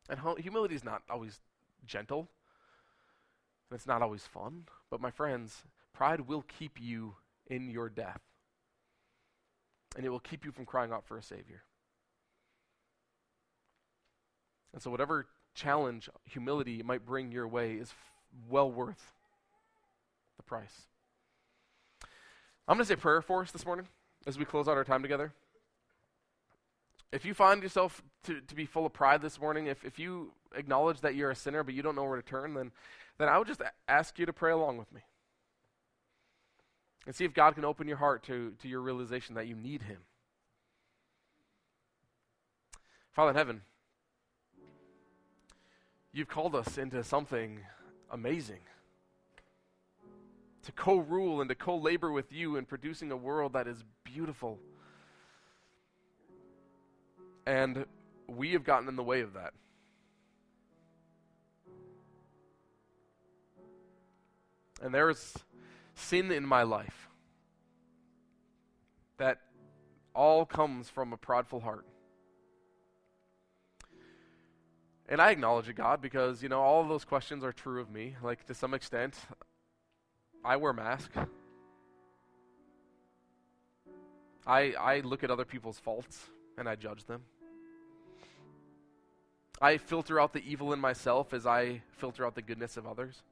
And 0.10 0.20
humility 0.40 0.76
is 0.76 0.84
not 0.84 1.02
always 1.10 1.40
gentle, 1.86 2.30
and 3.70 3.78
it's 3.78 3.88
not 3.88 4.02
always 4.02 4.26
fun. 4.26 4.66
But 4.90 5.02
my 5.02 5.12
friends, 5.12 5.64
pride 5.94 6.22
will 6.22 6.44
keep 6.44 6.80
you 6.80 7.16
in 7.48 7.70
your 7.70 7.90
death, 7.90 8.22
and 9.96 10.06
it 10.06 10.10
will 10.10 10.20
keep 10.20 10.46
you 10.46 10.52
from 10.52 10.66
crying 10.66 10.92
out 10.92 11.06
for 11.06 11.18
a 11.18 11.24
Savior. 11.24 11.64
And 14.74 14.82
so, 14.82 14.92
whatever 14.92 15.28
challenge 15.54 16.10
humility 16.26 16.84
might 16.84 17.06
bring 17.06 17.32
your 17.32 17.48
way 17.48 17.76
is 17.76 17.90
f- 17.90 17.96
well 18.50 18.70
worth 18.70 19.14
the 20.38 20.44
price. 20.44 20.88
I'm 22.68 22.76
going 22.76 22.86
to 22.86 22.86
say 22.86 22.96
prayer 22.96 23.22
for 23.22 23.42
us 23.42 23.52
this 23.52 23.66
morning 23.66 23.88
as 24.28 24.38
we 24.38 24.44
close 24.44 24.68
out 24.68 24.76
our 24.76 24.84
time 24.84 25.02
together. 25.02 25.34
If 27.16 27.24
you 27.24 27.34
find 27.34 27.64
yourself 27.64 28.04
to, 28.24 28.42
to 28.42 28.56
be 28.56 28.66
full 28.66 28.86
of 28.86 28.92
pride 28.92 29.22
this 29.22 29.40
morning, 29.40 29.68
if, 29.68 29.86
if 29.86 29.98
you 29.98 30.34
acknowledge 30.54 31.00
that 31.00 31.16
you're 31.16 31.32
a 31.32 31.36
sinner 31.36 31.64
but 31.64 31.74
you 31.74 31.82
don't 31.82 31.96
know 31.96 32.04
where 32.04 32.18
to 32.18 32.22
turn, 32.22 32.54
then, 32.54 32.74
then 33.18 33.30
I 33.30 33.38
would 33.38 33.48
just 33.48 33.62
ask 33.88 34.20
you 34.20 34.26
to 34.26 34.34
pray 34.34 34.52
along 34.52 34.78
with 34.78 34.92
me. 34.92 35.00
And 37.06 37.16
see 37.16 37.24
if 37.24 37.34
God 37.34 37.56
can 37.56 37.64
open 37.64 37.88
your 37.88 37.96
heart 37.96 38.24
to, 38.24 38.52
to 38.62 38.68
your 38.68 38.82
realization 38.82 39.36
that 39.36 39.48
you 39.48 39.56
need 39.56 39.84
Him. 39.84 40.00
Father 43.14 43.30
in 43.30 43.38
heaven, 43.38 43.62
you've 46.12 46.28
called 46.28 46.54
us 46.54 46.78
into 46.78 47.02
something 47.02 47.62
amazing 48.12 48.60
to 50.64 50.74
co 50.74 50.98
rule 50.98 51.40
and 51.40 51.48
to 51.48 51.56
co 51.56 51.78
labor 51.78 52.12
with 52.12 52.34
you 52.34 52.58
in 52.58 52.66
producing 52.66 53.10
a 53.10 53.18
world 53.18 53.54
that 53.54 53.70
is 53.70 53.86
beautiful 54.04 54.60
and 57.46 57.86
we 58.28 58.52
have 58.52 58.64
gotten 58.64 58.88
in 58.88 58.96
the 58.96 59.04
way 59.04 59.22
of 59.22 59.34
that. 59.34 59.54
And 64.82 64.94
there 64.94 65.10
is 65.10 65.34
sin 65.96 66.32
in 66.32 66.46
my 66.46 66.64
life 66.64 67.10
that 69.18 69.40
all 70.14 70.46
comes 70.46 70.90
from 70.90 71.14
a 71.14 71.18
prideful 71.18 71.62
heart. 71.62 71.86
And 75.08 75.22
I 75.22 75.32
acknowledge 75.32 75.70
it, 75.70 75.76
God, 75.76 76.02
because, 76.02 76.42
you 76.42 76.50
know, 76.50 76.62
all 76.62 76.82
of 76.82 76.90
those 76.90 77.06
questions 77.06 77.44
are 77.44 77.52
true 77.52 77.80
of 77.80 77.92
me. 77.92 78.16
Like, 78.24 78.46
to 78.48 78.56
some 78.56 78.74
extent, 78.74 79.16
I 80.44 80.58
wear 80.58 80.74
mask. 80.74 81.12
I, 84.48 84.74
I 84.80 85.00
look 85.02 85.24
at 85.24 85.32
other 85.32 85.46
people's 85.46 85.80
faults 85.80 86.30
and 86.58 86.68
I 86.68 86.76
judge 86.76 87.06
them. 87.06 87.22
I 89.62 89.78
filter 89.78 90.20
out 90.20 90.34
the 90.34 90.44
evil 90.44 90.74
in 90.74 90.80
myself 90.80 91.34
as 91.34 91.46
I 91.46 91.82
filter 91.98 92.26
out 92.26 92.36
the 92.36 92.42
goodness 92.42 92.78
of 92.78 92.86
others. 92.86 93.24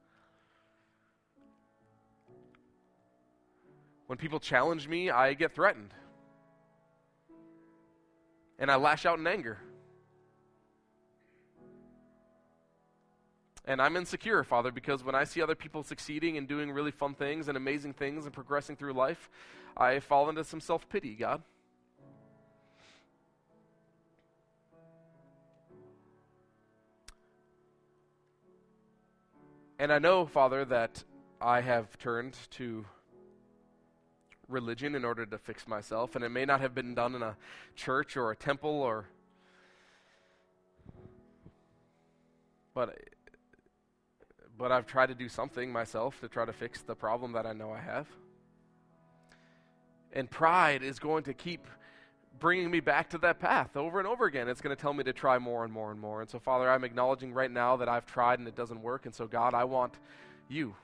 When 4.06 4.18
people 4.18 4.40
challenge 4.40 4.88
me, 4.88 5.10
I 5.10 5.34
get 5.34 5.54
threatened. 5.54 5.92
And 8.58 8.70
I 8.70 8.76
lash 8.76 9.06
out 9.06 9.18
in 9.18 9.26
anger. 9.26 9.58
And 13.66 13.80
I'm 13.80 13.96
insecure, 13.96 14.44
Father, 14.44 14.70
because 14.70 15.02
when 15.02 15.14
I 15.14 15.24
see 15.24 15.40
other 15.40 15.54
people 15.54 15.82
succeeding 15.82 16.36
and 16.36 16.46
doing 16.46 16.70
really 16.70 16.90
fun 16.90 17.14
things 17.14 17.48
and 17.48 17.56
amazing 17.56 17.94
things 17.94 18.24
and 18.24 18.32
progressing 18.32 18.76
through 18.76 18.92
life, 18.92 19.30
I 19.76 20.00
fall 20.00 20.28
into 20.28 20.44
some 20.44 20.60
self 20.60 20.88
pity, 20.88 21.14
God. 21.14 21.42
And 29.84 29.92
I 29.92 29.98
know, 29.98 30.24
Father, 30.24 30.64
that 30.64 31.04
I 31.42 31.60
have 31.60 31.98
turned 31.98 32.38
to 32.52 32.86
religion 34.48 34.94
in 34.94 35.04
order 35.04 35.26
to 35.26 35.36
fix 35.36 35.68
myself, 35.68 36.16
and 36.16 36.24
it 36.24 36.30
may 36.30 36.46
not 36.46 36.62
have 36.62 36.74
been 36.74 36.94
done 36.94 37.14
in 37.14 37.22
a 37.22 37.36
church 37.76 38.16
or 38.16 38.30
a 38.30 38.36
temple 38.36 38.80
or. 38.80 39.04
But, 42.72 42.98
but 44.56 44.72
I've 44.72 44.86
tried 44.86 45.08
to 45.08 45.14
do 45.14 45.28
something 45.28 45.70
myself 45.70 46.18
to 46.22 46.28
try 46.28 46.46
to 46.46 46.52
fix 46.54 46.80
the 46.80 46.94
problem 46.94 47.32
that 47.32 47.44
I 47.44 47.52
know 47.52 47.70
I 47.70 47.80
have. 47.80 48.08
And 50.14 50.30
pride 50.30 50.82
is 50.82 50.98
going 50.98 51.24
to 51.24 51.34
keep 51.34 51.66
bringing 52.40 52.70
me 52.70 52.80
back 52.80 53.10
to 53.10 53.18
that 53.18 53.38
path 53.40 53.76
over 53.76 53.98
and 53.98 54.08
over 54.08 54.26
again. 54.26 54.48
It's 54.48 54.60
going 54.60 54.74
to 54.74 54.80
tell 54.80 54.92
me 54.92 55.04
to 55.04 55.12
try 55.12 55.38
more 55.38 55.64
and 55.64 55.72
more 55.72 55.90
and 55.90 56.00
more. 56.00 56.20
And 56.20 56.30
so, 56.30 56.38
Father, 56.38 56.70
I'm 56.70 56.84
acknowledging 56.84 57.32
right 57.32 57.50
now 57.50 57.76
that 57.76 57.88
I've 57.88 58.06
tried 58.06 58.38
and 58.38 58.48
it 58.48 58.56
doesn't 58.56 58.82
work. 58.82 59.06
And 59.06 59.14
so, 59.14 59.26
God, 59.26 59.54
I 59.54 59.64
want 59.64 59.94
you. 60.48 60.74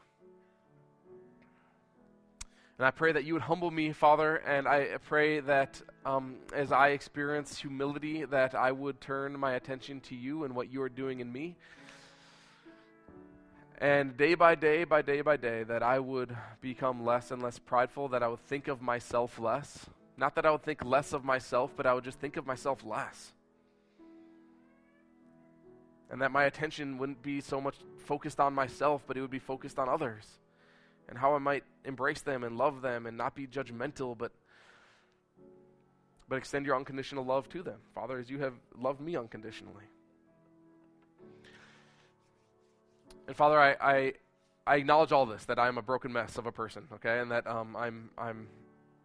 And 2.78 2.86
I 2.86 2.90
pray 2.92 3.12
that 3.12 3.24
you 3.24 3.34
would 3.34 3.42
humble 3.42 3.70
me, 3.70 3.92
Father, 3.92 4.36
and 4.36 4.66
I 4.66 4.96
pray 5.06 5.40
that 5.40 5.82
um, 6.06 6.36
as 6.54 6.72
I 6.72 6.88
experience 6.88 7.58
humility, 7.58 8.24
that 8.24 8.54
I 8.54 8.72
would 8.72 9.02
turn 9.02 9.38
my 9.38 9.52
attention 9.52 10.00
to 10.08 10.14
you 10.14 10.44
and 10.44 10.54
what 10.54 10.72
you 10.72 10.80
are 10.80 10.88
doing 10.88 11.20
in 11.20 11.30
me. 11.30 11.56
And 13.76 14.16
day 14.16 14.34
by 14.34 14.54
day, 14.54 14.84
by 14.84 15.02
day 15.02 15.20
by 15.20 15.36
day, 15.36 15.62
that 15.64 15.82
I 15.82 15.98
would 15.98 16.34
become 16.62 17.04
less 17.04 17.30
and 17.30 17.42
less 17.42 17.58
prideful, 17.58 18.08
that 18.08 18.22
I 18.22 18.28
would 18.28 18.46
think 18.46 18.68
of 18.68 18.80
myself 18.80 19.38
less. 19.38 19.86
Not 20.20 20.34
that 20.34 20.44
I 20.44 20.50
would 20.50 20.62
think 20.62 20.84
less 20.84 21.14
of 21.14 21.24
myself, 21.24 21.72
but 21.74 21.86
I 21.86 21.94
would 21.94 22.04
just 22.04 22.20
think 22.20 22.36
of 22.36 22.46
myself 22.46 22.84
less. 22.84 23.32
And 26.10 26.20
that 26.20 26.30
my 26.30 26.44
attention 26.44 26.98
wouldn't 26.98 27.22
be 27.22 27.40
so 27.40 27.58
much 27.58 27.76
focused 28.04 28.38
on 28.38 28.52
myself, 28.52 29.02
but 29.06 29.16
it 29.16 29.22
would 29.22 29.30
be 29.30 29.38
focused 29.38 29.78
on 29.78 29.88
others 29.88 30.26
and 31.08 31.16
how 31.16 31.34
I 31.34 31.38
might 31.38 31.64
embrace 31.86 32.20
them 32.20 32.44
and 32.44 32.58
love 32.58 32.82
them 32.82 33.06
and 33.06 33.16
not 33.16 33.34
be 33.34 33.46
judgmental, 33.46 34.16
but 34.16 34.32
but 36.28 36.36
extend 36.36 36.66
your 36.66 36.76
unconditional 36.76 37.24
love 37.24 37.48
to 37.48 37.62
them, 37.62 37.80
Father, 37.94 38.18
as 38.18 38.30
you 38.30 38.38
have 38.40 38.52
loved 38.78 39.00
me 39.00 39.16
unconditionally. 39.16 39.84
And 43.26 43.34
Father, 43.34 43.58
I, 43.58 43.74
I, 43.80 44.12
I 44.64 44.76
acknowledge 44.76 45.10
all 45.10 45.26
this 45.26 45.46
that 45.46 45.58
I 45.58 45.66
am 45.66 45.78
a 45.78 45.82
broken 45.82 46.12
mess 46.12 46.36
of 46.36 46.46
a 46.46 46.52
person, 46.52 46.86
okay, 46.92 47.18
and 47.20 47.30
that 47.32 47.46
um, 47.48 47.74
I'm 47.74 48.10
I'm 48.16 48.46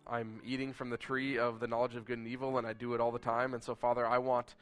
I'm 0.07 0.39
eating 0.45 0.71
from 0.71 0.91
the 0.91 0.97
tree 0.97 1.39
of 1.39 1.59
the 1.59 1.67
knowledge 1.67 1.95
of 1.95 2.05
good 2.05 2.19
and 2.19 2.27
evil, 2.27 2.57
and 2.57 2.67
I 2.67 2.73
do 2.73 2.93
it 2.93 3.01
all 3.01 3.11
the 3.11 3.19
time. 3.19 3.55
And 3.55 3.63
so, 3.63 3.73
Father, 3.73 4.05
I 4.05 4.19
want 4.19 4.53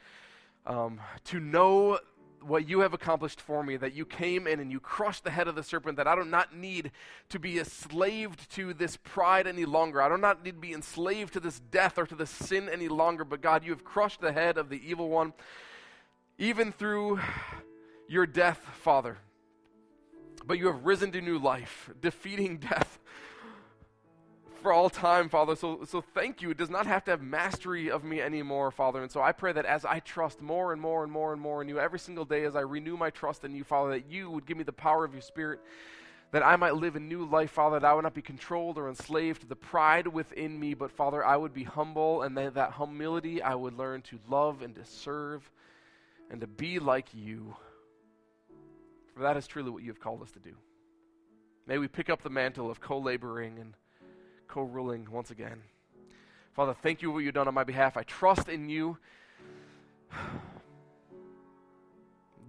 um, 0.66 1.00
to 1.24 1.38
know 1.38 1.98
what 2.40 2.68
you 2.68 2.80
have 2.80 2.94
accomplished 2.94 3.40
for 3.40 3.62
me, 3.62 3.76
that 3.76 3.94
you 3.94 4.06
came 4.06 4.46
in 4.46 4.60
and 4.60 4.70
you 4.70 4.80
crushed 4.80 5.24
the 5.24 5.30
head 5.30 5.48
of 5.48 5.54
the 5.54 5.62
serpent, 5.62 5.96
that 5.96 6.06
I 6.06 6.14
do 6.14 6.24
not 6.24 6.56
need 6.56 6.92
to 7.30 7.38
be 7.38 7.58
enslaved 7.58 8.50
to 8.52 8.72
this 8.72 8.96
pride 8.96 9.46
any 9.46 9.64
longer. 9.64 10.00
I 10.00 10.08
do 10.08 10.16
not 10.16 10.44
need 10.44 10.52
to 10.52 10.60
be 10.60 10.72
enslaved 10.72 11.34
to 11.34 11.40
this 11.40 11.60
death 11.70 11.98
or 11.98 12.06
to 12.06 12.14
this 12.14 12.30
sin 12.30 12.68
any 12.70 12.88
longer. 12.88 13.24
But 13.24 13.42
God, 13.42 13.64
you 13.64 13.70
have 13.70 13.84
crushed 13.84 14.20
the 14.20 14.32
head 14.32 14.56
of 14.56 14.68
the 14.68 14.80
evil 14.82 15.08
one, 15.08 15.34
even 16.38 16.72
through 16.72 17.20
your 18.08 18.26
death, 18.26 18.60
Father. 18.80 19.18
But 20.46 20.58
you 20.58 20.66
have 20.66 20.84
risen 20.84 21.12
to 21.12 21.20
new 21.20 21.38
life, 21.38 21.90
defeating 22.00 22.56
death 22.70 22.98
for 24.64 24.72
all 24.72 24.88
time, 24.88 25.28
Father. 25.28 25.54
So, 25.56 25.84
so 25.84 26.00
thank 26.00 26.40
you. 26.40 26.50
It 26.50 26.56
does 26.56 26.70
not 26.70 26.86
have 26.86 27.04
to 27.04 27.10
have 27.10 27.20
mastery 27.20 27.90
of 27.90 28.02
me 28.02 28.22
anymore, 28.22 28.70
Father. 28.70 29.02
And 29.02 29.12
so 29.12 29.20
I 29.20 29.30
pray 29.30 29.52
that 29.52 29.66
as 29.66 29.84
I 29.84 30.00
trust 30.00 30.40
more 30.40 30.72
and 30.72 30.80
more 30.80 31.04
and 31.04 31.12
more 31.12 31.34
and 31.34 31.42
more 31.42 31.60
in 31.60 31.68
you 31.68 31.78
every 31.78 31.98
single 31.98 32.24
day, 32.24 32.44
as 32.44 32.56
I 32.56 32.60
renew 32.60 32.96
my 32.96 33.10
trust 33.10 33.44
in 33.44 33.54
you, 33.54 33.62
Father, 33.62 33.90
that 33.90 34.10
you 34.10 34.30
would 34.30 34.46
give 34.46 34.56
me 34.56 34.64
the 34.64 34.72
power 34.72 35.04
of 35.04 35.12
your 35.12 35.20
Spirit, 35.20 35.60
that 36.32 36.42
I 36.42 36.56
might 36.56 36.76
live 36.76 36.96
a 36.96 37.00
new 37.00 37.26
life, 37.26 37.50
Father, 37.50 37.78
that 37.78 37.86
I 37.86 37.92
would 37.92 38.04
not 38.04 38.14
be 38.14 38.22
controlled 38.22 38.78
or 38.78 38.88
enslaved 38.88 39.42
to 39.42 39.46
the 39.46 39.54
pride 39.54 40.06
within 40.06 40.58
me, 40.58 40.72
but 40.72 40.90
Father, 40.90 41.22
I 41.22 41.36
would 41.36 41.52
be 41.52 41.64
humble, 41.64 42.22
and 42.22 42.34
that, 42.38 42.54
that 42.54 42.72
humility 42.72 43.42
I 43.42 43.54
would 43.54 43.76
learn 43.76 44.00
to 44.02 44.18
love 44.30 44.62
and 44.62 44.74
to 44.76 44.84
serve 44.86 45.50
and 46.30 46.40
to 46.40 46.46
be 46.46 46.78
like 46.78 47.08
you. 47.12 47.54
For 49.14 49.24
that 49.24 49.36
is 49.36 49.46
truly 49.46 49.68
what 49.68 49.82
you 49.82 49.90
have 49.90 50.00
called 50.00 50.22
us 50.22 50.32
to 50.32 50.40
do. 50.40 50.56
May 51.66 51.76
we 51.76 51.86
pick 51.86 52.08
up 52.08 52.22
the 52.22 52.30
mantle 52.30 52.70
of 52.70 52.80
co 52.80 52.98
laboring 52.98 53.58
and 53.58 53.74
co 54.54 54.62
ruling 54.62 55.10
once 55.10 55.32
again. 55.32 55.60
Father, 56.52 56.76
thank 56.80 57.02
you 57.02 57.08
for 57.08 57.14
what 57.14 57.24
you've 57.24 57.34
done 57.34 57.48
on 57.48 57.54
my 57.54 57.64
behalf. 57.64 57.96
I 57.96 58.04
trust 58.04 58.48
in 58.48 58.68
you. 58.68 58.96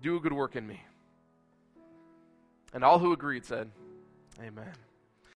Do 0.03 0.17
a 0.17 0.19
good 0.19 0.33
work 0.33 0.55
in 0.55 0.67
me. 0.67 0.79
And 2.73 2.83
all 2.83 2.99
who 2.99 3.11
agreed 3.11 3.43
said, 3.43 3.71
Amen. 4.39 4.84